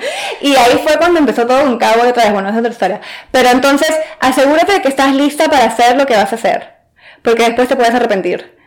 y 0.41 0.55
ahí 0.55 0.81
fue 0.83 0.97
cuando 0.97 1.19
empezó 1.19 1.47
todo 1.47 1.63
un 1.63 1.77
cabo 1.77 2.01
otra 2.07 2.23
vez, 2.23 2.33
bueno, 2.33 2.49
es 2.49 2.57
otra 2.57 2.71
historia. 2.71 3.01
Pero 3.31 3.49
entonces, 3.49 3.89
asegúrate 4.19 4.73
de 4.73 4.81
que 4.81 4.89
estás 4.89 5.15
lista 5.15 5.45
para 5.45 5.65
hacer 5.65 5.95
lo 5.95 6.05
que 6.05 6.15
vas 6.15 6.31
a 6.31 6.35
hacer, 6.35 6.75
porque 7.21 7.43
después 7.43 7.69
te 7.69 7.75
puedes 7.75 7.93
arrepentir. 7.93 8.59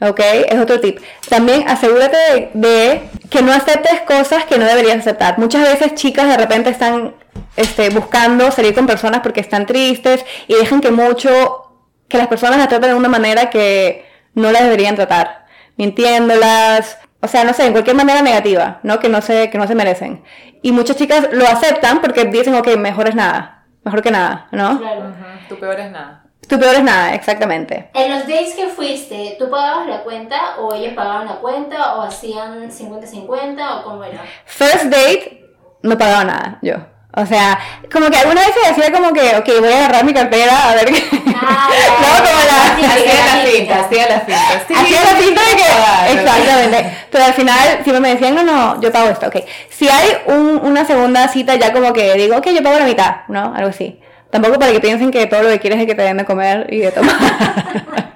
¿Ok? 0.00 0.20
Es 0.48 0.58
otro 0.58 0.80
tip. 0.80 0.98
También 1.28 1.68
asegúrate 1.68 2.16
de, 2.16 2.50
de 2.54 3.08
que 3.30 3.42
no 3.42 3.52
aceptes 3.52 4.00
cosas 4.02 4.44
que 4.44 4.58
no 4.58 4.66
deberías 4.66 4.98
aceptar. 4.98 5.38
Muchas 5.38 5.62
veces 5.62 5.94
chicas 5.94 6.28
de 6.28 6.36
repente 6.36 6.68
están 6.68 7.14
este, 7.56 7.90
buscando 7.90 8.50
salir 8.50 8.74
con 8.74 8.86
personas 8.86 9.20
porque 9.20 9.40
están 9.40 9.66
tristes 9.66 10.24
y 10.48 10.54
dejan 10.54 10.80
que 10.80 10.90
mucho, 10.90 11.72
que 12.08 12.18
las 12.18 12.28
personas 12.28 12.58
las 12.58 12.68
traten 12.68 12.90
de 12.90 12.96
una 12.96 13.08
manera 13.08 13.50
que 13.50 14.06
no 14.34 14.50
las 14.52 14.62
deberían 14.62 14.96
tratar, 14.96 15.46
mintiéndolas, 15.76 16.98
o 17.20 17.28
sea, 17.28 17.44
no 17.44 17.54
sé, 17.54 17.66
en 17.66 17.72
cualquier 17.72 17.96
manera 17.96 18.22
negativa, 18.22 18.80
¿no? 18.82 19.00
Que 19.00 19.08
no 19.08 19.22
se, 19.22 19.48
que 19.50 19.58
no 19.58 19.66
se 19.66 19.74
merecen. 19.74 20.22
Y 20.62 20.72
muchas 20.72 20.96
chicas 20.96 21.28
lo 21.32 21.46
aceptan 21.46 22.00
porque 22.00 22.24
dicen, 22.26 22.54
ok, 22.54 22.76
mejor 22.76 23.08
es 23.08 23.14
nada, 23.14 23.64
mejor 23.82 24.02
que 24.02 24.10
nada, 24.10 24.48
¿no? 24.50 24.78
Claro. 24.78 25.00
Ujú, 25.00 25.48
Tu 25.48 25.58
peor 25.58 25.80
es 25.80 25.90
nada. 25.90 26.24
Tu 26.48 26.58
peor 26.58 26.74
es 26.74 26.82
nada, 26.82 27.14
exactamente. 27.14 27.90
En 27.94 28.10
los 28.10 28.28
dates 28.28 28.54
que 28.54 28.66
fuiste, 28.68 29.36
¿tú 29.38 29.48
pagabas 29.48 29.86
la 29.88 30.02
cuenta 30.02 30.56
o 30.58 30.74
ellos 30.74 30.92
pagaban 30.94 31.26
la 31.26 31.36
cuenta 31.36 31.94
o 31.94 32.02
hacían 32.02 32.70
50-50 32.70 33.80
o 33.80 33.84
cómo 33.84 34.04
era? 34.04 34.20
First 34.44 34.84
date, 34.84 35.46
no 35.82 35.96
pagaba 35.96 36.24
nada, 36.24 36.58
yo. 36.60 36.74
O 37.16 37.24
sea, 37.26 37.58
como 37.92 38.10
que 38.10 38.16
alguna 38.16 38.40
vez 38.40 38.50
se 38.60 38.68
decía 38.74 38.92
como 38.92 39.12
que, 39.12 39.36
ok, 39.36 39.48
voy 39.60 39.72
a 39.72 39.76
agarrar 39.78 40.04
mi 40.04 40.12
cartera 40.12 40.70
a 40.70 40.74
ver 40.74 40.86
qué... 40.86 41.02
Ah, 41.36 41.68
no, 42.00 42.08
como 42.24 42.40
la... 42.42 42.88
Hacía 42.92 43.14
ya, 43.14 43.36
la 43.36 43.44
ya. 43.44 43.50
finta, 43.52 43.80
hacía 43.80 44.08
la 44.08 44.20
finta. 44.20 44.64
Sí, 44.66 44.74
Hacía 44.74 45.12
la 45.12 45.18
pinta 45.18 45.40
de 45.42 45.56
que... 45.56 46.12
Exactamente. 46.20 46.96
Pero 47.12 47.24
al 47.24 47.34
final 47.34 47.58
siempre 47.84 48.00
me 48.00 48.08
decían, 48.14 48.34
no, 48.34 48.42
no, 48.42 48.80
yo 48.80 48.90
pago 48.90 49.10
esto, 49.10 49.28
ok. 49.28 49.36
Si 49.70 49.88
hay 49.88 50.16
un- 50.26 50.60
una 50.64 50.84
segunda 50.84 51.28
cita, 51.28 51.54
ya 51.54 51.72
como 51.72 51.92
que 51.92 52.14
digo, 52.14 52.36
ok, 52.36 52.48
yo 52.48 52.62
pago 52.64 52.78
la 52.80 52.84
mitad, 52.86 53.16
¿no? 53.28 53.54
Algo 53.54 53.68
así. 53.70 54.00
Tampoco 54.30 54.58
para 54.58 54.72
que 54.72 54.80
piensen 54.80 55.12
que 55.12 55.26
todo 55.26 55.42
lo 55.44 55.50
que 55.50 55.60
quieres 55.60 55.78
es 55.80 55.86
que 55.86 55.94
te 55.94 56.02
den 56.02 56.16
de 56.16 56.24
comer 56.24 56.66
y 56.68 56.78
de 56.78 56.90
tomar. 56.90 57.14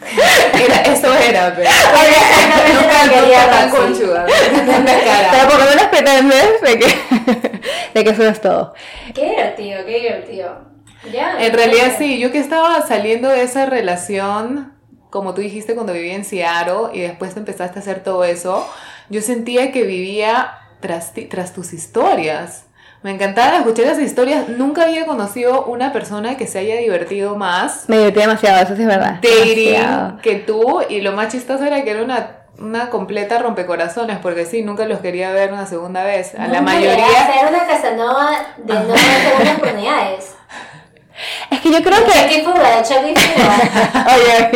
Era- 0.00 0.82
eso 0.82 1.12
era, 1.14 1.54
pero. 1.56 1.70
Nunca, 2.74 3.02
que 3.02 3.20
quería 3.20 3.50
tan 3.50 3.70
conchuda. 3.70 4.26
Pero 5.30 5.48
por 5.48 5.58
lo 5.58 5.64
menos 5.70 5.84
pretendes 5.90 6.60
de 6.62 6.78
que, 6.78 6.86
de 7.94 8.04
que 8.04 8.10
eso 8.10 8.26
es 8.26 8.40
todo. 8.40 8.74
Qué 9.14 9.28
divertido, 9.30 9.84
qué 9.84 10.00
divertido. 10.00 10.68
Ya. 11.12 11.36
En 11.44 11.52
realidad 11.52 11.92
sí, 11.98 12.18
yo 12.18 12.30
que 12.32 12.38
estaba 12.38 12.86
saliendo 12.86 13.28
de 13.28 13.42
esa 13.42 13.66
relación, 13.66 14.72
como 15.10 15.34
tú 15.34 15.40
dijiste 15.40 15.74
cuando 15.74 15.92
viví 15.92 16.10
en 16.10 16.24
Seattle 16.24 16.88
y 16.92 17.00
después 17.00 17.34
te 17.34 17.40
empezaste 17.40 17.78
a 17.78 17.82
hacer 17.82 18.02
todo 18.02 18.24
eso, 18.24 18.68
yo 19.08 19.20
sentía 19.22 19.72
que 19.72 19.82
vivía 19.84 20.52
tras, 20.80 21.12
ti- 21.14 21.24
tras 21.26 21.52
tus 21.52 21.72
historias. 21.72 22.64
Me 23.02 23.12
encantaba 23.12 23.58
escuchar 23.58 23.84
esas 23.86 24.00
historias. 24.00 24.48
Nunca 24.48 24.82
había 24.82 25.06
conocido 25.06 25.64
una 25.66 25.92
persona 25.92 26.36
que 26.36 26.46
se 26.48 26.58
haya 26.58 26.76
divertido 26.76 27.36
más 27.36 27.84
Me 27.88 27.96
divertí 27.98 28.20
demasiado, 28.20 28.62
eso 28.64 28.74
sí 28.74 28.82
es 28.82 28.88
verdad. 28.88 29.20
Dating 29.22 30.18
que 30.20 30.34
tú 30.36 30.80
y 30.88 31.00
lo 31.00 31.12
más 31.12 31.28
chistoso 31.32 31.64
era 31.64 31.82
que 31.84 31.90
era 31.92 32.02
una, 32.02 32.30
una 32.58 32.90
completa 32.90 33.38
rompecorazones 33.38 34.18
porque 34.18 34.46
sí, 34.46 34.62
nunca 34.62 34.84
los 34.86 34.98
quería 34.98 35.30
ver 35.30 35.52
una 35.52 35.66
segunda 35.66 36.02
vez. 36.02 36.34
A 36.34 36.48
la 36.48 36.60
mayoría... 36.60 36.96
llegaste 36.96 37.32
a 37.32 37.40
ser 37.40 37.48
una 37.54 37.66
Casanova 37.66 38.30
de 38.56 38.74
no 38.74 38.80
segundas 38.80 39.54
oportunidades. 39.56 40.34
Es 41.50 41.60
que 41.60 41.70
yo 41.72 41.82
creo 41.82 42.04
que... 42.04 42.12
Chucky 42.12 42.40
fuga, 42.42 42.82
Chucky 42.82 43.14
fuga. 43.16 44.06
Oye, 44.14 44.50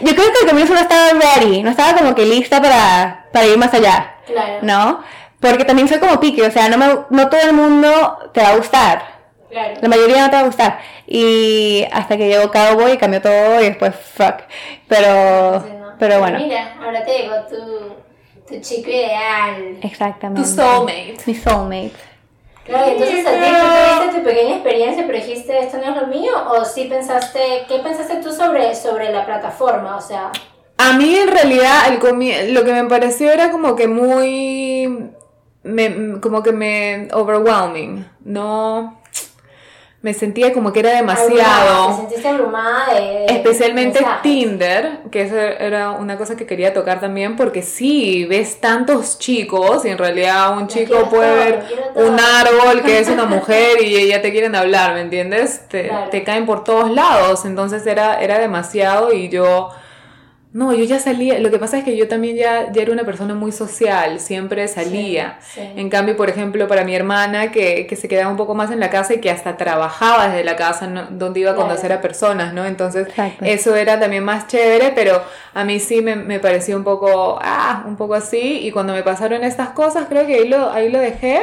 yo 0.00 0.14
creo 0.14 0.26
que 0.32 0.38
al 0.42 0.48
comienzo 0.48 0.74
no 0.74 0.80
estaba 0.80 1.10
ready, 1.10 1.62
no 1.62 1.70
estaba 1.70 1.96
como 1.98 2.14
que 2.14 2.24
lista 2.26 2.60
para, 2.60 3.26
para 3.32 3.46
ir 3.46 3.58
más 3.58 3.72
allá, 3.74 4.14
Claro. 4.26 4.58
¿no? 4.62 5.02
Porque 5.40 5.64
también 5.64 5.88
soy 5.88 5.98
como 5.98 6.20
pique, 6.20 6.42
o 6.42 6.50
sea, 6.50 6.68
no, 6.68 6.76
me, 6.78 6.86
no 7.10 7.28
todo 7.30 7.40
el 7.40 7.52
mundo 7.54 8.18
te 8.32 8.42
va 8.42 8.48
a 8.50 8.56
gustar, 8.56 9.02
Claro. 9.50 9.74
la 9.80 9.88
mayoría 9.88 10.22
no 10.24 10.30
te 10.30 10.36
va 10.36 10.42
a 10.42 10.46
gustar. 10.46 10.78
Y 11.06 11.84
hasta 11.90 12.16
que 12.16 12.28
llegó 12.28 12.50
Cowboy 12.52 12.98
cambió 12.98 13.20
todo 13.22 13.60
y 13.60 13.64
después 13.64 13.94
fuck. 13.96 14.42
Pero, 14.86 15.60
Sí, 15.64 15.70
¿no? 15.78 15.94
pero 15.98 16.20
bueno, 16.20 16.38
Mira, 16.38 16.76
ahora 16.84 17.04
te 17.04 17.18
llegó 17.18 17.34
tu, 17.48 17.94
tu 18.54 18.60
chico 18.60 18.90
ideal. 18.90 19.78
exactamente. 19.82 20.42
Tu 20.48 20.54
soulmate. 20.56 21.16
Mi 21.26 21.34
soulmate. 21.34 21.92
Claro, 22.64 22.86
y 22.86 22.90
entonces 22.92 23.26
a 23.26 23.30
ti 23.32 23.38
tú 23.40 23.98
tuviste 24.04 24.18
tu 24.20 24.24
pequeña 24.24 24.54
experiencia, 24.56 25.04
pero 25.06 25.18
dijiste 25.18 25.58
esto 25.58 25.78
no 25.78 25.94
es 25.94 26.00
lo 26.02 26.06
mío, 26.06 26.32
o 26.50 26.64
sí 26.64 26.84
pensaste, 26.84 27.64
¿qué 27.66 27.78
pensaste 27.78 28.16
tú 28.16 28.30
sobre, 28.32 28.74
sobre 28.76 29.10
la 29.12 29.24
plataforma? 29.26 29.96
O 29.96 30.00
sea, 30.00 30.30
A 30.78 30.92
mí 30.92 31.16
en 31.16 31.28
realidad 31.28 31.88
el 31.88 31.98
comi- 31.98 32.52
lo 32.52 32.62
que 32.64 32.72
me 32.72 32.84
pareció 32.84 33.32
era 33.32 33.50
como 33.50 33.74
que 33.74 33.88
muy... 33.88 35.10
me- 35.62 36.20
como 36.20 36.42
que 36.42 36.52
me... 36.52 37.08
overwhelming. 37.12 38.06
No... 38.24 38.98
Me 40.02 40.14
sentía 40.14 40.54
como 40.54 40.72
que 40.72 40.80
era 40.80 40.96
abrumada, 40.98 41.26
demasiado. 41.26 41.88
te 41.88 41.96
sentiste 41.96 42.28
abrumada 42.28 42.94
de... 42.94 43.00
de 43.02 43.26
Especialmente. 43.26 44.00
Tinder, 44.22 45.00
que 45.10 45.20
esa 45.20 45.48
era 45.52 45.90
una 45.90 46.16
cosa 46.16 46.36
que 46.36 46.46
quería 46.46 46.72
tocar 46.72 47.00
también, 47.00 47.36
porque 47.36 47.60
sí, 47.60 48.24
ves 48.24 48.62
tantos 48.62 49.18
chicos 49.18 49.84
y 49.84 49.90
en 49.90 49.98
realidad 49.98 50.56
un 50.56 50.68
chico 50.68 51.06
puede 51.10 51.52
todo, 51.52 51.60
ver 51.60 51.64
un 52.08 52.18
árbol 52.18 52.80
que 52.82 52.98
es 52.98 53.10
una 53.10 53.26
mujer 53.26 53.82
y 53.84 54.08
ya 54.08 54.22
te 54.22 54.32
quieren 54.32 54.54
hablar, 54.56 54.94
¿me 54.94 55.02
entiendes? 55.02 55.68
Te, 55.68 55.88
Claro. 55.88 56.08
te 56.10 56.24
caen 56.24 56.46
por 56.46 56.64
todos 56.64 56.90
lados, 56.90 57.44
entonces 57.44 57.86
era, 57.86 58.22
era 58.22 58.38
demasiado 58.38 59.12
y 59.12 59.28
yo... 59.28 59.68
No, 60.52 60.72
yo 60.74 60.82
ya 60.84 60.98
salía, 60.98 61.38
lo 61.38 61.48
que 61.52 61.60
pasa 61.60 61.78
es 61.78 61.84
que 61.84 61.96
yo 61.96 62.08
también 62.08 62.36
ya, 62.36 62.72
ya 62.72 62.82
era 62.82 62.90
una 62.92 63.04
persona 63.04 63.34
muy 63.34 63.52
social, 63.52 64.18
siempre 64.18 64.66
salía. 64.66 65.38
Sí, 65.40 65.60
sí. 65.60 65.72
En 65.76 65.88
cambio, 65.88 66.16
por 66.16 66.28
ejemplo, 66.28 66.66
para 66.66 66.82
mi 66.84 66.92
hermana, 66.92 67.52
que, 67.52 67.86
que 67.86 67.94
se 67.94 68.08
quedaba 68.08 68.28
un 68.32 68.36
poco 68.36 68.56
más 68.56 68.72
en 68.72 68.80
la 68.80 68.90
casa 68.90 69.14
y 69.14 69.20
que 69.20 69.30
hasta 69.30 69.56
trabajaba 69.56 70.26
desde 70.28 70.42
la 70.42 70.56
casa, 70.56 70.88
¿no? 70.88 71.06
donde 71.10 71.38
iba 71.40 71.52
a 71.52 71.54
conocer 71.54 71.92
a 71.92 72.00
personas, 72.00 72.52
¿no? 72.52 72.66
Entonces, 72.66 73.06
Exacto. 73.06 73.44
eso 73.44 73.76
era 73.76 74.00
también 74.00 74.24
más 74.24 74.48
chévere, 74.48 74.90
pero 74.92 75.22
a 75.54 75.62
mí 75.64 75.78
sí 75.78 76.02
me, 76.02 76.16
me 76.16 76.40
pareció 76.40 76.76
un 76.76 76.82
poco, 76.82 77.38
ah, 77.40 77.84
un 77.86 77.96
poco 77.96 78.14
así. 78.14 78.58
Y 78.66 78.72
cuando 78.72 78.92
me 78.92 79.04
pasaron 79.04 79.44
estas 79.44 79.68
cosas, 79.70 80.06
creo 80.08 80.26
que 80.26 80.34
ahí 80.34 80.48
lo, 80.48 80.68
ahí 80.72 80.90
lo 80.90 80.98
dejé. 80.98 81.42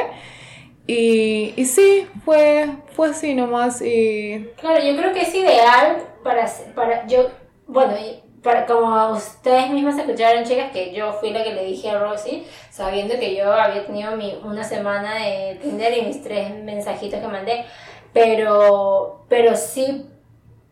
Y, 0.86 1.52
y 1.56 1.64
sí, 1.66 2.06
fue, 2.24 2.66
fue 2.94 3.10
así 3.10 3.34
nomás. 3.34 3.82
Y 3.82 4.48
Claro, 4.58 4.82
yo 4.84 4.96
creo 4.96 5.12
que 5.12 5.22
es 5.22 5.34
ideal 5.34 5.98
para, 6.24 6.46
para 6.74 7.06
yo, 7.06 7.30
bueno, 7.66 7.94
y 7.98 8.27
como 8.66 9.12
ustedes 9.12 9.70
mismas 9.70 9.98
escucharon, 9.98 10.44
chicas, 10.44 10.70
que 10.72 10.92
yo 10.92 11.12
fui 11.14 11.30
la 11.30 11.44
que 11.44 11.54
le 11.54 11.64
dije 11.64 11.90
a 11.90 11.98
Rosy, 11.98 12.46
sabiendo 12.70 13.18
que 13.18 13.34
yo 13.34 13.52
había 13.52 13.86
tenido 13.86 14.16
mi, 14.16 14.38
una 14.42 14.64
semana 14.64 15.14
de 15.14 15.58
Tinder 15.60 15.96
y 15.96 16.02
mis 16.02 16.22
tres 16.22 16.54
mensajitos 16.54 17.20
que 17.20 17.28
mandé, 17.28 17.64
pero, 18.12 19.24
pero 19.28 19.56
sí 19.56 20.06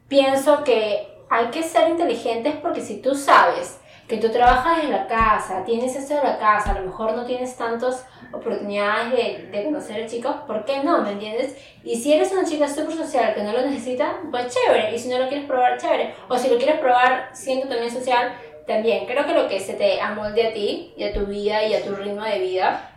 pienso 0.09 0.65
que 0.65 1.09
hay 1.29 1.47
que 1.47 1.63
ser 1.63 1.89
inteligentes 1.89 2.55
porque 2.63 2.81
si 2.81 3.01
tú 3.01 3.15
sabes 3.15 3.79
que 4.09 4.19
tú 4.19 4.29
trabajas 4.31 4.85
en 4.85 4.91
la 4.93 5.07
casa, 5.09 5.65
tienes 5.65 5.97
esto 5.97 6.15
de 6.15 6.23
la 6.23 6.39
casa, 6.39 6.71
a 6.71 6.81
lo 6.81 6.87
mejor 6.87 7.15
no 7.15 7.25
tienes 7.25 7.57
tantas 7.57 8.07
oportunidades 8.33 9.11
de, 9.13 9.49
de 9.51 9.65
conocer 9.65 10.05
a 10.05 10.07
chicos, 10.07 10.35
¿por 10.47 10.65
qué 10.65 10.83
no? 10.85 11.03
¿Me 11.03 11.13
entiendes? 11.13 11.57
Y 11.83 11.97
si 11.97 12.13
eres 12.13 12.31
una 12.33 12.45
chica 12.45 12.69
súper 12.69 12.95
social 12.97 13.35
que 13.35 13.43
no 13.43 13.53
lo 13.53 13.63
necesita, 13.63 14.17
pues 14.31 14.55
chévere. 14.55 14.95
Y 14.95 14.99
si 14.99 15.09
no 15.09 15.19
lo 15.19 15.29
quieres 15.29 15.47
probar, 15.47 15.77
chévere. 15.79 16.15
O 16.29 16.39
si 16.39 16.49
lo 16.49 16.57
quieres 16.57 16.79
probar 16.79 17.31
siendo 17.33 17.67
también 17.69 17.91
social, 17.91 18.33
también. 18.67 19.07
Creo 19.07 19.25
que 19.27 19.33
lo 19.35 19.49
que 19.49 19.61
se 19.61 19.75
te 19.75 20.01
amolde 20.01 20.49
a 20.49 20.53
ti 20.53 20.93
y 20.97 21.05
a 21.05 21.13
tu 21.13 21.27
vida 21.27 21.65
y 21.65 21.75
a 21.75 21.85
tu 21.85 21.95
ritmo 21.95 22.23
de 22.25 22.39
vida, 22.39 22.91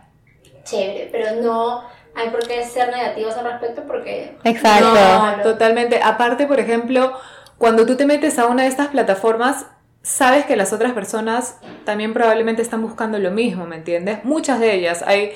chévere. 0.64 1.08
Pero 1.12 1.40
no 1.42 1.84
hay 2.14 2.28
por 2.30 2.46
qué 2.46 2.64
ser 2.64 2.90
negativos 2.90 3.36
al 3.36 3.44
respecto 3.44 3.82
porque... 3.86 4.36
Exacto. 4.44 4.86
No, 4.86 4.92
Claro. 4.92 5.42
totalmente. 5.42 6.00
Aparte, 6.02 6.46
por 6.46 6.58
ejemplo, 6.60 7.12
cuando 7.58 7.86
tú 7.86 7.96
te 7.96 8.06
metes 8.06 8.38
a 8.38 8.46
una 8.46 8.62
de 8.64 8.68
estas 8.68 8.88
plataformas, 8.88 9.66
sabes 10.02 10.44
que 10.46 10.56
las 10.56 10.72
otras 10.72 10.92
personas 10.92 11.56
también 11.84 12.12
probablemente 12.14 12.62
están 12.62 12.82
buscando 12.82 13.18
lo 13.18 13.30
mismo, 13.30 13.66
¿me 13.66 13.76
entiendes? 13.76 14.24
Muchas 14.24 14.58
de 14.60 14.74
ellas. 14.74 15.02
Hay, 15.06 15.32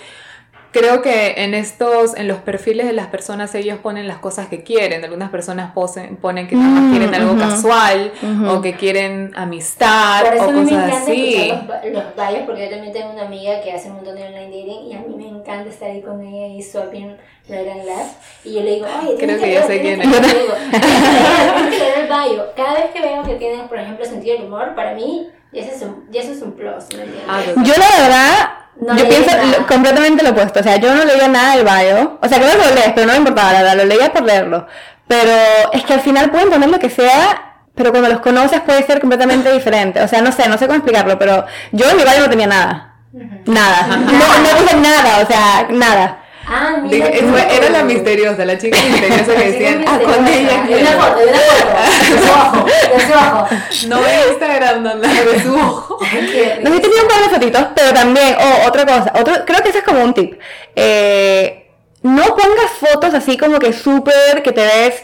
creo 0.72 1.02
que 1.02 1.34
en 1.44 1.54
estos, 1.54 2.16
en 2.16 2.26
los 2.28 2.38
perfiles 2.38 2.86
de 2.86 2.92
las 2.94 3.06
personas, 3.08 3.54
ellos 3.54 3.78
ponen 3.78 4.08
las 4.08 4.18
cosas 4.18 4.48
que 4.48 4.62
quieren. 4.64 5.04
Algunas 5.04 5.30
personas 5.30 5.72
posen- 5.74 6.16
ponen 6.16 6.48
que 6.48 6.56
Mm, 6.56 6.90
quieren 6.90 7.14
algo 7.14 7.32
ujú. 7.32 7.40
casual, 7.40 8.12
Ujú. 8.22 8.50
o 8.50 8.60
que 8.62 8.74
quieren 8.74 9.32
amistad, 9.36 10.24
Por 10.24 10.34
eso 10.34 10.44
o 10.46 10.52
mí 10.52 10.58
me 10.60 10.64
cosas 10.64 10.86
encanta 10.88 11.02
así. 11.12 11.48
los, 11.48 11.92
los 11.92 12.04
bios, 12.16 12.42
porque 12.46 12.64
yo 12.64 12.70
también 12.70 12.92
tengo 12.92 13.10
una 13.12 13.26
amiga 13.26 13.60
que 13.62 13.70
hace 13.72 13.88
un 13.88 13.96
montón 13.96 14.16
de 14.16 14.24
online 14.24 14.46
dating 14.46 14.86
y 14.90 14.94
a 14.94 15.00
mí 15.00 15.14
me 15.16 15.28
encanta 15.28 15.68
estar 15.70 15.90
ahí 15.90 16.00
con 16.02 16.20
ella 16.22 16.46
y 16.48 16.62
swapping 16.62 17.16
right 17.48 17.68
and 17.70 17.84
left. 17.84 18.16
Y 18.44 18.54
yo 18.54 18.62
le 18.62 18.70
digo, 18.76 18.86
oye, 19.02 19.14
Creo 19.18 19.38
que 19.38 19.46
ver, 19.46 19.62
sé 19.66 19.80
quién 19.80 20.00
es. 20.02 20.08
bio. 22.22 22.44
Cada 22.56 22.74
vez 22.74 22.86
que 22.92 23.00
veo 23.00 23.22
que 23.22 23.34
tienes, 23.34 23.68
por 23.68 23.78
ejemplo, 23.78 24.04
sentido 24.04 24.36
del 24.36 24.46
humor, 24.46 24.74
para 24.74 24.92
mí, 24.94 25.28
ya 25.52 25.62
eso 25.62 25.72
es 25.74 25.82
un, 25.82 26.06
ya 26.10 26.20
eso 26.22 26.32
es 26.32 26.42
un 26.42 26.52
plus, 26.52 26.84
¿me 26.96 27.04
entiendes? 27.04 27.22
Ah. 27.28 27.40
Yo 27.56 27.74
la 27.76 28.02
verdad, 28.02 28.48
No 28.80 28.96
yo 28.96 29.08
pienso 29.08 29.30
lo- 29.58 29.66
completamente 29.66 30.22
lo 30.24 30.30
opuesto. 30.30 30.60
O 30.60 30.62
sea, 30.62 30.76
yo 30.76 30.94
no 30.94 31.04
leía 31.04 31.28
nada 31.28 31.56
del 31.56 31.64
bio. 31.64 32.18
O 32.22 32.28
sea, 32.28 32.38
creo 32.38 32.50
que 32.52 32.68
lo 32.68 32.74
lees, 32.74 32.92
pero 32.94 33.06
no 33.06 33.12
me 33.12 33.18
importaba, 33.18 33.52
la 33.52 33.62
verdad, 33.62 33.76
lo 33.76 33.84
leía 33.84 34.12
por 34.12 34.22
leerlo. 34.22 34.66
Pero 35.06 35.32
es 35.72 35.84
que 35.84 35.92
al 35.94 36.00
final 36.00 36.30
pueden 36.30 36.50
poner 36.50 36.70
lo 36.70 36.78
que 36.78 36.90
sea, 36.90 37.56
pero 37.74 37.90
cuando 37.90 38.08
los 38.08 38.20
conoces 38.20 38.60
puede 38.62 38.82
ser 38.84 39.00
completamente 39.00 39.52
diferente. 39.52 40.00
O 40.02 40.08
sea, 40.08 40.22
no 40.22 40.32
sé, 40.32 40.48
no 40.48 40.56
sé 40.58 40.66
cómo 40.66 40.76
explicarlo, 40.78 41.18
pero 41.18 41.44
yo 41.72 41.88
en 41.90 41.96
mi 41.96 42.02
bio 42.04 42.20
no 42.20 42.30
tenía 42.30 42.46
nada. 42.46 42.90
Nada. 43.46 43.86
No, 43.96 44.04
no 44.06 44.60
dije 44.60 44.76
nada, 44.76 45.22
o 45.22 45.26
sea, 45.26 45.66
nada. 45.70 46.18
Ah, 46.46 46.76
mira. 46.82 47.06
fue- 47.06 47.56
era 47.56 47.70
la 47.70 47.84
misteriosa, 47.84 48.44
la 48.44 48.58
chica 48.58 48.76
misteriosa 48.90 49.34
que 49.34 49.50
decían, 49.52 49.84
ah, 49.86 49.98
con 49.98 50.26
ella 50.26 50.64
Y 50.68 50.74
una 50.74 50.90
quiero. 50.90 51.00
foto, 51.00 51.20
y 51.20 51.28
una 51.28 51.38
foto. 51.38 51.64
De 52.10 52.20
su 52.20 52.32
ojo, 52.32 52.66
de 52.66 53.00
su 53.06 53.12
ojo. 53.12 53.48
No 53.88 54.06
en 54.08 54.28
Instagram, 54.30 54.82
no, 54.82 54.94
la 54.94 55.08
de 55.08 55.42
su 55.42 55.54
ojo. 55.54 55.98
No, 56.62 56.74
sí 56.74 56.80
tenía 56.80 57.02
un 57.02 57.08
par 57.08 57.22
de 57.22 57.28
fotitos, 57.30 57.66
pero 57.74 57.92
también, 57.92 58.36
oh, 58.38 58.68
otra 58.68 58.84
cosa, 58.84 59.12
otro, 59.18 59.34
creo 59.46 59.62
que 59.62 59.68
ese 59.70 59.78
es 59.78 59.84
como 59.84 60.02
un 60.02 60.12
tip. 60.14 60.38
Eh, 60.76 61.66
no 62.02 62.22
pongas 62.36 62.70
fotos 62.78 63.14
así 63.14 63.36
como 63.38 63.58
que 63.58 63.72
súper, 63.72 64.42
que 64.42 64.52
te 64.52 64.62
ves, 64.64 65.02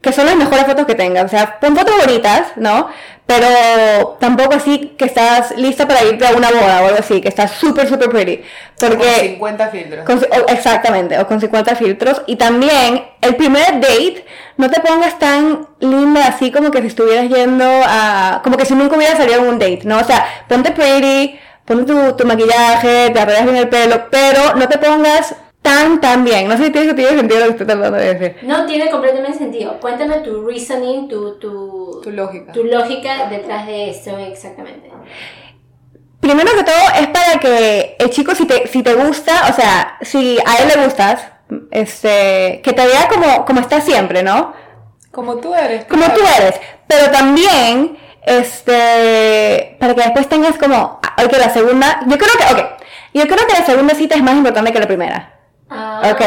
que 0.00 0.12
son 0.12 0.26
las 0.26 0.36
mejores 0.36 0.66
fotos 0.66 0.86
que 0.86 0.94
tengas. 0.94 1.24
O 1.24 1.28
sea, 1.28 1.58
pon 1.58 1.76
fotos 1.76 1.94
bonitas, 2.04 2.48
¿no? 2.56 2.88
Pero 3.26 4.16
tampoco 4.20 4.54
así 4.54 4.94
que 4.96 5.04
estás 5.04 5.56
lista 5.56 5.88
para 5.88 6.04
irte 6.04 6.24
a 6.26 6.30
una 6.36 6.48
boda 6.48 6.82
o 6.82 6.86
algo 6.86 6.98
así, 7.00 7.20
que 7.20 7.28
estás 7.28 7.50
súper, 7.52 7.88
súper 7.88 8.08
pretty. 8.08 8.36
Con 8.78 8.90
Porque... 8.90 9.14
50 9.20 9.68
filtros. 9.68 10.04
Con- 10.04 10.18
o- 10.18 10.46
exactamente, 10.48 11.18
o 11.18 11.26
con 11.26 11.40
50 11.40 11.74
filtros. 11.74 12.22
Y 12.26 12.36
también, 12.36 13.04
el 13.20 13.34
primer 13.34 13.80
date, 13.80 14.24
no 14.58 14.70
te 14.70 14.80
pongas 14.80 15.18
tan 15.18 15.66
linda 15.80 16.26
así 16.28 16.52
como 16.52 16.70
que 16.70 16.80
si 16.82 16.86
estuvieras 16.86 17.28
yendo 17.28 17.64
a... 17.68 18.40
Como 18.44 18.56
que 18.56 18.64
si 18.64 18.74
nunca 18.74 18.96
hubieras 18.96 19.18
salido 19.18 19.40
en 19.42 19.48
un 19.48 19.58
date, 19.58 19.80
¿no? 19.84 19.98
O 19.98 20.04
sea, 20.04 20.24
ponte 20.48 20.70
pretty, 20.70 21.36
ponte 21.64 21.92
tu, 21.92 22.12
tu 22.16 22.26
maquillaje, 22.26 23.10
te 23.10 23.18
arreglas 23.20 23.44
bien 23.44 23.56
el 23.56 23.68
pelo, 23.68 24.04
pero 24.08 24.54
no 24.54 24.68
te 24.68 24.78
pongas 24.78 25.34
tan, 25.66 26.00
tan 26.00 26.24
bien. 26.24 26.46
No 26.48 26.56
sé 26.56 26.66
si 26.66 26.70
tiene, 26.70 26.94
tiene 26.94 27.16
sentido 27.16 27.40
lo 27.40 27.46
que 27.46 27.50
estoy 27.52 27.66
tratando 27.66 27.98
de 27.98 28.14
decir. 28.14 28.36
No 28.46 28.66
tiene 28.66 28.88
completamente 28.88 29.36
sentido. 29.36 29.80
Cuéntame 29.80 30.18
tu 30.18 30.46
reasoning, 30.46 31.08
tu, 31.08 31.38
tu, 31.40 32.00
Tu 32.04 32.10
lógica. 32.12 32.52
tu 32.52 32.62
lógica 32.62 33.26
detrás 33.28 33.66
de 33.66 33.90
esto 33.90 34.16
exactamente. 34.16 34.90
Primero 36.20 36.50
que 36.56 36.62
todo 36.64 36.76
es 37.00 37.08
para 37.08 37.40
que 37.40 37.96
el 37.98 38.10
chico, 38.10 38.34
si 38.34 38.46
te, 38.46 38.68
si 38.68 38.82
te 38.84 38.94
gusta, 38.94 39.48
o 39.50 39.52
sea, 39.52 39.96
si 40.02 40.38
a 40.46 40.62
él 40.62 40.68
le 40.74 40.84
gustas, 40.84 41.26
este, 41.70 42.60
que 42.62 42.72
te 42.72 42.86
vea 42.86 43.08
como, 43.08 43.44
como 43.44 43.60
está 43.60 43.80
siempre, 43.80 44.22
¿no? 44.22 44.52
Como 45.10 45.36
tú 45.38 45.54
eres. 45.54 45.84
como 45.86 46.04
claro. 46.04 46.14
tú 46.14 46.20
eres, 46.38 46.60
pero 46.86 47.10
también, 47.10 47.98
este, 48.24 49.76
para 49.80 49.94
que 49.94 50.02
después 50.02 50.28
tengas 50.28 50.56
como, 50.58 51.00
ok, 51.24 51.32
la 51.38 51.50
segunda, 51.50 52.00
yo 52.06 52.18
creo 52.18 52.32
que, 52.38 52.54
ok, 52.54 52.70
yo 53.14 53.22
creo 53.26 53.46
que 53.46 53.52
la 53.52 53.64
segunda 53.64 53.94
cita 53.94 54.14
es 54.14 54.22
más 54.22 54.34
importante 54.34 54.72
que 54.72 54.80
la 54.80 54.86
primera, 54.86 55.35
Ah, 55.68 56.00
ok, 56.12 56.20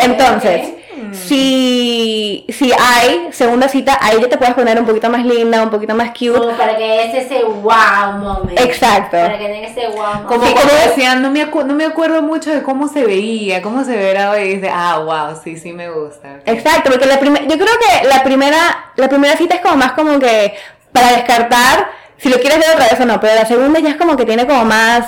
entonces, 0.00 0.70
si, 1.12 2.44
si 2.48 2.72
hay 2.72 3.28
segunda 3.32 3.68
cita, 3.68 3.98
ahí 4.00 4.18
ya 4.20 4.28
te 4.28 4.38
puedes 4.38 4.54
poner 4.54 4.78
un 4.80 4.86
poquito 4.86 5.10
más 5.10 5.24
linda, 5.24 5.62
un 5.62 5.70
poquito 5.70 5.94
más 5.94 6.10
cute, 6.10 6.32
Como 6.32 6.56
para 6.56 6.76
que 6.76 7.04
es 7.04 7.26
ese 7.26 7.44
wow 7.44 8.12
moment. 8.18 8.58
Exacto. 8.58 9.16
Para 9.18 9.38
que 9.38 9.46
tenga 9.46 9.68
ese 9.68 9.88
wow 9.88 10.06
moment. 10.06 10.26
Como 10.26 10.46
Sí, 10.46 10.52
cuando 10.54 10.72
como- 10.72 10.84
decían, 10.88 11.22
no 11.22 11.30
me, 11.30 11.46
acu- 11.50 11.64
no 11.64 11.74
me 11.74 11.84
acuerdo 11.84 12.22
mucho 12.22 12.50
de 12.50 12.62
cómo 12.62 12.88
se 12.88 13.04
veía, 13.04 13.60
cómo 13.62 13.84
se 13.84 13.96
verá 13.96 14.30
hoy. 14.30 14.40
Y 14.42 14.54
dice, 14.56 14.70
ah, 14.72 14.98
wow, 15.04 15.38
sí, 15.42 15.56
sí 15.56 15.72
me 15.72 15.90
gusta. 15.90 16.40
exacto, 16.46 16.90
porque 16.90 17.06
la 17.06 17.20
primera, 17.20 17.44
yo 17.44 17.56
creo 17.58 17.74
que 17.78 18.08
la 18.08 18.22
primera, 18.22 18.58
la 18.96 19.08
primera 19.08 19.36
cita 19.36 19.56
es 19.56 19.60
como 19.60 19.76
más 19.76 19.92
como 19.92 20.18
que 20.18 20.54
para 20.92 21.12
descartar 21.12 21.90
si 22.16 22.28
lo 22.30 22.38
quieres 22.38 22.58
ver 22.58 22.70
otra 22.74 22.88
vez 22.88 22.98
o 23.00 23.04
no, 23.06 23.20
pero 23.20 23.34
la 23.34 23.46
segunda 23.46 23.78
ya 23.80 23.90
es 23.90 23.96
como 23.96 24.16
que 24.16 24.24
tiene 24.24 24.46
como 24.46 24.64
más, 24.64 25.04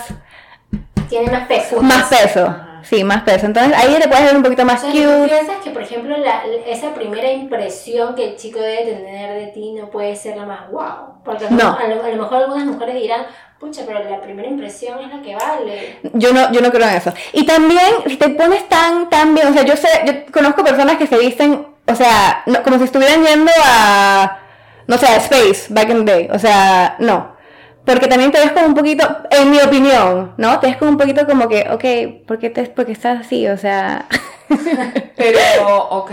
Tiene 1.09 1.31
más 1.33 1.47
peso. 1.49 1.81
más 1.83 2.05
peso, 2.05 2.55
sí, 2.83 3.05
más 3.05 3.23
peso, 3.23 3.47
entonces 3.47 3.73
ahí 3.77 3.95
te 4.01 4.09
puedes 4.09 4.25
ver 4.25 4.37
un 4.37 4.43
poquito 4.43 4.65
más 4.65 4.83
O 4.85 4.91
sea, 4.91 4.93
¿tú 4.93 4.99
cute. 5.23 5.29
piensas 5.35 5.57
que, 5.63 5.71
por 5.71 5.83
ejemplo, 5.83 6.17
la, 6.17 6.43
esa 6.67 6.95
primera 6.95 7.31
impresión 7.33 8.15
que 8.15 8.31
el 8.31 8.37
chico 8.37 8.61
debe 8.61 8.93
tener 8.93 9.39
de 9.41 9.47
ti 9.49 9.73
no 9.73 9.91
puede 9.91 10.17
ser 10.17 10.37
la 10.37 10.47
más 10.47 10.71
wow? 10.71 11.23
Porque 11.25 11.47
a 11.47 11.51
lo- 11.51 11.57
No. 11.57 11.79
a, 11.79 11.87
lo, 11.87 12.03
a 12.05 12.09
lo 12.09 12.23
mejor 12.23 12.39
algunas 12.39 12.65
mujeres 12.67 12.95
dirán, 12.95 13.27
pucha, 13.59 13.83
pero 13.87 14.03
la 14.03 14.21
primera 14.21 14.49
impresión 14.49 14.99
es 15.01 15.09
la 15.15 15.21
que 15.23 15.35
vale. 15.37 15.99
Yo 16.15 16.33
no, 16.33 16.51
yo 16.53 16.61
no 16.63 16.71
creo 16.71 16.89
en 16.89 16.95
eso. 16.95 17.13
Y 17.33 17.45
también, 17.45 17.81
si 18.07 18.17
te 18.17 18.31
pones 18.31 18.69
tan, 18.69 19.11
tan 19.11 19.35
bien, 19.35 19.49
o 19.49 19.53
sea, 19.53 19.63
yo 19.65 19.77
sé, 19.77 19.89
yo 20.07 20.33
conozco 20.33 20.65
personas 20.65 20.97
que 20.97 21.07
se 21.07 21.19
visten, 21.19 21.67
o 21.87 21.95
sea, 21.95 22.43
no- 22.47 22.63
como 22.63 22.79
si 22.79 22.85
estuvieran 22.85 23.23
yendo 23.25 23.53
a, 23.65 24.39
no 24.87 24.97
sé, 24.97 25.07
a 25.07 25.17
Space, 25.17 25.67
back 25.69 25.91
in 25.91 26.05
the 26.07 26.13
day. 26.13 26.29
O 26.33 26.39
sea, 26.39 26.97
no. 27.01 27.39
Porque 27.85 28.07
también 28.09 28.31
te 28.31 28.39
ves 28.39 28.53
como 28.53 28.67
un 28.67 28.75
poquito, 28.75 29.07
en 29.31 29.51
mi 29.51 29.59
opinión, 29.61 30.35
¿no? 30.37 30.61
Te 30.61 30.69
ves 30.69 30.77
como 30.77 30.91
un 30.93 30.99
poquito 30.99 31.27
como 31.27 31.49
que, 31.49 31.67
ok, 31.71 32.27
¿por 32.27 32.39
qué, 32.39 32.51
te, 32.51 32.65
por 32.65 32.85
qué 32.87 32.93
estás 32.93 33.21
así? 33.27 33.49
O 33.49 33.57
sea, 33.57 34.07
Pero, 35.17 35.39
ok. 35.91 36.11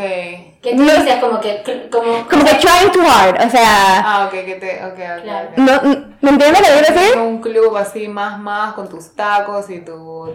¿Qué 0.62 0.72
tú 0.76 0.84
No. 0.84 0.92
dices? 0.94 1.16
Como 1.22 1.40
que, 1.40 1.62
que- 1.64 1.90
como, 1.90 2.28
como 2.28 2.44
que 2.46 2.56
trying 2.56 2.92
too 2.92 3.02
hard. 3.08 3.46
O 3.46 3.50
sea, 3.50 4.00
Ah, 4.04 4.26
ok, 4.28 4.46
que 4.46 4.56
te, 4.56 4.84
ok, 4.86 4.92
ok. 5.18 5.24
Claro. 5.24 5.50
ok. 5.52 5.58
no, 5.58 6.06
¿me 6.22 6.30
entiendes 6.32 6.62
lo 6.62 6.68
que 6.68 6.84
quiero 6.86 6.94
decir? 7.02 7.18
Un 7.20 7.42
club 7.42 7.78
así 7.78 8.08
más, 8.08 8.40
más, 8.40 8.74
con 8.74 8.90
tus 8.90 9.16
tacos 9.16 9.70
y 9.70 9.80
tu... 9.82 10.30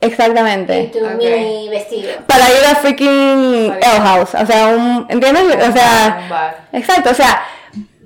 y 0.00 0.06
Exactamente. 0.06 0.90
tu 0.92 1.04
Ok. 1.04 1.14
mini 1.18 1.68
vestido. 1.70 2.10
Para 2.26 2.44
ir 2.50 2.64
a 2.70 2.74
freaking 2.76 3.72
Ale 3.72 4.00
House. 4.00 4.34
O 4.34 4.46
sea, 4.46 4.68
un, 4.68 5.06
¿entiendes? 5.08 5.42
O 5.42 5.66
un 5.66 5.72
sea, 5.72 6.26
bar. 6.30 6.68
Exacto, 6.72 7.10
o 7.10 7.14
sea, 7.14 7.42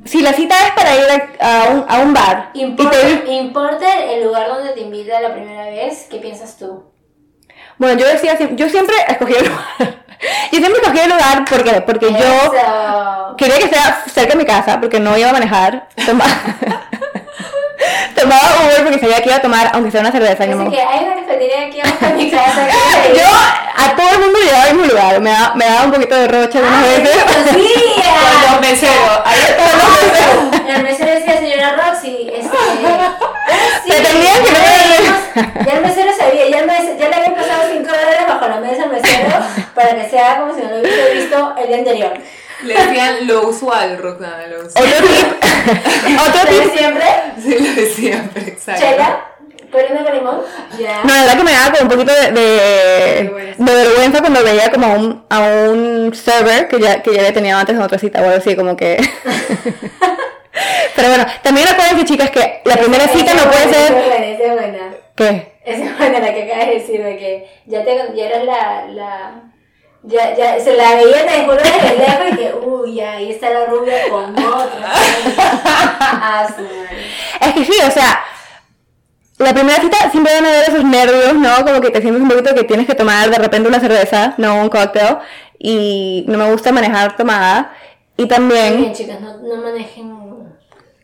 si 0.05 0.21
la 0.23 0.33
cita 0.33 0.55
es 0.67 0.73
para 0.73 0.95
ir 0.97 1.05
a, 1.41 1.65
a 1.65 1.69
un, 1.71 1.85
a 1.89 1.99
un 2.01 2.15
bar 2.15 2.51
¿Importa, 2.55 2.91
te- 2.93 3.33
¿Importa 3.33 4.05
el 4.05 4.25
lugar 4.25 4.49
donde 4.49 4.73
te 4.73 4.81
invita 4.81 5.21
la 5.21 5.33
primera 5.35 5.65
vez? 5.67 6.07
¿Qué 6.11 6.19
piensas 6.19 6.57
tú? 6.59 6.85
bueno, 7.79 8.01
yo 8.01 8.07
decía, 8.09 8.37
yo 8.57 8.69
siempre 8.69 8.95
escogí 9.07 9.35
el 9.35 9.45
lugar. 9.49 9.65
yo 10.53 10.59
siempre 10.59 10.81
escogí 10.83 10.99
el 10.99 11.11
lugar 11.11 11.45
porque, 11.49 11.81
porque 11.83 12.13
yo 12.13 13.37
quería 13.37 13.59
que 13.59 13.69
sea 13.69 14.03
cerca 14.13 14.33
de 14.33 14.39
mi 14.39 14.45
casa 14.45 14.81
porque 14.81 14.99
no 14.99 15.17
iba 15.17 15.31
a 15.31 15.33
manejar. 15.33 15.89
Tomaba, 18.21 18.41
tomaba 18.43 18.67
Uber 18.67 18.83
porque 18.85 18.99
sabía 19.01 19.17
que 19.23 19.29
iba 19.29 19.37
a 19.37 19.43
tomar, 19.43 19.71
aunque 19.75 19.91
sea 19.91 20.01
una 20.01 20.13
cerveza. 20.13 20.47
no 20.47 20.61
Así 20.61 20.65
me- 20.71 20.77
que 20.77 20.83
hay 20.83 21.05
una 21.05 21.15
cafetería 21.17 21.67
aquí 21.67 21.81
de 21.81 22.13
mi 22.15 22.31
casa. 22.31 22.67
Yo 23.15 23.29
a 23.85 23.97
todo 23.97 24.11
el 24.13 24.19
mundo 24.21 24.39
le 24.39 24.45
llevaba 24.47 24.65
al 24.65 24.75
mismo 24.75 24.91
lugar, 24.93 25.21
me 25.21 25.31
daba, 25.31 25.55
me 25.55 25.65
daba 25.65 25.85
un 25.85 25.93
poquito 25.93 26.15
de 26.17 26.29
roche 26.29 26.59
algunas 26.59 26.85
¡Ay, 26.85 27.03
veces. 27.03 27.23
conocía! 27.25 28.05
Con 28.43 28.53
los 28.53 28.61
meseros. 28.61 29.21
Ahí 29.25 29.41
está. 29.41 29.65
El 30.77 30.83
mesero 30.83 31.11
decía, 31.13 31.39
señora 31.39 31.77
Roxy, 31.77 32.31
este... 32.33 32.49
sí, 33.85 33.91
que 33.91 34.01
leímos- 34.03 35.67
Ya 35.67 35.73
el 35.73 35.81
mesero 35.83 36.11
sabía, 36.17 36.49
ya, 36.51 36.59
el 36.59 36.67
mesero, 36.67 36.99
ya 36.99 37.09
le 37.09 37.15
habían 37.17 37.35
pasado 37.35 37.63
5 37.73 37.85
dólares 37.85 38.21
bajo 38.29 38.49
la 38.49 38.57
mesa 38.57 38.83
al 38.85 38.91
mesero 38.91 39.29
para 39.75 39.95
que 39.97 40.09
sea 40.11 40.39
como 40.41 40.55
si 40.55 40.61
no 40.63 40.69
lo 40.71 40.81
hubiese 40.81 41.15
visto 41.15 41.55
el 41.59 41.69
día 41.69 41.79
anterior. 41.79 42.13
Le 42.63 42.75
decían 42.75 43.27
lo 43.27 43.49
usual, 43.49 43.99
Roxana, 43.99 44.47
lo 44.49 44.67
usual. 44.67 44.85
Otro 44.85 45.07
tip, 45.07 45.27
otro 46.21 46.41
¿Pero 46.45 46.63
tip 46.63 46.77
siempre? 46.77 47.05
Sí, 47.41 47.57
lo 47.59 47.73
de 47.75 47.87
siempre, 47.87 48.43
exacto. 48.49 48.83
¿Chela? 48.83 49.25
¿Corriendo 49.71 50.03
con 50.03 50.15
limón? 50.15 50.41
Ya. 50.79 51.03
No, 51.05 51.15
la 51.15 51.21
verdad 51.21 51.37
que 51.37 51.45
me 51.45 51.53
daba 51.53 51.71
como 51.73 51.83
un 51.83 51.89
poquito 51.89 52.13
de, 52.13 52.33
de, 52.33 53.23
Vergüenza. 53.23 53.65
de 53.65 53.75
vergüenza 53.75 54.21
cuando 54.21 54.43
veía 54.43 54.71
como 54.71 54.87
a 54.87 54.91
un, 54.97 55.25
a 55.29 55.41
un 55.41 56.15
server 56.15 56.69
que 56.69 56.81
ya, 56.81 57.03
que 57.03 57.13
ya 57.13 57.19
había 57.21 57.35
tenido 57.35 57.59
antes 57.59 57.77
en 57.77 57.83
otra 57.83 57.99
cita 57.99 58.21
o 58.21 58.25
algo 58.25 58.37
así, 58.39 58.57
como 58.57 58.77
que... 58.77 58.97
Pero 60.97 61.09
bueno, 61.09 61.27
también 61.43 61.69
acuérdense 61.69 62.05
chicas 62.07 62.31
que 62.31 62.63
la 62.65 62.77
primera 62.77 63.07
cita 63.09 63.35
no 63.35 63.43
puede 63.45 63.65
Esa 63.65 63.71
es 63.71 63.77
ser... 63.77 63.93
buena, 63.93 64.27
esa 64.27 64.45
es 64.45 64.53
buena. 64.53 64.79
¿Qué? 65.15 65.53
Esa 65.65 65.85
es 65.85 65.99
buena 65.99 66.19
la 66.19 66.35
que 66.35 66.43
acabas 66.45 66.67
de 66.67 66.75
decir, 66.75 67.05
de 67.05 67.17
que 67.17 67.49
ya, 67.67 67.85
te, 67.85 67.97
ya 68.17 68.25
eras 68.27 68.45
la... 68.45 68.87
la 68.89 69.43
ya, 70.03 70.35
ya, 70.37 70.61
se 70.61 70.75
la 70.75 70.95
veía 70.95 71.27
te 71.27 71.45
juro 71.45 71.57
desde 71.57 71.99
lejos 71.99 72.33
y 72.33 72.37
que, 72.37 72.55
uy, 72.67 73.01
ahí 73.01 73.31
está 73.33 73.51
la 73.51 73.67
rubia 73.67 74.09
con 74.09 74.31
otra. 74.33 74.93
Ah. 76.21 76.49
Es 77.41 77.55
que 77.55 77.65
sí, 77.65 77.73
o 77.87 77.91
sea, 77.91 78.21
la 79.39 79.55
primera 79.55 79.81
cita 79.81 80.11
siempre 80.11 80.35
van 80.35 80.47
a 80.47 80.51
ver 80.51 80.69
esos 80.69 80.85
nervios, 80.85 81.35
¿no? 81.35 81.65
Como 81.65 81.81
que 81.81 81.91
te 81.91 82.01
sientes 82.01 82.23
un 82.23 82.29
poquito 82.29 82.55
que 82.55 82.65
tienes 82.65 82.87
que 82.87 82.95
tomar 82.95 83.31
de 83.31 83.39
repente 83.39 83.69
una 83.69 83.81
cerveza, 83.81 84.35
no 84.37 84.61
un 84.61 84.69
cóctel. 84.69 85.19
Y 85.59 86.25
no 86.29 86.39
me 86.39 86.51
gusta 86.51 86.73
manejar 86.73 87.17
tomada. 87.17 87.73
Y 88.17 88.27
también... 88.27 88.79
Bien, 88.79 88.93
chicas, 88.93 89.21
no, 89.21 89.39
no 89.39 89.63
manejen 89.63 90.13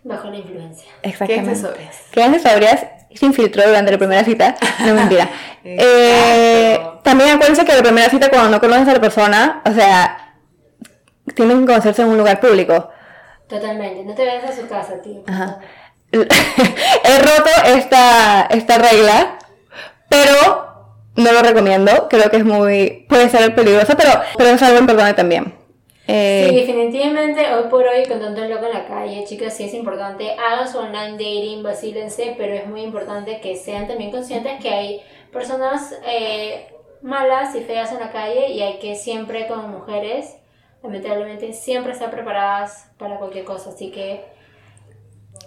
bajo 0.03 0.29
la 0.29 0.37
influencia. 0.37 0.91
Exactamente. 1.03 1.51
Quédense 1.51 1.67
sobrias. 1.67 1.97
Quédense 2.11 2.49
sobrias 2.49 2.87
sin 3.15 3.33
filtro 3.33 3.63
durante 3.67 3.93
la 3.93 3.99
primera 3.99 4.25
cita. 4.25 4.55
No 4.85 4.95
mentira. 4.95 5.29
eh, 5.65 6.81
también 7.03 7.31
acuérdense 7.31 7.65
que 7.65 7.75
la 7.75 7.83
primera 7.83 8.11
cita 8.11 8.31
cuando 8.31 8.51
no 8.51 8.61
conoces 8.61 8.89
a 8.89 8.93
la 8.93 9.01
persona, 9.01 9.63
o 9.65 9.73
sea, 9.73 10.35
tienen 11.35 11.61
que 11.61 11.67
conocerse 11.67 12.03
en 12.03 12.09
un 12.09 12.19
lugar 12.19 12.41
público. 12.41 12.91
Totalmente, 13.49 14.05
no 14.05 14.15
te 14.15 14.27
vayas 14.27 14.51
a 14.51 14.57
su 14.57 14.67
casa, 14.67 15.01
tío. 15.03 15.23
Ajá. 15.27 15.59
He 16.13 17.19
roto 17.19 17.51
esta, 17.67 18.43
esta 18.51 18.79
regla, 18.79 19.39
pero 20.09 20.65
no 21.17 21.33
lo 21.33 21.43
recomiendo. 21.43 22.09
Creo 22.09 22.31
que 22.31 22.39
es 22.39 22.45
muy. 22.45 23.07
puede 23.09 23.29
ser 23.29 23.55
peligroso, 23.55 23.95
pero, 23.97 24.11
pero 24.37 24.51
es 24.51 24.63
algo 24.63 24.79
importante 24.79 25.15
también. 25.15 25.64
Eh, 26.07 26.47
Sí, 26.51 26.55
definitivamente 26.57 27.55
hoy 27.55 27.65
por 27.71 27.87
hoy 27.87 28.05
con 28.07 28.21
tanto 28.21 28.45
loco 28.45 28.67
en 28.67 28.75
la 28.75 28.87
calle, 28.87 29.25
chicas, 29.25 29.57
sí 29.57 29.65
es 29.65 29.75
importante, 29.75 30.33
hagan 30.33 30.71
su 30.71 30.79
online 30.79 31.13
dating, 31.13 31.63
vacílense, 31.63 32.35
pero 32.37 32.53
es 32.55 32.67
muy 32.67 32.83
importante 32.83 33.41
que 33.41 33.57
sean 33.57 33.89
también 33.89 34.11
conscientes 34.11 34.61
que 34.61 34.69
hay 34.69 35.03
personas 35.33 35.95
eh, 36.07 36.67
malas 37.01 37.55
y 37.55 37.61
feas 37.61 37.91
en 37.93 38.01
la 38.01 38.13
calle 38.13 38.49
y 38.51 38.61
hay 38.63 38.79
que 38.79 38.97
siempre 38.97 39.47
como 39.47 39.69
mujeres, 39.69 40.37
lamentablemente, 40.83 41.55
siempre 41.55 41.93
estar 41.93 42.11
preparadas 42.11 42.87
para 42.99 43.17
cualquier 43.17 43.45
cosa, 43.45 43.71
así 43.71 43.91
que 43.91 44.27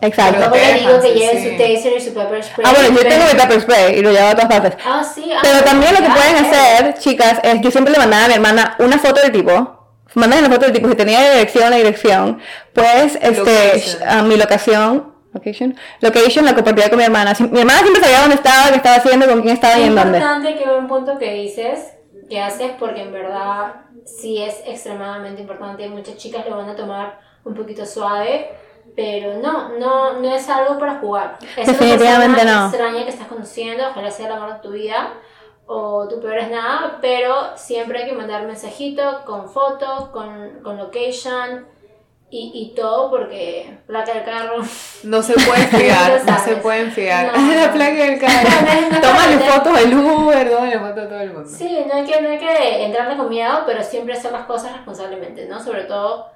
exacto. 0.02 0.40
Pero- 0.40 0.52
tampoco 0.52 0.64
les 0.74 0.80
digo 0.82 1.02
que 1.02 1.14
lleven 1.20 1.44
sí. 1.44 1.50
su 1.52 1.58
taser 1.58 1.98
y 1.98 2.02
su 2.02 2.14
pepper 2.16 2.44
spray. 2.44 2.66
Ah, 2.68 2.74
bueno, 2.76 2.96
yo 2.96 3.08
tengo 3.08 3.26
mi 3.32 3.40
pepper 3.40 3.62
spray 3.62 3.96
y 4.00 4.02
lo 4.02 4.12
llevo 4.12 4.28
a 4.28 4.36
todas 4.36 4.48
partes. 4.60 4.84
Ah, 4.84 5.04
sí, 5.04 5.32
ah, 5.32 5.40
Pero 5.44 5.64
también 5.64 5.94
lo 5.94 6.00
que 6.00 6.08
ah, 6.08 6.16
pueden 6.16 6.36
hacer, 6.46 6.98
chicas, 6.98 7.40
es 7.44 7.62
yo 7.62 7.70
siempre 7.70 7.94
le 7.94 8.00
mandaba 8.00 8.26
a 8.26 8.28
mi 8.28 8.34
hermana 8.34 8.76
una 8.80 8.98
foto 8.98 9.22
del 9.22 9.32
tipo. 9.32 9.77
Mandan 10.16 10.44
la 10.44 10.50
foto 10.50 10.66
del 10.66 10.74
tipo, 10.74 10.90
si 10.90 10.96
tenía 10.96 11.32
dirección, 11.32 11.70
la 11.70 11.78
dirección. 11.78 12.40
Pues, 12.74 13.18
este, 13.22 14.04
a 14.06 14.24
mi 14.24 14.38
locación, 14.38 15.14
location, 15.34 15.76
location 16.02 16.46
la 16.46 16.56
compartía 16.56 16.90
con 16.90 16.98
mi 16.98 17.04
hermana. 17.04 17.34
Mi 17.40 17.60
hermana 17.60 17.80
siempre 17.80 18.02
sabía 18.02 18.22
dónde 18.22 18.36
estaba, 18.36 18.70
qué 18.70 18.78
estaba 18.78 18.96
haciendo, 18.96 19.28
con 19.28 19.42
quién 19.42 19.54
estaba 19.54 19.78
y 19.78 19.82
Es 19.84 19.88
en 19.88 19.96
dónde. 19.96 20.18
importante 20.18 20.56
que 20.56 20.70
buen 20.70 20.88
punto 20.88 21.18
que 21.18 21.34
dices, 21.34 21.94
que 22.30 22.42
haces, 22.42 22.72
porque 22.80 23.02
en 23.04 23.12
verdad 23.14 23.74
sí 24.06 24.42
es 24.42 24.62
extremadamente 24.66 25.42
importante. 25.42 25.88
Muchas 25.90 26.18
chicas 26.18 26.46
lo 26.50 26.58
van 26.58 26.70
a 26.70 26.76
tomar 26.76 27.20
un 27.44 27.54
poquito 27.54 27.86
suave, 27.86 28.50
pero 28.96 29.36
no, 29.40 29.78
no, 29.78 30.20
no 30.20 30.36
es 30.36 30.50
algo 30.50 30.80
para 30.80 30.96
jugar. 30.96 31.38
Es 31.56 31.68
una 31.68 31.78
persona 31.78 32.44
no. 32.44 32.68
extraña 32.68 33.04
que 33.04 33.10
estás 33.10 33.28
conociendo, 33.28 33.84
ojalá 33.90 34.10
sea 34.10 34.28
el 34.28 34.34
amor 34.34 34.54
de 34.56 34.60
tu 34.62 34.72
vida, 34.72 35.14
o 35.68 36.08
tu 36.08 36.20
peor 36.22 36.38
es 36.38 36.50
nada, 36.50 36.98
pero 37.02 37.56
siempre 37.58 38.00
hay 38.04 38.10
que 38.10 38.16
mandar 38.16 38.46
mensajito 38.48 39.24
con 39.26 39.50
foto, 39.50 40.10
con, 40.14 40.62
con 40.64 40.78
location 40.78 41.68
y, 42.30 42.52
y 42.54 42.76
todo, 42.76 43.10
porque 43.10 43.78
placa 43.86 44.14
del 44.14 44.24
carro. 44.24 44.56
No 45.04 45.22
se 45.22 45.34
pueden 45.34 45.68
fiar, 45.70 46.26
Ya 46.26 46.34
no 46.34 46.40
se 46.40 46.56
pueden 46.58 46.92
fiar. 46.92 47.28
No, 47.38 47.54
la 47.56 47.68
no. 47.68 47.74
placa 47.74 47.94
del 47.94 48.20
No, 48.20 48.28
no, 48.28 48.28
carro. 48.28 48.50
no, 48.92 49.02
Tómale 49.02 49.36
no. 49.36 49.42
fotos 49.42 49.80
del 49.80 49.94
Uber, 49.94 50.50
tómale 50.52 50.80
fotos 50.80 51.04
a 51.06 51.10
todo 51.10 51.20
el 51.20 51.34
mundo. 51.34 51.50
Sí, 51.50 51.78
no 51.88 51.94
hay, 51.96 52.06
que, 52.06 52.22
no 52.22 52.30
hay 52.30 52.40
que 52.40 52.86
entrarle 52.86 53.18
con 53.18 53.30
miedo, 53.30 53.64
pero 53.66 53.84
siempre 53.84 54.14
hacer 54.14 54.32
las 54.32 54.46
cosas 54.46 54.74
responsablemente, 54.74 55.46
¿no? 55.48 55.62
Sobre 55.64 55.84
todo, 55.84 56.28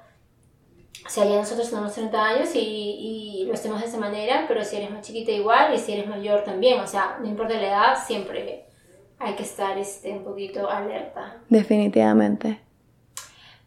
o 1.04 1.08
sea, 1.10 1.24
ya 1.24 1.36
nosotros 1.36 1.68
tenemos 1.68 1.92
30 1.94 2.22
años 2.24 2.54
y, 2.54 2.60
y 2.60 3.44
lo 3.46 3.54
hacemos 3.54 3.80
de 3.80 3.86
esa 3.88 3.98
manera, 3.98 4.44
pero 4.46 4.62
si 4.64 4.76
eres 4.76 4.90
más 4.90 5.00
chiquita 5.06 5.32
igual 5.32 5.74
y 5.74 5.78
si 5.78 5.92
eres 5.94 6.06
mayor 6.06 6.44
también, 6.44 6.80
o 6.80 6.86
sea, 6.86 7.16
no 7.20 7.26
importa 7.26 7.54
la 7.54 7.66
edad, 7.66 7.98
siempre 8.06 8.66
hay 9.22 9.34
que 9.34 9.42
estar 9.44 9.76
este, 9.78 10.10
un 10.12 10.24
poquito 10.24 10.68
alerta. 10.68 11.36
Definitivamente. 11.48 12.60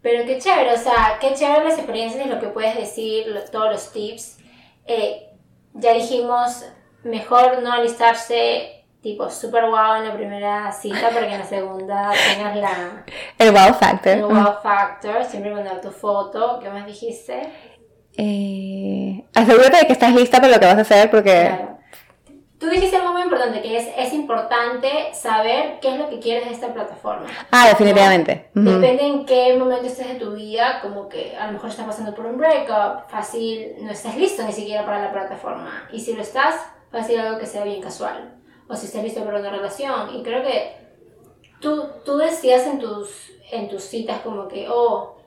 Pero 0.01 0.25
qué 0.25 0.37
chévere, 0.37 0.73
o 0.73 0.77
sea, 0.77 1.17
qué 1.19 1.33
chévere 1.33 1.63
las 1.63 1.77
experiencias 1.77 2.25
y 2.25 2.29
lo 2.29 2.39
que 2.39 2.47
puedes 2.47 2.75
decir, 2.75 3.27
lo- 3.27 3.43
todos 3.45 3.71
los 3.71 3.91
tips. 3.91 4.37
Eh, 4.85 5.29
ya 5.73 5.93
dijimos, 5.93 6.63
mejor 7.03 7.61
no 7.63 7.71
alistarse 7.73 8.71
tipo 9.01 9.29
super 9.29 9.67
guau 9.69 9.95
en 10.01 10.07
la 10.07 10.13
primera 10.15 10.71
cita 10.71 11.09
para 11.09 11.27
que 11.27 11.33
en 11.33 11.39
la 11.39 11.45
segunda 11.45 12.11
tengas 12.33 12.55
la, 12.57 13.05
El 13.37 13.51
wow 13.51 13.73
factor. 13.73 14.13
el 14.13 14.25
wow 14.25 14.55
factor, 14.61 15.23
siempre 15.23 15.51
mandar 15.53 15.81
tu 15.81 15.91
foto. 15.91 16.59
¿Qué 16.61 16.69
más 16.69 16.85
dijiste? 16.85 17.49
Eh, 18.17 19.23
asegúrate 19.33 19.77
de 19.77 19.87
que 19.87 19.93
estás 19.93 20.13
lista 20.13 20.39
para 20.39 20.53
lo 20.53 20.59
que 20.59 20.65
vas 20.65 20.77
a 20.77 20.81
hacer 20.81 21.09
porque... 21.11 21.31
Claro. 21.47 21.77
Tú 22.59 22.67
dijiste 22.69 22.95
algo 22.95 23.11
muy 23.11 23.23
importante, 23.23 23.61
que 23.61 23.75
es, 23.77 23.87
es 23.97 24.13
importante 24.13 25.13
saber 25.13 25.79
qué 25.81 25.89
es 25.93 25.99
lo 25.99 26.09
que 26.09 26.19
quieres 26.19 26.45
de 26.47 26.53
esta 26.53 26.73
plataforma. 26.73 27.27
Ah, 27.51 27.67
definitivamente. 27.67 28.49
Ujú. 28.55 28.65
Depende 28.79 29.03
en 29.05 29.25
qué 29.25 29.55
momento 29.57 29.85
estés 29.87 30.07
de 30.07 30.15
tu 30.15 30.31
vida, 30.31 30.79
como 30.81 31.09
que 31.09 31.35
a 31.35 31.47
lo 31.47 31.53
mejor 31.53 31.69
estás 31.69 31.85
pasando 31.85 32.15
por 32.15 32.25
un 32.25 32.37
breakup, 32.37 33.09
fácil, 33.09 33.75
no 33.81 33.91
estás 33.91 34.15
listo 34.15 34.41
ni 34.43 34.53
siquiera 34.53 34.85
para 34.85 35.01
la 35.01 35.11
plataforma. 35.11 35.87
Y 35.91 35.99
si 35.99 36.13
lo 36.13 36.21
estás, 36.21 36.55
fácil 36.91 37.19
algo 37.19 37.37
que 37.39 37.45
sea 37.45 37.65
bien 37.65 37.81
casual. 37.81 38.35
O 38.69 38.75
si 38.75 38.85
estás 38.85 39.03
listo 39.03 39.23
para 39.25 39.39
una 39.39 39.49
relación. 39.49 40.15
Y 40.15 40.23
creo 40.23 40.41
que 40.41 40.77
tú, 41.59 41.87
tú 42.05 42.17
decías 42.17 42.65
en 42.67 42.79
tus, 42.79 43.31
en 43.51 43.67
tus 43.67 43.83
citas 43.83 44.19
como 44.21 44.47
que, 44.47 44.67
oh, 44.69 45.17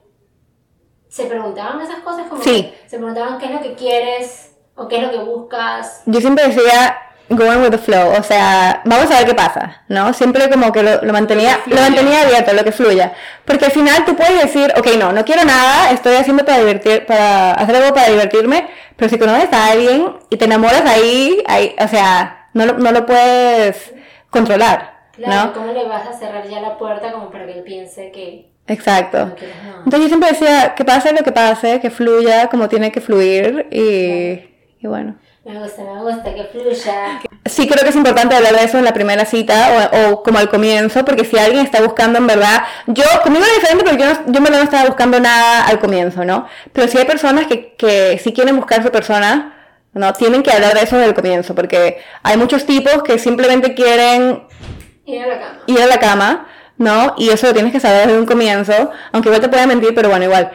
se 1.09 1.27
preguntaban 1.27 1.81
esas 1.83 2.01
cosas 2.01 2.27
como 2.29 2.43
Sí. 2.43 2.73
que 2.83 2.89
se 2.89 2.97
preguntaban 2.97 3.39
qué 3.39 3.47
es 3.47 3.53
lo 3.53 3.61
que 3.61 3.75
quieres 3.75 4.57
o 4.75 4.89
qué 4.89 4.97
es 4.97 5.03
lo 5.03 5.11
que 5.11 5.19
buscas. 5.19 6.03
Yo 6.07 6.21
siempre 6.21 6.47
decía 6.49 6.99
going 7.31 7.59
with 7.61 7.71
the 7.71 7.79
flow, 7.79 8.13
o 8.19 8.23
sea, 8.23 8.81
vamos 8.85 9.11
a 9.11 9.19
ver 9.19 9.27
qué 9.27 9.35
pasa, 9.35 9.83
¿no? 9.89 10.13
Siempre 10.15 10.49
como 10.49 10.73
que 10.73 10.83
lo, 10.83 11.03
lo 11.03 11.13
mantenía, 11.13 11.61
Lo 11.67 11.77
mantenía 11.77 12.23
abierto, 12.23 12.53
lo 12.55 12.65
que 12.65 12.73
fluya. 12.73 13.13
Porque 13.45 13.67
al 13.67 13.71
final 13.73 14.05
tú 14.07 14.17
puedes 14.17 14.43
decir, 14.43 14.73
ok, 14.77 14.87
no, 14.99 15.13
no 15.13 15.25
quiero 15.25 15.45
nada, 15.45 15.91
estoy 15.91 16.17
haciendo 16.17 16.45
para 16.45 16.59
divertir, 16.59 17.05
para 17.07 17.53
hacer 17.53 17.77
algo 17.77 17.95
para 17.95 18.09
divertirme, 18.11 18.69
pero 18.97 19.09
si 19.11 19.19
conoces 19.19 19.53
a 19.53 19.71
alguien 19.73 20.17
y 20.31 20.37
te 20.37 20.47
enamoras 20.47 20.85
ahí, 20.87 21.43
ahí 21.47 21.75
o 21.79 21.89
sea, 21.89 22.49
no 22.55 22.65
lo, 22.67 22.79
no 22.79 22.93
lo 22.93 23.05
puedes 23.07 23.93
controlar, 24.31 24.97
Claro, 25.13 25.49
¿no? 25.49 25.53
¿cómo 25.53 25.73
le 25.73 25.85
vas 25.87 26.07
a 26.07 26.13
cerrar 26.13 26.47
ya 26.49 26.61
la 26.61 26.79
puerta 26.79 27.13
como 27.13 27.31
para 27.31 27.45
que 27.47 27.53
él 27.59 27.63
piense 27.65 28.11
que 28.13 28.51
Exacto. 28.67 29.27
no 29.27 29.35
quieres 29.35 29.57
nada? 29.63 29.77
Entonces 29.85 30.01
yo 30.01 30.09
siempre 30.09 30.31
decía, 30.31 30.75
que 30.75 30.85
pase 30.85 31.13
lo 31.13 31.23
que 31.25 31.33
pase, 31.33 31.81
que 31.81 31.91
fluya 31.91 32.49
como 32.49 32.69
tiene 32.69 32.93
que 32.93 33.01
fluir 33.01 33.67
y, 33.71 34.49
y 34.81 34.87
bueno. 34.87 35.17
Me 35.49 35.59
gusta, 35.59 35.83
me 35.83 36.03
gusta, 36.03 36.35
que 36.35 36.45
fluya. 36.45 37.21
Sí 37.47 37.67
creo 37.67 37.83
que 37.83 37.89
es 37.89 37.97
importante 37.97 38.37
hablar 38.37 38.55
de 38.55 38.65
eso 38.65 38.77
en 38.77 38.85
la 38.85 38.93
primera 38.93 39.25
cita 39.25 39.91
o, 39.93 40.11
o 40.13 40.23
como 40.23 40.39
al 40.39 40.51
comienzo, 40.51 41.05
porque 41.07 41.25
si 41.25 41.39
alguien 41.39 41.65
está 41.65 41.81
buscando 41.81 42.19
en 42.19 42.27
verdad, 42.27 42.65
yo, 42.87 43.05
conmigo 43.23 43.45
es 43.47 43.55
diferente 43.55 43.85
porque 43.85 44.03
yo, 44.03 44.09
no- 44.13 44.27
yo 44.33 44.39
en 44.39 44.45
verdad 44.45 44.59
no 44.59 44.65
estaba 44.65 44.85
buscando 44.87 45.19
nada 45.21 45.67
al 45.67 45.79
comienzo, 45.79 46.25
¿no? 46.27 46.47
Pero 46.75 46.87
si 46.89 46.99
hay 46.99 47.07
personas 47.07 47.47
que, 47.47 47.75
que 47.77 48.21
sí 48.23 48.35
quieren 48.35 48.57
buscar 48.57 48.83
su 48.83 48.91
persona, 48.91 49.55
¿no? 49.95 50.13
Tienen 50.13 50.43
que 50.43 50.53
hablar 50.53 50.75
de 50.75 50.83
eso 50.83 50.97
desde 50.97 51.09
el 51.09 51.15
comienzo, 51.15 51.55
porque 51.55 51.99
hay 52.23 52.37
muchos 52.37 52.67
tipos 52.67 53.03
que 53.03 53.19
simplemente 53.19 53.75
quieren 53.75 54.43
Ir 55.07 55.23
a 55.23 55.27
la 55.29 55.39
cama. 55.41 55.59
ir 55.67 55.81
a 55.81 55.87
la 55.87 55.99
cama, 55.99 56.47
¿no? 56.77 57.15
Y 57.17 57.31
eso 57.31 57.47
lo 57.47 57.55
tienes 57.55 57.73
que 57.73 57.81
saber 57.81 58.07
desde 58.09 58.21
un 58.21 58.27
comienzo, 58.27 58.91
aunque 59.13 59.31
igual 59.31 59.41
te 59.41 59.49
pueda 59.49 59.67
mentir, 59.67 59.95
pero 59.95 60.11
bueno, 60.11 60.27
igual. 60.27 60.51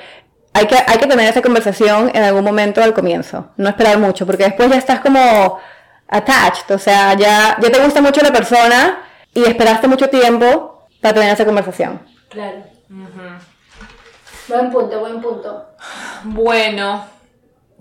Hay 0.53 0.67
que, 0.67 0.75
hay 0.75 0.97
que 0.99 1.07
tener 1.07 1.27
esa 1.27 1.41
conversación 1.41 2.11
en 2.13 2.23
algún 2.23 2.43
momento 2.43 2.83
al 2.83 2.93
comienzo, 2.93 3.47
no 3.57 3.69
esperar 3.69 3.97
mucho, 3.97 4.25
porque 4.25 4.43
después 4.43 4.69
ya 4.69 4.77
estás 4.77 4.99
como 4.99 5.59
attached, 6.07 6.69
o 6.71 6.77
sea, 6.77 7.15
ya, 7.15 7.57
ya 7.59 7.71
te 7.71 7.83
gusta 7.83 8.01
mucho 8.01 8.21
la 8.21 8.31
persona 8.31 9.01
y 9.33 9.43
esperaste 9.43 9.87
mucho 9.87 10.09
tiempo 10.09 10.87
para 11.01 11.15
tener 11.15 11.33
esa 11.33 11.45
conversación. 11.45 12.01
Claro. 12.29 12.63
Buen 14.47 14.71
punto, 14.71 14.99
buen 14.99 15.21
punto. 15.21 15.69
Bueno, 16.23 17.05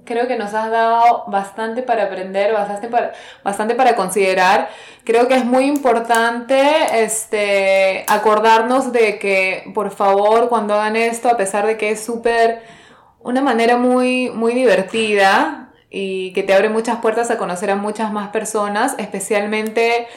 creo 0.04 0.26
que 0.26 0.36
nos 0.36 0.54
has 0.54 0.70
dado 0.70 1.24
bastante 1.28 1.82
para 1.82 2.04
aprender, 2.04 2.52
bastante 2.52 2.88
para, 2.88 3.12
bastante 3.44 3.74
para 3.74 3.94
considerar. 3.94 4.68
Creo 5.04 5.28
que 5.28 5.34
es 5.34 5.44
muy 5.44 5.64
importante 5.64 7.02
este, 7.02 8.04
acordarnos 8.08 8.92
de 8.92 9.18
que, 9.18 9.70
por 9.74 9.90
favor, 9.90 10.48
cuando 10.48 10.74
hagan 10.74 10.96
esto, 10.96 11.28
a 11.28 11.36
pesar 11.36 11.66
de 11.66 11.76
que 11.76 11.90
es 11.90 12.04
súper, 12.04 12.62
una 13.20 13.40
manera 13.40 13.76
muy, 13.76 14.30
muy 14.30 14.54
divertida 14.54 15.70
y 15.90 16.32
que 16.32 16.42
te 16.42 16.54
abre 16.54 16.68
muchas 16.68 16.98
puertas 16.98 17.30
a 17.30 17.38
conocer 17.38 17.70
a 17.70 17.76
muchas 17.76 18.12
más 18.12 18.30
personas, 18.30 18.94
especialmente 18.98 20.08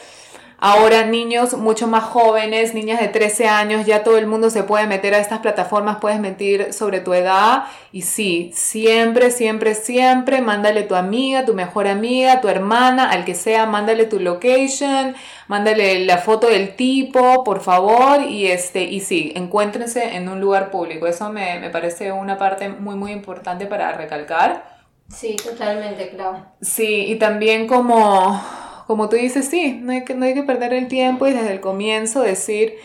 Ahora 0.68 1.06
niños 1.06 1.56
mucho 1.56 1.86
más 1.86 2.02
jóvenes, 2.02 2.74
niñas 2.74 3.00
de 3.00 3.06
13 3.06 3.46
años, 3.46 3.86
ya 3.86 4.02
todo 4.02 4.18
el 4.18 4.26
mundo 4.26 4.50
se 4.50 4.64
puede 4.64 4.88
meter 4.88 5.14
a 5.14 5.18
estas 5.18 5.38
plataformas, 5.38 5.98
puedes 6.00 6.18
meter 6.18 6.72
sobre 6.72 6.98
tu 6.98 7.14
edad 7.14 7.66
y 7.92 8.02
sí, 8.02 8.50
siempre, 8.52 9.30
siempre, 9.30 9.76
siempre, 9.76 10.40
mándale 10.40 10.82
tu 10.82 10.96
amiga, 10.96 11.44
tu 11.44 11.54
mejor 11.54 11.86
amiga, 11.86 12.40
tu 12.40 12.48
hermana, 12.48 13.10
al 13.10 13.24
que 13.24 13.36
sea, 13.36 13.66
mándale 13.66 14.06
tu 14.06 14.18
location, 14.18 15.14
mándale 15.46 16.04
la 16.04 16.18
foto 16.18 16.48
del 16.48 16.74
tipo, 16.74 17.44
por 17.44 17.60
favor, 17.60 18.22
y 18.22 18.48
este, 18.48 18.82
y 18.82 18.98
sí, 18.98 19.32
encuéntrense 19.36 20.16
en 20.16 20.28
un 20.28 20.40
lugar 20.40 20.72
público. 20.72 21.06
Eso 21.06 21.30
me, 21.30 21.60
me 21.60 21.70
parece 21.70 22.10
una 22.10 22.38
parte 22.38 22.70
muy, 22.70 22.96
muy 22.96 23.12
importante 23.12 23.66
para 23.66 23.92
recalcar. 23.92 24.64
Sí, 25.08 25.36
totalmente, 25.36 26.08
claro. 26.08 26.44
Sí, 26.60 27.06
y 27.06 27.14
también 27.20 27.68
como, 27.68 28.42
como 28.86 29.08
tú 29.08 29.16
dices, 29.16 29.48
sí, 29.48 29.78
no 29.82 29.92
hay, 29.92 30.04
que, 30.04 30.14
no 30.14 30.24
hay 30.24 30.34
que 30.34 30.42
perder 30.42 30.72
el 30.72 30.88
tiempo 30.88 31.26
y 31.26 31.32
desde 31.32 31.52
el 31.52 31.60
comienzo 31.60 32.22
decir, 32.22 32.76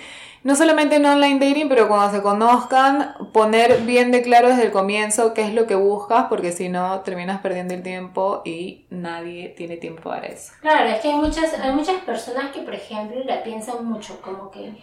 no 0.43 0.55
solamente 0.55 0.95
en 0.95 1.05
online 1.05 1.39
dating, 1.39 1.69
pero 1.69 1.87
cuando 1.87 2.15
se 2.15 2.23
conozcan, 2.23 3.13
poner 3.31 3.81
bien 3.81 4.11
de 4.11 4.23
claro 4.23 4.49
desde 4.49 4.65
el 4.65 4.71
comienzo 4.71 5.35
qué 5.35 5.43
es 5.43 5.53
lo 5.53 5.67
que 5.67 5.75
buscas, 5.75 6.25
porque 6.29 6.51
si 6.51 6.69
no 6.69 7.01
terminas 7.01 7.41
perdiendo 7.41 7.75
el 7.75 7.83
tiempo 7.83 8.41
y 8.43 8.85
nadie 8.89 9.49
tiene 9.49 9.77
tiempo 9.77 10.09
para 10.09 10.25
eso. 10.27 10.53
Claro, 10.61 10.89
es 10.89 10.99
que 11.01 11.09
hay 11.09 11.15
muchas, 11.15 11.53
hay 11.59 11.71
muchas 11.71 12.01
personas 12.01 12.51
que, 12.51 12.61
por 12.61 12.73
ejemplo, 12.73 13.23
la 13.23 13.43
piensan 13.43 13.85
mucho, 13.85 14.19
como 14.21 14.49
que, 14.49 14.73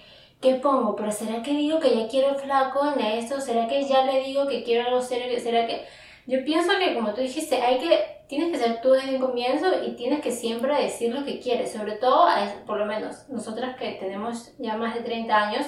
¿qué 0.40 0.54
pongo? 0.54 0.94
Pero 0.94 1.10
¿será 1.10 1.42
que 1.42 1.50
digo 1.50 1.80
que 1.80 1.96
ya 1.96 2.06
quiero 2.06 2.36
flaco 2.36 2.92
en 2.94 3.04
esto? 3.04 3.40
¿Será 3.40 3.66
que 3.66 3.84
ya 3.84 4.04
le 4.04 4.22
digo 4.22 4.46
que 4.46 4.62
quiero 4.62 4.86
algo 4.86 5.02
serio? 5.02 5.38
¿Será 5.40 5.66
que...? 5.66 5.84
Yo 6.28 6.44
pienso 6.44 6.72
que, 6.78 6.94
como 6.94 7.14
tú 7.14 7.22
dijiste, 7.22 7.56
hay 7.62 7.78
que, 7.78 8.22
tienes 8.28 8.52
que 8.52 8.58
ser 8.58 8.82
tú 8.82 8.92
desde 8.92 9.14
el 9.14 9.20
comienzo 9.20 9.66
y 9.82 9.92
tienes 9.92 10.20
que 10.20 10.30
siempre 10.30 10.74
decir 10.74 11.14
lo 11.14 11.24
que 11.24 11.40
quieres. 11.40 11.72
Sobre 11.72 11.92
todo, 11.92 12.28
por 12.66 12.78
lo 12.78 12.84
menos, 12.84 13.26
nosotras 13.30 13.76
que 13.78 13.92
tenemos 13.92 14.52
ya 14.58 14.76
más 14.76 14.94
de 14.94 15.00
30 15.00 15.34
años, 15.34 15.66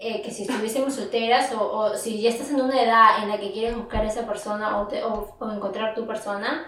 eh, 0.00 0.20
que 0.20 0.32
si 0.32 0.42
estuviésemos 0.42 0.96
solteras 0.96 1.52
o, 1.52 1.60
o, 1.60 1.96
si 1.96 2.20
ya 2.20 2.30
estás 2.30 2.50
en 2.50 2.60
una 2.60 2.82
edad 2.82 3.22
en 3.22 3.28
la 3.28 3.38
que 3.38 3.52
quieres 3.52 3.76
buscar 3.76 4.04
esa 4.04 4.26
persona 4.26 4.80
o, 4.80 4.88
o, 4.88 5.36
o 5.38 5.52
encontrar 5.52 5.94
tu 5.94 6.04
persona, 6.04 6.66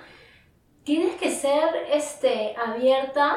tienes 0.85 1.16
que 1.16 1.32
ser 1.32 1.70
este, 1.91 2.55
abierta 2.57 3.35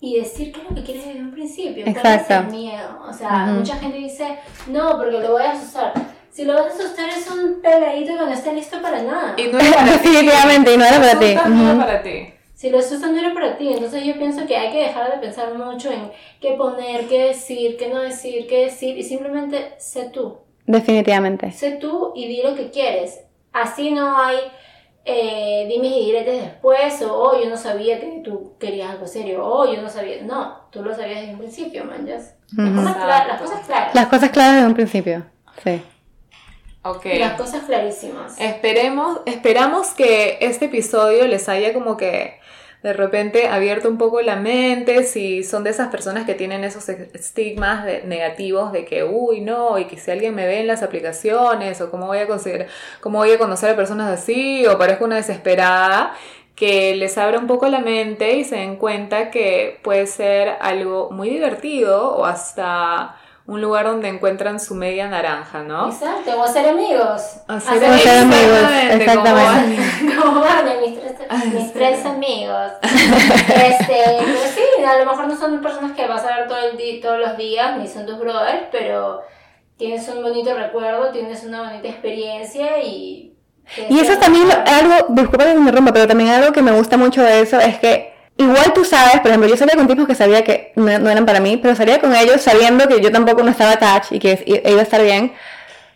y 0.00 0.20
decir 0.20 0.52
qué 0.52 0.62
es 0.62 0.70
lo 0.70 0.74
que 0.74 0.84
quieres 0.84 1.04
desde 1.04 1.20
un 1.20 1.32
principio. 1.32 1.86
Exacto. 1.86 2.00
¿Cuál 2.00 2.40
es 2.40 2.46
el 2.46 2.50
miedo? 2.50 2.98
O 3.06 3.12
sea, 3.12 3.46
mucha 3.48 3.76
gente 3.76 3.98
dice, 3.98 4.38
no, 4.68 4.96
porque 4.96 5.20
lo 5.20 5.32
voy 5.32 5.42
a 5.42 5.52
asustar. 5.52 6.13
Si 6.34 6.44
lo 6.44 6.54
vas 6.54 6.64
a 6.74 6.78
asustar 6.78 7.08
es 7.10 7.30
un 7.30 7.60
peladito 7.62 8.18
que 8.18 8.24
no 8.24 8.28
está 8.32 8.52
listo 8.52 8.82
para 8.82 9.00
nada. 9.02 9.36
Y 9.36 9.52
no 9.52 9.58
era 9.60 9.70
para 9.70 10.02
ti. 10.02 10.08
Definitivamente, 10.08 10.74
y 10.74 10.76
no 10.76 10.84
era 10.84 10.98
para 10.98 11.18
ti. 11.20 11.34
No 11.48 11.70
era 11.70 11.78
para 11.86 12.02
ti. 12.02 12.34
Si 12.54 12.70
lo 12.70 12.78
asustas 12.80 13.12
no 13.12 13.20
era 13.20 13.32
para 13.32 13.56
ti. 13.56 13.68
Entonces 13.72 14.02
yo 14.02 14.14
pienso 14.14 14.44
que 14.44 14.56
hay 14.56 14.72
que 14.72 14.80
dejar 14.80 15.12
de 15.12 15.18
pensar 15.18 15.54
mucho 15.54 15.92
en 15.92 16.10
qué 16.40 16.54
poner, 16.54 17.06
qué 17.06 17.26
decir, 17.28 17.76
qué 17.76 17.88
no 17.88 18.00
decir, 18.00 18.48
qué 18.48 18.64
decir. 18.64 18.98
Y 18.98 19.04
simplemente 19.04 19.74
sé 19.78 20.10
tú. 20.12 20.38
Definitivamente. 20.66 21.52
Sé 21.52 21.76
tú 21.76 22.12
y 22.16 22.26
di 22.26 22.42
lo 22.42 22.56
que 22.56 22.70
quieres. 22.70 23.20
Así 23.52 23.92
no 23.92 24.18
hay 24.18 24.38
eh, 25.04 25.66
dimes 25.68 25.92
y 25.92 26.06
diretes 26.06 26.42
después, 26.42 27.00
o 27.02 27.14
oh, 27.14 27.40
yo 27.40 27.48
no 27.48 27.56
sabía 27.56 28.00
que 28.00 28.22
tú 28.24 28.54
querías 28.58 28.90
algo 28.90 29.06
serio, 29.06 29.46
o 29.46 29.60
oh, 29.60 29.72
yo 29.72 29.80
no 29.80 29.88
sabía. 29.88 30.20
No, 30.24 30.62
tú 30.70 30.82
lo 30.82 30.92
sabías 30.96 31.20
desde 31.20 31.34
un 31.34 31.38
principio, 31.38 31.84
manjas. 31.84 32.34
Las, 32.56 32.70
Ujú. 32.70 32.76
cosas 32.80 32.96
cla- 32.96 33.26
las 33.28 33.40
cosas 33.40 33.66
claras. 33.66 33.94
Las 33.94 34.06
cosas 34.08 34.30
claras 34.30 34.54
desde 34.54 34.66
un 34.66 34.74
principio. 34.74 35.26
Sí. 35.62 35.80
Las 37.18 37.32
cosas 37.40 37.64
clarísimas. 37.64 38.38
Esperemos, 38.38 39.20
esperamos 39.26 39.88
que 39.88 40.38
este 40.40 40.66
episodio 40.66 41.26
les 41.26 41.48
haya 41.48 41.72
como 41.72 41.96
que 41.96 42.38
de 42.82 42.92
repente 42.92 43.48
abierto 43.48 43.88
un 43.88 43.96
poco 43.96 44.20
la 44.20 44.36
mente, 44.36 45.04
si 45.04 45.42
son 45.42 45.64
de 45.64 45.70
esas 45.70 45.88
personas 45.88 46.26
que 46.26 46.34
tienen 46.34 46.64
esos 46.64 46.86
estigmas 46.90 47.86
de- 47.86 48.02
negativos 48.02 48.72
de 48.72 48.84
que, 48.84 49.02
uy, 49.04 49.40
no, 49.40 49.78
y 49.78 49.86
que 49.86 49.96
si 49.96 50.10
alguien 50.10 50.34
me 50.34 50.46
ve 50.46 50.60
en 50.60 50.66
las 50.66 50.82
aplicaciones, 50.82 51.80
o 51.80 51.90
cómo 51.90 52.06
voy 52.08 52.18
a 52.18 52.26
considerar, 52.26 52.66
cómo 53.00 53.16
voy 53.18 53.32
a 53.32 53.38
conocer 53.38 53.70
a 53.70 53.76
personas 53.76 54.10
así, 54.20 54.66
o 54.66 54.76
parezco 54.76 55.06
una 55.06 55.16
desesperada, 55.16 56.12
que 56.54 56.94
les 56.94 57.16
abra 57.16 57.38
un 57.38 57.46
poco 57.46 57.66
la 57.68 57.78
mente 57.80 58.34
y 58.34 58.44
se 58.44 58.56
den 58.56 58.76
cuenta 58.76 59.30
que 59.30 59.80
puede 59.82 60.06
ser 60.06 60.56
algo 60.60 61.10
muy 61.10 61.30
divertido 61.30 62.14
o 62.14 62.26
hasta 62.26 63.16
un 63.46 63.60
lugar 63.60 63.84
donde 63.84 64.08
encuentran 64.08 64.58
su 64.58 64.74
media 64.74 65.06
naranja, 65.06 65.62
¿no? 65.62 65.88
Exacto, 65.90 66.40
o 66.40 66.44
hacer 66.44 66.66
amigos. 66.68 67.20
Hacer 67.46 67.84
Hacer 67.84 68.18
amigos, 68.18 68.58
exactamente, 68.58 69.04
como 69.06 69.20
exactamente. 69.26 69.44
Barney. 69.44 70.16
Como 70.16 70.40
Barney, 70.40 70.90
mis 70.90 70.98
tres, 71.00 71.12
Ay, 71.28 71.48
mis 71.54 71.64
sí. 71.64 71.70
tres 71.74 72.06
amigos. 72.06 72.72
Este, 72.82 74.02
pero 74.18 74.38
sí, 74.54 74.84
a 74.84 74.98
lo 74.98 75.10
mejor 75.10 75.26
no 75.28 75.36
son 75.36 75.60
personas 75.60 75.92
que 75.92 76.06
vas 76.06 76.24
a 76.24 76.36
ver 76.38 76.48
todo 76.48 76.58
el 76.58 76.76
di- 76.76 77.00
todos 77.00 77.18
los 77.18 77.36
días, 77.36 77.78
ni 77.78 77.86
son 77.86 78.06
tus 78.06 78.18
brothers, 78.18 78.64
pero 78.72 79.20
tienes 79.76 80.08
un 80.08 80.22
bonito 80.22 80.54
recuerdo, 80.54 81.10
tienes 81.10 81.44
una 81.44 81.62
bonita 81.62 81.88
experiencia 81.88 82.82
y... 82.82 83.34
Y 83.88 83.98
eso 83.98 84.12
es 84.12 84.20
también 84.20 84.48
lo- 84.48 84.54
algo, 84.54 85.06
disculpa 85.10 85.44
que 85.44 85.54
me 85.54 85.70
rompa, 85.72 85.92
pero 85.92 86.06
también 86.06 86.30
algo 86.30 86.52
que 86.52 86.62
me 86.62 86.72
gusta 86.72 86.96
mucho 86.96 87.22
de 87.22 87.40
eso 87.40 87.58
es 87.60 87.78
que 87.78 88.13
igual 88.36 88.72
tú 88.74 88.84
sabes, 88.84 89.20
por 89.20 89.28
ejemplo, 89.28 89.48
yo 89.48 89.56
salía 89.56 89.76
con 89.76 89.86
tipos 89.86 90.06
que 90.06 90.14
sabía 90.14 90.42
que 90.44 90.72
no, 90.76 90.98
no 90.98 91.10
eran 91.10 91.24
para 91.26 91.40
mí, 91.40 91.56
pero 91.56 91.74
salía 91.74 92.00
con 92.00 92.14
ellos 92.14 92.40
sabiendo 92.42 92.88
que 92.88 93.00
yo 93.00 93.12
tampoco 93.12 93.42
no 93.42 93.50
estaba 93.50 93.72
attached 93.72 94.16
y 94.16 94.18
que 94.18 94.62
iba 94.66 94.80
a 94.80 94.82
estar 94.82 95.02
bien. 95.02 95.32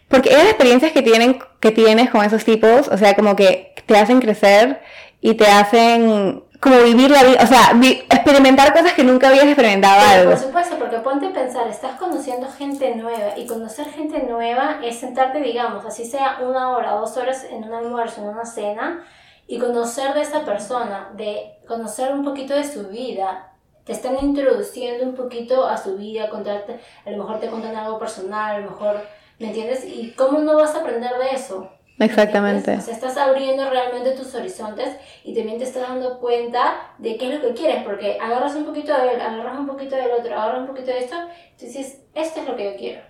Porque 0.09 0.30
esas 0.30 0.45
experiencias 0.45 0.93
que, 0.93 1.03
tienen, 1.03 1.39
que 1.61 1.70
tienes 1.70 2.11
con 2.11 2.24
esos 2.24 2.45
tipos, 2.45 2.89
o 2.89 2.97
sea, 2.97 3.14
como 3.14 3.36
que 3.36 3.74
te 3.86 3.97
hacen 3.99 4.20
crecer 4.20 4.80
y 5.20 5.34
te 5.34 5.47
hacen 5.47 6.43
como 6.61 6.78
vivir 6.82 7.11
la 7.11 7.22
vida, 7.22 7.39
o 7.43 7.47
sea, 7.47 7.72
vi- 7.74 8.03
experimentar 8.11 8.72
cosas 8.72 8.93
que 8.95 9.05
nunca 9.05 9.28
habías 9.28 9.45
experimentado 9.45 10.01
algo. 10.01 10.30
por 10.30 10.41
supuesto, 10.41 10.76
porque 10.76 10.97
ponte 10.99 11.26
a 11.26 11.32
pensar, 11.32 11.68
estás 11.68 11.93
conociendo 11.99 12.49
gente 12.51 12.95
nueva 12.97 13.36
y 13.36 13.47
conocer 13.47 13.86
gente 13.91 14.24
nueva 14.28 14.80
es 14.82 14.99
sentarte, 14.99 15.41
digamos, 15.41 15.84
así 15.84 16.05
sea 16.05 16.39
una 16.41 16.70
hora, 16.70 16.93
dos 16.93 17.16
horas 17.16 17.45
en 17.51 17.62
un 17.64 17.74
almuerzo, 17.74 18.22
en 18.22 18.28
una 18.30 18.45
cena 18.45 19.05
y 19.49 19.59
conocer 19.59 20.12
de 20.14 20.20
esa 20.20 20.44
persona, 20.44 21.11
de 21.16 21.59
conocer 21.66 22.12
un 22.12 22.22
poquito 22.22 22.55
de 22.55 22.64
su 22.64 22.86
vida. 22.88 23.55
Te 23.84 23.92
están 23.92 24.16
introduciendo 24.22 25.05
un 25.05 25.14
poquito 25.14 25.66
a 25.66 25.78
su 25.78 25.96
vida, 25.96 26.28
contarte, 26.28 26.78
a 27.07 27.11
lo 27.11 27.16
mejor 27.16 27.40
te 27.40 27.49
cuentan 27.49 27.74
algo 27.74 27.99
personal, 27.99 28.57
a 28.57 28.59
lo 28.61 28.70
mejor, 28.70 29.01
¿me 29.38 29.46
entiendes? 29.46 29.86
¿Y 29.86 30.12
cómo 30.12 30.40
no 30.40 30.55
vas 30.55 30.74
a 30.74 30.80
aprender 30.80 31.11
de 31.18 31.34
eso? 31.34 31.70
¿Me 31.96 32.05
Exactamente. 32.05 32.76
O 32.76 32.80
sea, 32.80 32.94
estás 32.94 33.16
abriendo 33.16 33.68
realmente 33.70 34.11
tus 34.11 34.34
horizontes 34.34 34.90
y 35.24 35.34
también 35.34 35.59
te 35.59 35.64
estás 35.64 35.88
dando 35.88 36.18
cuenta 36.20 36.92
de 36.99 37.16
qué 37.16 37.32
es 37.32 37.40
lo 37.40 37.49
que 37.49 37.55
quieres, 37.55 37.82
porque 37.82 38.18
agarras 38.20 38.55
un 38.55 38.66
poquito 38.66 38.92
de 38.92 39.14
él, 39.14 39.20
agarras 39.20 39.59
un 39.59 39.66
poquito 39.66 39.96
del 39.96 40.11
otro, 40.11 40.38
agarras 40.38 40.61
un 40.61 40.66
poquito 40.66 40.90
de 40.90 40.99
esto, 40.99 41.16
y 41.59 41.64
dices, 41.64 42.03
esto 42.14 42.40
es 42.40 42.46
lo 42.46 42.55
que 42.55 42.64
yo 42.64 42.76
quiero. 42.76 43.01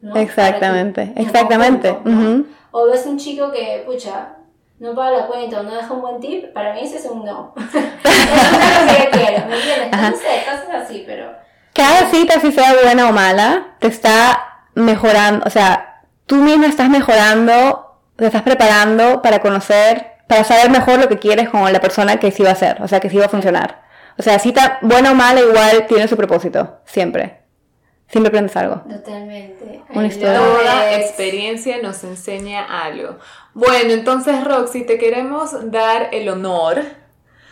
¿no? 0.00 0.16
Exactamente, 0.16 1.12
exactamente. 1.16 1.96
O 2.72 2.86
ves 2.86 3.06
un 3.06 3.16
chico 3.16 3.50
que, 3.50 3.84
pucha, 3.86 4.37
no 4.78 4.94
paga 4.94 5.18
la 5.18 5.26
cuenta 5.26 5.60
o 5.60 5.62
no 5.62 5.74
deja 5.74 5.92
un 5.92 6.00
buen 6.00 6.20
tip, 6.20 6.52
para 6.52 6.72
mí 6.72 6.80
ese 6.82 6.98
es 6.98 7.04
un 7.06 7.24
no. 7.24 7.54
eso 7.56 7.78
no 7.78 7.80
es 7.80 8.80
lo 8.80 8.92
que 8.92 9.04
yo 9.04 9.10
quiero, 9.10 9.46
¿me 9.46 9.56
entiendes? 9.56 9.88
Ajá. 9.92 10.12
Sé, 10.12 10.44
cosas 10.44 10.82
así, 10.84 11.04
pero... 11.06 11.32
Cada 11.74 12.10
cita, 12.10 12.40
si 12.40 12.52
sea 12.52 12.74
buena 12.82 13.08
o 13.08 13.12
mala, 13.12 13.76
te 13.78 13.88
está 13.88 14.64
mejorando, 14.74 15.44
o 15.46 15.50
sea, 15.50 16.02
tú 16.26 16.36
misma 16.36 16.66
estás 16.66 16.88
mejorando, 16.88 18.00
te 18.16 18.26
estás 18.26 18.42
preparando 18.42 19.22
para 19.22 19.40
conocer, 19.40 20.18
para 20.28 20.44
saber 20.44 20.70
mejor 20.70 20.98
lo 20.98 21.08
que 21.08 21.18
quieres 21.18 21.48
con 21.48 21.72
la 21.72 21.80
persona 21.80 22.18
que 22.18 22.30
sí 22.30 22.42
va 22.42 22.50
a 22.50 22.56
ser, 22.56 22.82
o 22.82 22.88
sea, 22.88 23.00
que 23.00 23.10
sí 23.10 23.16
va 23.16 23.26
a 23.26 23.30
funcionar. 23.30 23.82
O 24.18 24.22
sea, 24.22 24.38
cita 24.38 24.78
buena 24.82 25.12
o 25.12 25.14
mala 25.14 25.40
igual 25.40 25.86
tiene 25.86 26.08
su 26.08 26.16
propósito, 26.16 26.80
siempre. 26.84 27.38
Siempre 28.08 28.28
aprendes 28.28 28.56
algo. 28.56 28.82
Totalmente. 28.88 29.82
Una 29.90 30.06
historia. 30.06 30.38
Toda 30.38 30.96
experiencia 30.96 31.76
nos 31.82 32.02
enseña 32.04 32.64
algo. 32.84 33.18
Bueno, 33.58 33.92
entonces 33.92 34.44
Roxy, 34.44 34.84
te 34.84 34.98
queremos 34.98 35.72
dar 35.72 36.10
el 36.12 36.28
honor 36.28 36.80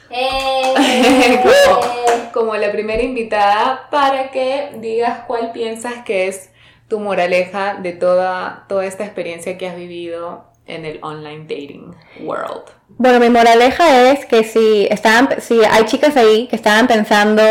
Eh, 0.08 1.40
como, 1.42 2.32
como 2.32 2.56
la 2.56 2.70
primera 2.70 3.02
invitada 3.02 3.88
para 3.90 4.30
que 4.30 4.70
digas 4.76 5.24
cuál 5.26 5.50
piensas 5.50 6.04
que 6.04 6.28
es 6.28 6.50
tu 6.86 7.00
moraleja 7.00 7.74
de 7.82 7.92
toda, 7.92 8.66
toda 8.68 8.86
esta 8.86 9.04
experiencia 9.04 9.58
que 9.58 9.66
has 9.66 9.74
vivido 9.74 10.44
en 10.66 10.84
el 10.84 11.00
online 11.02 11.40
dating 11.40 11.92
world. 12.20 12.70
Bueno, 12.86 13.18
mi 13.18 13.28
moraleja 13.28 14.12
es 14.12 14.26
que 14.26 14.44
si 14.44 14.86
estaban, 14.88 15.40
si 15.40 15.64
hay 15.64 15.86
chicas 15.86 16.16
ahí 16.16 16.46
que 16.46 16.54
estaban 16.54 16.86
pensando 16.86 17.42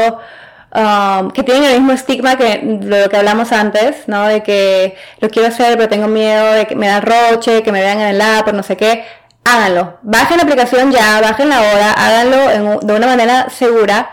um, 0.76 1.32
que 1.32 1.44
tienen 1.44 1.64
el 1.66 1.74
mismo 1.80 1.92
estigma 1.94 2.36
que 2.38 2.62
lo 2.82 3.10
que 3.10 3.18
hablamos 3.18 3.52
antes, 3.52 4.08
¿no? 4.08 4.28
De 4.28 4.44
que 4.44 4.96
lo 5.20 5.30
quiero 5.30 5.48
hacer 5.50 5.78
pero 5.78 5.90
tengo 5.90 6.08
miedo 6.08 6.54
de 6.54 6.66
que 6.68 6.76
me 6.76 6.88
da 6.88 7.02
roche, 7.02 7.64
que 7.64 7.72
me 7.72 7.82
vean 7.82 8.00
en 8.02 8.08
el 8.08 8.22
app, 8.22 8.48
o 8.48 8.52
no 8.52 8.64
sé 8.64 8.78
qué, 8.78 9.06
háganlo. 9.44 9.98
Bajen 10.04 10.38
la 10.38 10.44
aplicación 10.44 10.92
ya, 10.92 11.22
bajen 11.22 11.50
la 11.50 11.62
hora, 11.62 11.92
háganlo 11.94 12.52
en 12.52 12.88
de 12.88 12.94
una 12.94 13.08
manera 13.08 13.50
segura, 13.50 14.10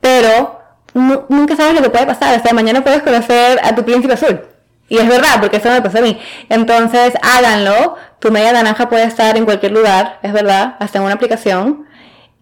pero 0.00 0.60
nu- 0.94 1.24
nunca 1.28 1.56
sabes 1.56 1.74
lo 1.74 1.82
que 1.82 1.90
puede 1.90 2.06
pasar. 2.06 2.34
Hasta 2.34 2.52
mañana 2.54 2.82
puedes 2.82 3.02
conocer 3.02 3.60
a 3.62 3.74
tu 3.74 3.84
príncipe 3.84 4.14
azul. 4.14 4.40
Y 4.88 4.98
es 4.98 5.08
verdad, 5.08 5.40
porque 5.40 5.56
eso 5.56 5.68
me 5.68 5.82
pasó 5.82 5.98
a 5.98 6.00
mí. 6.00 6.16
Entonces, 6.48 7.14
háganlo. 7.20 7.96
Tu 8.20 8.30
media 8.30 8.52
naranja 8.52 8.88
puede 8.88 9.02
estar 9.04 9.36
en 9.36 9.44
cualquier 9.44 9.72
lugar, 9.72 10.20
es 10.22 10.32
verdad, 10.32 10.76
hasta 10.78 10.98
en 10.98 11.04
una 11.04 11.14
aplicación. 11.14 11.86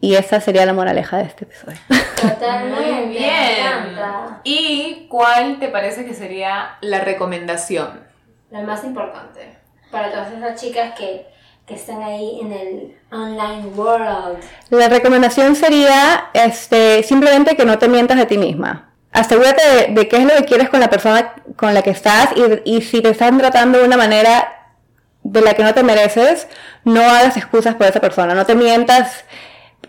Y 0.05 0.17
esa 0.17 0.39
sería 0.39 0.67
la 0.67 0.75
moraleja 0.75 1.17
de 1.17 1.23
este 1.23 1.45
episodio. 1.45 1.79
Totalmente. 2.21 2.91
Muy 2.91 3.17
bien. 3.17 3.97
¿Y 4.45 5.07
cuál 5.09 5.59
te 5.59 5.69
parece 5.69 6.05
que 6.05 6.13
sería 6.13 6.77
la 6.83 7.01
recomendación? 7.01 8.05
Lo 8.51 8.61
más 8.65 8.85
importante 8.85 9.57
para 9.91 10.11
todas 10.11 10.31
esas 10.31 10.61
chicas 10.61 10.93
que, 10.95 11.27
que 11.67 11.77
están 11.77 12.03
ahí 12.03 12.39
en 12.43 12.53
el 12.53 12.99
online 13.11 13.69
world. 13.75 14.41
La 14.69 14.91
recomendación 14.91 15.57
sería 15.57 16.27
este, 16.35 17.03
simplemente 17.03 17.57
que 17.57 17.65
no 17.65 17.79
te 17.79 17.89
mientas 17.89 18.19
de 18.19 18.27
ti 18.27 18.37
misma. 18.37 18.91
Asegúrate 19.11 19.63
de, 19.67 19.95
de 19.95 20.07
qué 20.07 20.19
es 20.19 20.25
lo 20.25 20.37
que 20.37 20.45
quieres 20.45 20.69
con 20.69 20.81
la 20.81 20.91
persona 20.91 21.33
con 21.57 21.73
la 21.73 21.81
que 21.81 21.91
estás 21.91 22.29
y, 22.37 22.77
y 22.77 22.83
si 22.83 23.01
te 23.01 23.09
están 23.09 23.39
tratando 23.39 23.79
de 23.79 23.85
una 23.85 23.97
manera 23.97 24.75
de 25.23 25.41
la 25.41 25.55
que 25.55 25.63
no 25.63 25.73
te 25.73 25.83
mereces, 25.83 26.47
no 26.85 27.01
hagas 27.01 27.39
excusas 27.39 27.75
por 27.77 27.87
esa 27.87 28.03
persona, 28.03 28.35
no 28.35 28.45
te 28.45 28.55
mientas. 28.55 29.25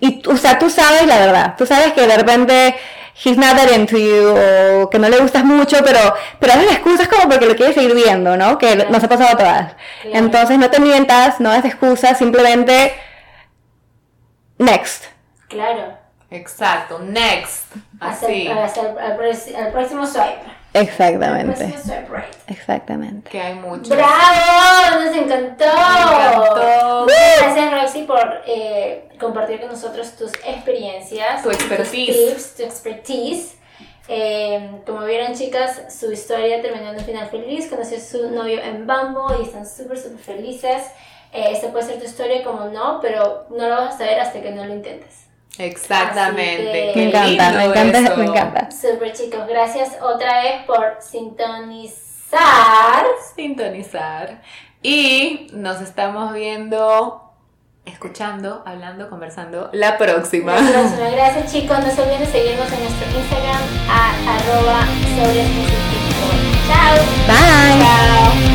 Y, 0.06 0.22
o 0.28 0.38
sea, 0.38 0.60
tú 0.60 0.70
sabes 0.70 1.06
la 1.08 1.18
verdad, 1.20 1.56
tú 1.58 1.66
sabes 1.66 1.94
que 1.94 2.06
de 2.06 2.16
repente 2.18 2.76
he's 3.24 3.38
not 3.38 3.56
that 3.56 3.72
into 3.74 3.98
you 3.98 4.36
o 4.84 4.90
que 4.90 5.00
no 5.00 5.08
le 5.10 5.18
gustas 5.20 5.44
mucho, 5.46 5.78
pero, 5.86 6.00
pero 6.40 6.54
haces 6.54 6.72
excusas 6.74 7.08
como 7.08 7.30
porque 7.30 7.46
lo 7.46 7.56
quieres 7.56 7.76
seguir 7.76 7.96
viendo, 7.96 8.36
¿no? 8.38 8.58
Que 8.58 8.76
nos 8.76 9.04
ha 9.04 9.08
pasado 9.08 9.30
a 9.34 9.38
todas. 9.38 9.74
Claro. 10.02 10.18
Entonces 10.18 10.58
no 10.58 10.70
te 10.70 10.80
mientas, 10.80 11.40
no 11.40 11.52
des 11.54 11.66
excusas, 11.66 12.18
simplemente 12.18 12.94
next. 14.58 15.06
Claro. 15.48 15.98
Exacto, 16.32 17.00
next. 17.00 17.66
Así. 18.00 18.48
hasta 18.48 18.82
el, 18.82 18.98
al 19.00 19.16
próximo- 19.16 19.58
al 19.58 19.72
próximo 19.72 20.06
swipe. 20.06 20.42
Exactamente. 20.76 21.74
Exactamente. 22.48 23.30
Que 23.30 23.42
hay 23.42 23.56
muchos. 23.56 23.90
¡Bravo! 23.90 25.04
¡Nos 25.06 25.16
encantó! 25.16 25.66
Me 25.66 26.02
encantó. 26.02 27.06
Gracias, 27.06 27.72
Roxy, 27.72 28.04
por 28.04 28.42
eh, 28.46 29.08
compartir 29.20 29.60
con 29.62 29.70
nosotros 29.70 30.12
tus 30.16 30.32
experiencias, 30.46 31.42
Tu 31.44 31.50
tus 31.50 31.58
expertise. 31.60 32.16
tips, 32.30 32.56
tu 32.56 32.64
expertise. 32.64 33.56
Eh, 34.08 34.82
como 34.86 35.04
vieron, 35.06 35.34
chicas, 35.34 35.82
su 35.98 36.12
historia 36.12 36.62
terminó 36.62 36.90
en 36.92 37.00
un 37.00 37.06
final 37.06 37.28
feliz. 37.30 37.68
Conoció 37.70 37.98
a 37.98 38.02
su 38.02 38.30
novio 38.32 38.62
en 38.62 38.86
Bumble 38.86 39.38
y 39.40 39.44
están 39.46 39.66
súper, 39.68 39.98
súper 39.98 40.20
felices. 40.20 40.84
Eh, 41.34 41.50
esta 41.52 41.70
puede 41.70 41.86
ser 41.86 42.00
tu 42.00 42.06
historia, 42.06 42.44
como 42.44 42.66
no, 42.66 43.00
pero 43.02 43.46
no 43.50 43.68
lo 43.68 43.76
vas 43.76 43.96
a 43.96 43.98
saber 43.98 44.20
hasta 44.20 44.42
que 44.42 44.52
no 44.52 44.66
lo 44.66 44.74
intentes. 44.74 45.26
Exactamente. 45.58 46.92
Que- 46.94 46.96
Me 46.96 47.08
encanta, 47.10 47.52
me 47.58 47.66
encanta, 47.66 48.00
eso. 48.00 48.18
me 48.18 48.26
encanta. 48.26 48.70
Super, 48.72 49.14
chicos. 49.14 49.48
Gracias 49.48 49.98
otra 50.02 50.42
vez 50.44 50.64
por 50.66 50.98
sintonizar. 51.00 53.06
Sintonizar. 53.36 54.42
Y 54.82 55.48
nos 55.54 55.82
estamos 55.82 56.34
viendo, 56.34 57.32
escuchando, 57.86 58.62
hablando, 58.66 59.10
conversando 59.10 59.70
la 59.74 59.98
próxima. 59.98 60.54
La 60.60 60.72
próxima. 60.72 61.10
Gracias 61.10 61.52
chicos, 61.52 61.80
no 61.80 61.90
se 61.92 62.02
olviden 62.02 62.20
de 62.20 62.26
seguirnos 62.28 62.72
en 62.72 62.80
nuestro 62.84 63.08
Instagram 63.20 63.62
a 63.90 64.10
arroba 64.36 64.86
sobre 65.16 65.46
Chao. 66.68 66.96
Bye. 67.28 67.82
Chao. 67.82 68.55